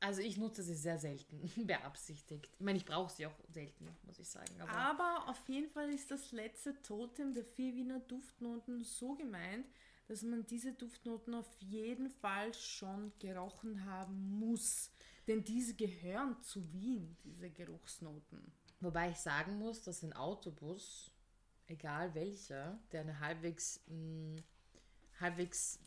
Also 0.00 0.20
ich 0.22 0.36
nutze 0.36 0.62
sie 0.62 0.76
sehr 0.76 0.96
selten, 0.98 1.50
beabsichtigt. 1.66 2.48
Ich 2.54 2.64
meine, 2.64 2.78
ich 2.78 2.84
brauche 2.84 3.12
sie 3.12 3.26
auch 3.26 3.34
selten, 3.48 3.88
muss 4.04 4.20
ich 4.20 4.28
sagen. 4.28 4.60
Aber 4.60 4.70
Aber 4.72 5.28
auf 5.28 5.48
jeden 5.48 5.68
Fall 5.70 5.92
ist 5.92 6.10
das 6.12 6.30
letzte 6.30 6.80
Totem 6.82 7.34
der 7.34 7.44
vier 7.44 7.74
Wiener 7.74 7.98
Duftnoten 7.98 8.84
so 8.84 9.14
gemeint, 9.16 9.66
dass 10.08 10.22
man 10.22 10.46
diese 10.46 10.72
Duftnoten 10.72 11.34
auf 11.34 11.48
jeden 11.60 12.10
Fall 12.10 12.52
schon 12.54 13.12
gerochen 13.20 13.84
haben 13.84 14.38
muss. 14.40 14.90
Denn 15.28 15.44
diese 15.44 15.74
gehören 15.76 16.40
zu 16.42 16.72
Wien, 16.72 17.16
diese 17.24 17.50
Geruchsnoten. 17.50 18.52
wobei 18.80 19.10
ich 19.10 19.18
sagen 19.18 19.58
muss, 19.58 19.82
dass 19.82 20.02
ein 20.02 20.12
Autobus, 20.14 21.12
egal 21.66 22.14
welcher, 22.14 22.80
der 22.92 23.02
eine 23.02 23.20
halbwegs, 23.20 23.80
mh, 23.88 24.42
halbwegs, 25.20 25.80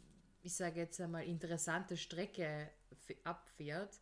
ich 0.43 0.53
sage 0.55 0.81
jetzt 0.81 0.99
einmal, 1.01 1.23
interessante 1.25 1.97
Strecke 1.97 2.71
abfährt, 3.23 3.99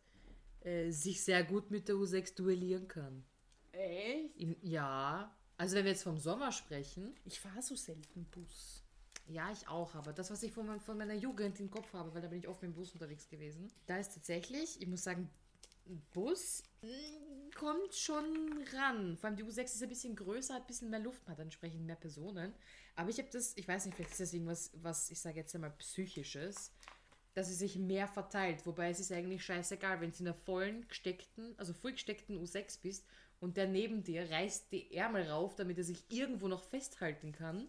äh, 0.60 0.90
sich 0.90 1.24
sehr 1.24 1.44
gut 1.44 1.70
mit 1.70 1.88
der 1.88 1.96
U6 1.96 2.34
duellieren 2.36 2.88
kann. 2.88 3.24
Echt? 3.72 4.36
Im, 4.36 4.56
ja, 4.62 5.34
also 5.56 5.76
wenn 5.76 5.84
wir 5.84 5.92
jetzt 5.92 6.02
vom 6.04 6.18
Sommer 6.18 6.52
sprechen, 6.52 7.14
Ich 7.24 7.40
fahre 7.40 7.62
so 7.62 7.76
selten 7.76 8.24
Bus. 8.26 8.79
Ja, 9.30 9.50
ich 9.52 9.68
auch, 9.68 9.94
aber 9.94 10.12
das, 10.12 10.30
was 10.30 10.42
ich 10.42 10.52
von, 10.52 10.80
von 10.80 10.98
meiner 10.98 11.14
Jugend 11.14 11.60
im 11.60 11.70
Kopf 11.70 11.92
habe, 11.92 12.12
weil 12.14 12.22
da 12.22 12.28
bin 12.28 12.38
ich 12.38 12.48
oft 12.48 12.62
mit 12.62 12.72
dem 12.72 12.74
Bus 12.74 12.92
unterwegs 12.92 13.28
gewesen, 13.28 13.70
da 13.86 13.98
ist 13.98 14.14
tatsächlich, 14.14 14.80
ich 14.80 14.88
muss 14.88 15.04
sagen, 15.04 15.30
Bus, 16.12 16.62
mm, 16.82 17.50
kommt 17.54 17.94
schon 17.94 18.64
ran. 18.74 19.16
Vor 19.16 19.28
allem 19.28 19.36
die 19.36 19.44
U6 19.44 19.64
ist 19.64 19.82
ein 19.82 19.88
bisschen 19.88 20.16
größer, 20.16 20.54
hat 20.54 20.62
ein 20.62 20.66
bisschen 20.66 20.90
mehr 20.90 21.00
Luft, 21.00 21.26
hat 21.28 21.38
entsprechend 21.38 21.84
mehr 21.84 21.96
Personen. 21.96 22.54
Aber 22.96 23.10
ich 23.10 23.18
habe 23.18 23.28
das, 23.30 23.56
ich 23.56 23.66
weiß 23.66 23.86
nicht, 23.86 23.94
vielleicht 23.94 24.12
ist 24.12 24.20
das 24.20 24.32
irgendwas, 24.32 24.70
was 24.74 25.10
ich 25.10 25.20
sage 25.20 25.36
jetzt 25.36 25.54
einmal 25.54 25.72
psychisches, 25.78 26.72
dass 27.34 27.48
sie 27.48 27.54
sich 27.54 27.76
mehr 27.76 28.08
verteilt. 28.08 28.66
Wobei 28.66 28.90
es 28.90 29.00
ist 29.00 29.12
eigentlich 29.12 29.44
scheißegal, 29.44 30.00
wenn 30.00 30.10
du 30.10 30.18
in 30.18 30.26
einer 30.28 30.34
vollen 30.34 30.86
gesteckten, 30.88 31.54
also 31.58 31.72
voll 31.72 31.92
gesteckten 31.92 32.38
U6 32.38 32.80
bist 32.82 33.06
und 33.40 33.56
der 33.56 33.66
neben 33.66 34.04
dir 34.04 34.30
reißt 34.30 34.72
die 34.72 34.94
Ärmel 34.94 35.28
rauf, 35.28 35.54
damit 35.54 35.78
er 35.78 35.84
sich 35.84 36.04
irgendwo 36.08 36.48
noch 36.48 36.62
festhalten 36.62 37.32
kann. 37.32 37.68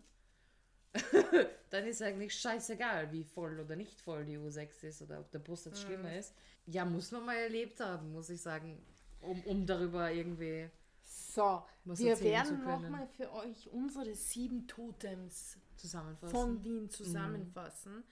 dann 1.69 1.85
ist 1.85 2.01
eigentlich 2.01 2.33
scheißegal, 2.33 3.11
wie 3.11 3.23
voll 3.23 3.59
oder 3.59 3.75
nicht 3.75 4.01
voll 4.01 4.25
die 4.25 4.37
U6 4.37 4.83
ist 4.83 5.01
oder 5.01 5.19
ob 5.19 5.31
der 5.31 5.39
Bus 5.39 5.65
jetzt 5.65 5.81
schlimmer 5.81 6.15
ist. 6.15 6.33
Ja, 6.65 6.85
muss 6.85 7.11
man 7.11 7.25
mal 7.25 7.37
erlebt 7.37 7.79
haben, 7.79 8.11
muss 8.11 8.29
ich 8.29 8.41
sagen, 8.41 8.83
um, 9.21 9.41
um 9.43 9.65
darüber 9.65 10.11
irgendwie 10.11 10.69
So, 11.03 11.63
wir 11.85 12.19
werden 12.21 12.63
nochmal 12.63 13.07
für 13.07 13.31
euch 13.33 13.69
unsere 13.71 14.13
sieben 14.15 14.67
Totems 14.67 15.57
zusammenfassen. 15.75 16.35
von 16.35 16.63
Wien 16.63 16.89
zusammenfassen. 16.89 18.03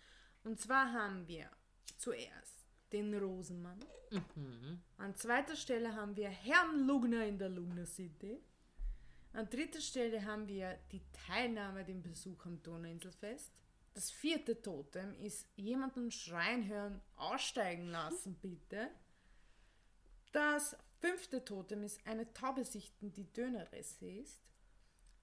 Und 0.43 0.59
zwar 0.59 0.93
haben 0.93 1.27
wir 1.27 1.49
zuerst 1.97 2.65
den 2.91 3.13
Rosenmann. 3.13 3.79
Mhm. 4.11 4.81
An 4.97 5.15
zweiter 5.15 5.55
Stelle 5.55 5.93
haben 5.95 6.15
wir 6.15 6.29
Herrn 6.29 6.87
Lugner 6.87 7.25
in 7.25 7.37
der 7.37 7.49
Lugner 7.49 7.85
City. 7.85 8.41
An 9.33 9.49
dritter 9.49 9.81
Stelle 9.81 10.25
haben 10.25 10.47
wir 10.47 10.79
die 10.91 11.01
Teilnahme, 11.27 11.85
den 11.85 12.01
Besuch 12.01 12.45
am 12.45 12.61
Donauinselfest. 12.63 13.53
Das 13.93 14.11
vierte 14.11 14.61
Totem 14.61 15.15
ist 15.15 15.47
jemanden 15.55 16.11
schreien 16.11 16.67
hören, 16.67 17.01
aussteigen 17.15 17.87
lassen 17.87 18.35
bitte. 18.35 18.89
Das 20.31 20.75
fünfte 20.99 21.43
Totem 21.43 21.83
ist 21.83 22.05
eine 22.05 22.31
Taube 22.33 22.65
sichten, 22.65 23.11
die 23.11 23.31
Dönerreste 23.33 24.05
ist. 24.05 24.41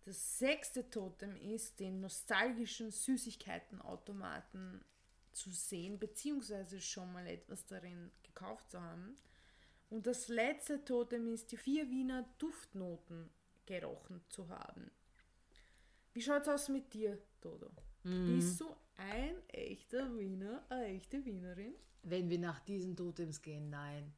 Das 0.05 0.39
sechste 0.39 0.89
Totem 0.89 1.37
ist, 1.37 1.81
den 1.81 2.01
nostalgischen 2.01 2.93
Süßigkeitenautomaten 2.93 4.85
zu 5.33 5.51
sehen, 5.51 5.99
beziehungsweise 5.99 6.81
schon 6.81 7.13
mal 7.13 7.27
etwas 7.27 7.67
darin 7.67 8.13
gekauft 8.23 8.71
zu 8.71 8.81
haben. 8.81 9.17
Und 9.91 10.07
das 10.07 10.29
letzte 10.29 10.85
Totem 10.85 11.27
ist, 11.27 11.53
die 11.53 11.57
vier 11.57 11.91
Wiener 11.91 12.23
Duftnoten 12.39 13.31
gerochen 13.67 14.23
zu 14.29 14.49
haben. 14.49 14.91
Wie 16.13 16.23
schaut's 16.23 16.49
aus 16.49 16.69
mit 16.69 16.93
dir, 16.95 17.19
Dodo? 17.41 17.71
Bist 18.03 18.61
du 18.61 18.75
ein 18.97 19.37
echter 19.49 20.17
Wiener, 20.17 20.65
eine 20.69 20.87
echte 20.87 21.25
Wienerin? 21.25 21.75
Wenn 22.03 22.31
wir 22.31 22.39
nach 22.39 22.61
diesen 22.61 22.97
Totems 22.97 23.43
gehen, 23.43 23.69
nein. 23.69 24.15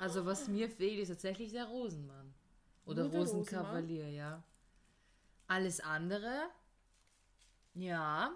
Also 0.00 0.26
was 0.26 0.48
mir 0.48 0.68
fehlt, 0.68 0.98
ist 0.98 1.08
tatsächlich 1.08 1.52
der 1.52 1.66
Rosenmann. 1.66 2.34
Oder 2.84 3.04
Nur 3.04 3.12
Rosenkavalier, 3.12 4.10
ja. 4.10 4.42
Alles 5.46 5.80
andere, 5.80 6.48
ja, 7.74 8.34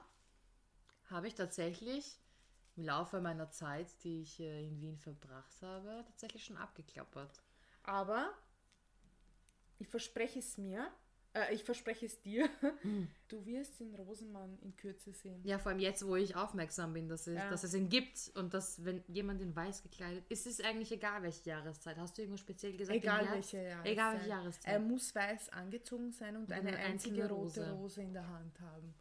habe 1.10 1.26
ich 1.26 1.34
tatsächlich 1.34 2.18
im 2.76 2.84
Laufe 2.84 3.20
meiner 3.20 3.50
Zeit, 3.50 3.88
die 4.04 4.22
ich 4.22 4.38
äh, 4.40 4.66
in 4.66 4.80
Wien 4.80 4.96
verbracht 4.96 5.60
habe, 5.60 6.04
tatsächlich 6.06 6.44
schon 6.44 6.56
abgeklappert. 6.56 7.42
Aber 7.82 8.32
ich 9.80 9.88
verspreche 9.88 10.38
es 10.38 10.56
mir, 10.58 10.88
äh, 11.32 11.54
ich 11.54 11.64
verspreche 11.64 12.06
es 12.06 12.20
dir, 12.20 12.48
du 13.28 13.44
wirst 13.46 13.80
den 13.80 13.94
Rosenmann 13.94 14.58
in 14.62 14.76
Kürze 14.76 15.12
sehen. 15.12 15.40
Ja, 15.44 15.58
vor 15.58 15.70
allem 15.70 15.80
jetzt, 15.80 16.06
wo 16.06 16.16
ich 16.16 16.34
aufmerksam 16.36 16.92
bin, 16.92 17.08
dass 17.08 17.26
es, 17.26 17.36
Ja. 17.36 17.50
dass 17.50 17.64
es 17.64 17.72
ihn 17.74 17.88
gibt 17.88 18.30
und 18.34 18.52
dass, 18.52 18.84
wenn 18.84 19.02
jemand 19.08 19.40
in 19.40 19.54
weiß 19.54 19.82
gekleidet 19.82 20.24
ist, 20.28 20.46
ist 20.46 20.60
es 20.60 20.66
eigentlich 20.66 20.92
egal, 20.92 21.22
welche 21.22 21.50
Jahreszeit. 21.50 21.96
Hast 21.98 22.16
du 22.18 22.22
irgendwas 22.22 22.40
speziell 22.40 22.76
gesagt? 22.76 22.96
Egal 22.96 23.28
welche 23.30 23.56
Jahreszeit. 23.62 23.92
Egal 23.92 24.14
welche 24.16 24.28
Jahreszeit. 24.28 24.72
Er 24.72 24.80
muss 24.80 25.14
weiß 25.14 25.48
angezogen 25.50 26.12
sein 26.12 26.36
und 26.36 26.50
eine, 26.52 26.68
eine 26.68 26.76
einzige 26.78 27.22
einzelne 27.24 27.28
rote 27.28 27.60
Rose. 27.60 27.72
Rose 27.72 28.02
in 28.02 28.12
der 28.12 28.28
Hand 28.28 28.60
haben. 28.60 28.94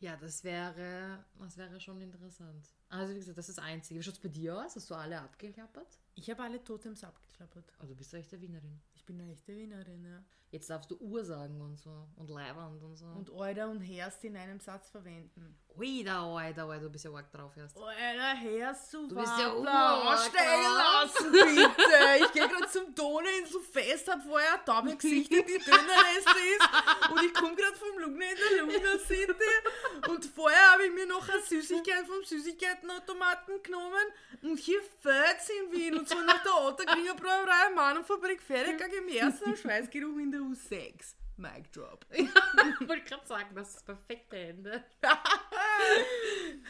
Ja, 0.00 0.16
das 0.16 0.42
wäre, 0.42 1.24
das 1.38 1.56
wäre 1.56 1.78
schon 1.80 2.00
interessant. 2.02 2.66
Also 2.88 3.14
wie 3.14 3.18
gesagt, 3.20 3.38
das 3.38 3.48
ist 3.48 3.56
das 3.58 3.64
Einzige. 3.64 4.00
Wie 4.00 4.02
schaut 4.02 4.14
es 4.14 4.20
bei 4.20 4.28
dir 4.28 4.58
aus? 4.64 4.74
Hast 4.74 4.90
du 4.90 4.94
alle 4.96 5.20
abgeklappert? 5.20 5.96
Ich 6.16 6.28
habe 6.28 6.42
alle 6.42 6.62
Totems 6.62 7.04
abgeklappert. 7.04 7.72
Du 7.80 7.94
bist 7.94 8.12
echt 8.12 8.32
eine 8.32 8.42
Wienerin. 8.42 8.80
Ich 9.02 9.06
bin 9.06 9.20
eine 9.20 9.32
echte 9.32 9.56
Wienerin, 9.56 10.04
ja. 10.04 10.22
Jetzt 10.52 10.70
darfst 10.70 10.88
du 10.92 10.96
Uhr 10.98 11.24
sagen 11.24 11.60
und 11.60 11.76
so. 11.80 12.06
Und 12.14 12.30
Leiband 12.30 12.80
und 12.84 12.94
so. 12.94 13.06
Und 13.06 13.30
Euder 13.30 13.68
und 13.68 13.80
Herst 13.80 14.22
in 14.22 14.36
einem 14.36 14.60
Satz 14.60 14.90
verwenden. 14.90 15.58
Ui, 15.78 16.04
da, 16.04 16.26
oi, 16.26 16.52
da, 16.54 16.66
oi, 16.66 16.78
du 16.78 16.90
bist 16.90 17.04
ja 17.04 17.10
arg 17.12 17.30
drauf 17.32 17.56
erst. 17.56 17.76
Euer 17.76 18.34
Herst, 18.34 18.92
du, 18.92 19.08
Du 19.08 19.14
bist 19.14 19.32
ja 19.38 19.50
aussteigen 19.52 20.66
oder? 20.70 21.02
lassen, 21.02 21.32
bitte. 21.32 22.24
Ich 22.24 22.32
gehe 22.32 22.46
gerade 22.48 22.68
zum 22.68 22.94
Donauinselfest, 22.94 24.10
hab 24.10 24.22
vorher 24.22 24.54
eine 24.54 24.64
Taube 24.64 24.96
gesichtet, 24.96 25.48
die 25.48 25.58
Dönerreste 25.58 26.38
ist. 26.56 27.10
Und 27.10 27.22
ich 27.24 27.32
komme 27.34 27.54
gerade 27.56 27.76
vom 27.76 27.98
Lugner 27.98 28.26
in 28.30 28.36
der 28.36 28.62
Lugner 28.64 28.98
City. 28.98 30.10
Und 30.10 30.24
vorher 30.26 30.72
habe 30.72 30.84
ich 30.86 30.92
mir 30.92 31.06
noch 31.06 31.26
eine 31.28 31.42
Süßigkeit 31.42 32.06
vom 32.06 32.22
Süßigkeitenautomaten 32.22 33.62
genommen. 33.62 34.06
Und 34.42 34.58
hier 34.58 34.80
fehlt's 35.00 35.48
in 35.48 35.72
Wien. 35.72 35.98
Und 35.98 36.08
zwar 36.08 36.22
nach 36.24 36.42
der 36.42 36.54
Otterkringer 36.66 37.14
Brauerei 37.14 37.70
Mannenfabrik 37.74 38.42
fertig 38.42 38.78
im 38.98 39.08
ersten 39.08 39.56
Schweißgeruch 39.56 40.18
in 40.18 40.30
der 40.32 40.40
U6. 40.40 41.14
Mic 41.42 41.70
drop. 41.72 42.06
ich 42.12 42.88
wollte 42.88 43.04
gerade 43.04 43.26
sagen, 43.26 43.54
das 43.54 43.68
ist 43.68 43.76
das 43.76 43.84
perfekte 43.84 44.36
Ende. 44.36 44.84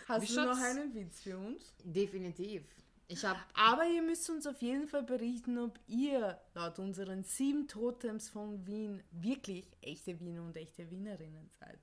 Hast 0.08 0.30
Wie 0.30 0.34
du 0.34 0.44
noch 0.44 0.58
einen 0.58 0.94
Witz 0.94 1.20
für 1.20 1.36
uns? 1.36 1.74
Definitiv. 1.84 2.64
Ich 3.08 3.24
habe 3.24 3.38
Aber 3.54 3.86
ihr 3.86 4.02
müsst 4.02 4.30
uns 4.30 4.46
auf 4.46 4.62
jeden 4.62 4.88
Fall 4.88 5.02
berichten, 5.02 5.58
ob 5.58 5.78
ihr 5.86 6.40
laut 6.54 6.78
unseren 6.78 7.24
sieben 7.24 7.68
Totems 7.68 8.30
von 8.30 8.66
Wien 8.66 9.02
wirklich 9.10 9.66
echte 9.82 10.18
Wiener 10.18 10.42
und 10.42 10.56
echte 10.56 10.90
Wienerinnen 10.90 11.50
seid. 11.60 11.78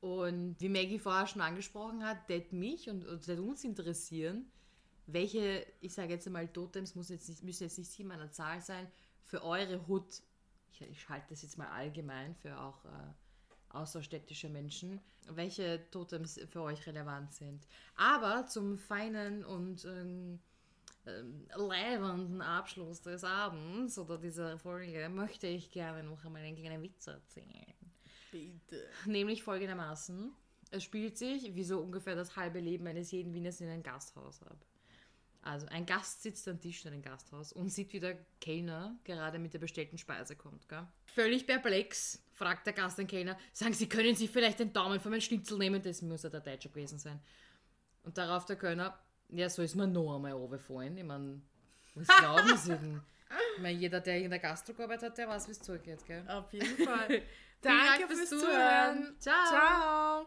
Und 0.00 0.56
wie 0.58 0.70
Maggie 0.70 0.98
vorher 0.98 1.26
schon 1.26 1.42
angesprochen 1.42 2.04
hat, 2.04 2.28
det 2.28 2.52
mich 2.52 2.88
und, 2.88 3.06
und 3.06 3.28
det 3.28 3.38
uns 3.38 3.62
interessieren, 3.62 4.50
welche, 5.06 5.66
ich 5.80 5.92
sage 5.92 6.14
jetzt 6.14 6.26
einmal, 6.26 6.48
Totems 6.48 6.94
muss 6.94 7.10
jetzt 7.10 7.28
nicht, 7.28 7.42
müssen 7.42 7.64
jetzt 7.64 7.78
nicht 7.78 7.90
sieben 7.90 8.10
an 8.10 8.20
der 8.20 8.30
Zahl 8.30 8.60
sein, 8.60 8.90
für 9.22 9.44
eure 9.44 9.86
Hut, 9.86 10.22
ich, 10.72 10.82
ich 10.82 11.08
halte 11.08 11.26
das 11.30 11.42
jetzt 11.42 11.58
mal 11.58 11.68
allgemein 11.68 12.34
für 12.34 12.58
auch 12.58 12.84
äh, 12.84 12.88
außerstädtische 13.70 14.48
Menschen, 14.48 15.00
welche 15.28 15.88
Totems 15.90 16.40
für 16.48 16.62
euch 16.62 16.86
relevant 16.86 17.32
sind. 17.32 17.66
Aber 17.96 18.46
zum 18.46 18.78
feinen 18.78 19.44
und 19.44 19.84
ähm, 19.84 20.40
ähm, 21.06 21.46
leibenden 21.56 22.42
Abschluss 22.42 23.00
des 23.02 23.24
Abends 23.24 23.98
oder 23.98 24.18
dieser 24.18 24.58
Folge 24.58 25.08
möchte 25.08 25.46
ich 25.46 25.70
gerne 25.70 26.02
noch 26.02 26.24
einmal 26.24 26.42
einen 26.42 26.56
kleinen 26.56 26.82
Witz 26.82 27.06
erzählen. 27.06 27.74
Bitte. 28.30 28.88
Nämlich 29.06 29.42
folgendermaßen. 29.42 30.32
Es 30.70 30.84
spielt 30.84 31.18
sich, 31.18 31.54
wie 31.54 31.64
so 31.64 31.80
ungefähr 31.80 32.14
das 32.14 32.36
halbe 32.36 32.60
Leben 32.60 32.86
eines 32.86 33.10
jeden 33.10 33.34
Wieners 33.34 33.60
in 33.60 33.68
einem 33.68 33.82
Gasthaus 33.82 34.42
ab. 34.42 34.64
Also 35.42 35.66
ein 35.66 35.84
Gast 35.86 36.22
sitzt 36.22 36.46
am 36.46 36.60
Tisch 36.60 36.84
in 36.84 36.92
einem 36.92 37.02
Gasthaus 37.02 37.52
und 37.52 37.68
sieht, 37.68 37.92
wie 37.92 37.98
der 37.98 38.16
Kellner 38.40 38.96
gerade 39.02 39.40
mit 39.40 39.52
der 39.52 39.58
bestellten 39.58 39.98
Speise 39.98 40.36
kommt. 40.36 40.68
Gell? 40.68 40.86
Völlig 41.06 41.46
perplex 41.46 42.22
fragt 42.32 42.64
der 42.66 42.72
Gast 42.72 42.98
den 42.98 43.08
Kellner, 43.08 43.36
sagen 43.52 43.74
Sie, 43.74 43.88
können 43.88 44.14
Sie 44.14 44.28
vielleicht 44.28 44.60
den 44.60 44.72
Daumen 44.72 45.00
von 45.00 45.10
meinem 45.10 45.20
Schnitzel 45.20 45.58
nehmen? 45.58 45.82
Das 45.82 46.00
muss 46.00 46.22
ja 46.22 46.30
der 46.30 46.40
Deutscher 46.40 46.68
gewesen 46.68 46.98
sein. 46.98 47.20
Und 48.04 48.16
darauf 48.18 48.46
der 48.46 48.56
Kellner, 48.56 48.96
ja, 49.30 49.48
so 49.48 49.62
ist 49.62 49.74
mir 49.74 49.86
noch 49.86 50.14
einmal 50.14 50.32
runtergefallen. 50.32 50.96
Ich 50.96 51.04
meine, 51.04 51.40
was 51.94 52.06
glauben 52.18 52.56
Sie 52.56 52.76
denn? 52.76 53.00
Ich 53.56 53.62
meine, 53.62 53.78
jeder, 53.78 54.00
der 54.00 54.18
in 54.18 54.30
der 54.30 54.38
Gastro 54.38 54.74
gearbeitet 54.74 55.10
hat, 55.10 55.18
der 55.18 55.28
weiß, 55.28 55.48
wie 55.48 55.52
es 55.52 55.60
zugeht. 55.60 56.04
Gell? 56.06 56.24
Auf 56.28 56.52
jeden 56.52 56.76
Fall. 56.84 57.08
Danke 57.60 57.84
Dank 57.98 58.06
fürs 58.06 58.18
fürs 58.18 58.30
Zuhören. 58.30 58.96
Zuhören. 58.96 59.16
Ciao. 59.20 59.46
Ciao. 59.46 60.26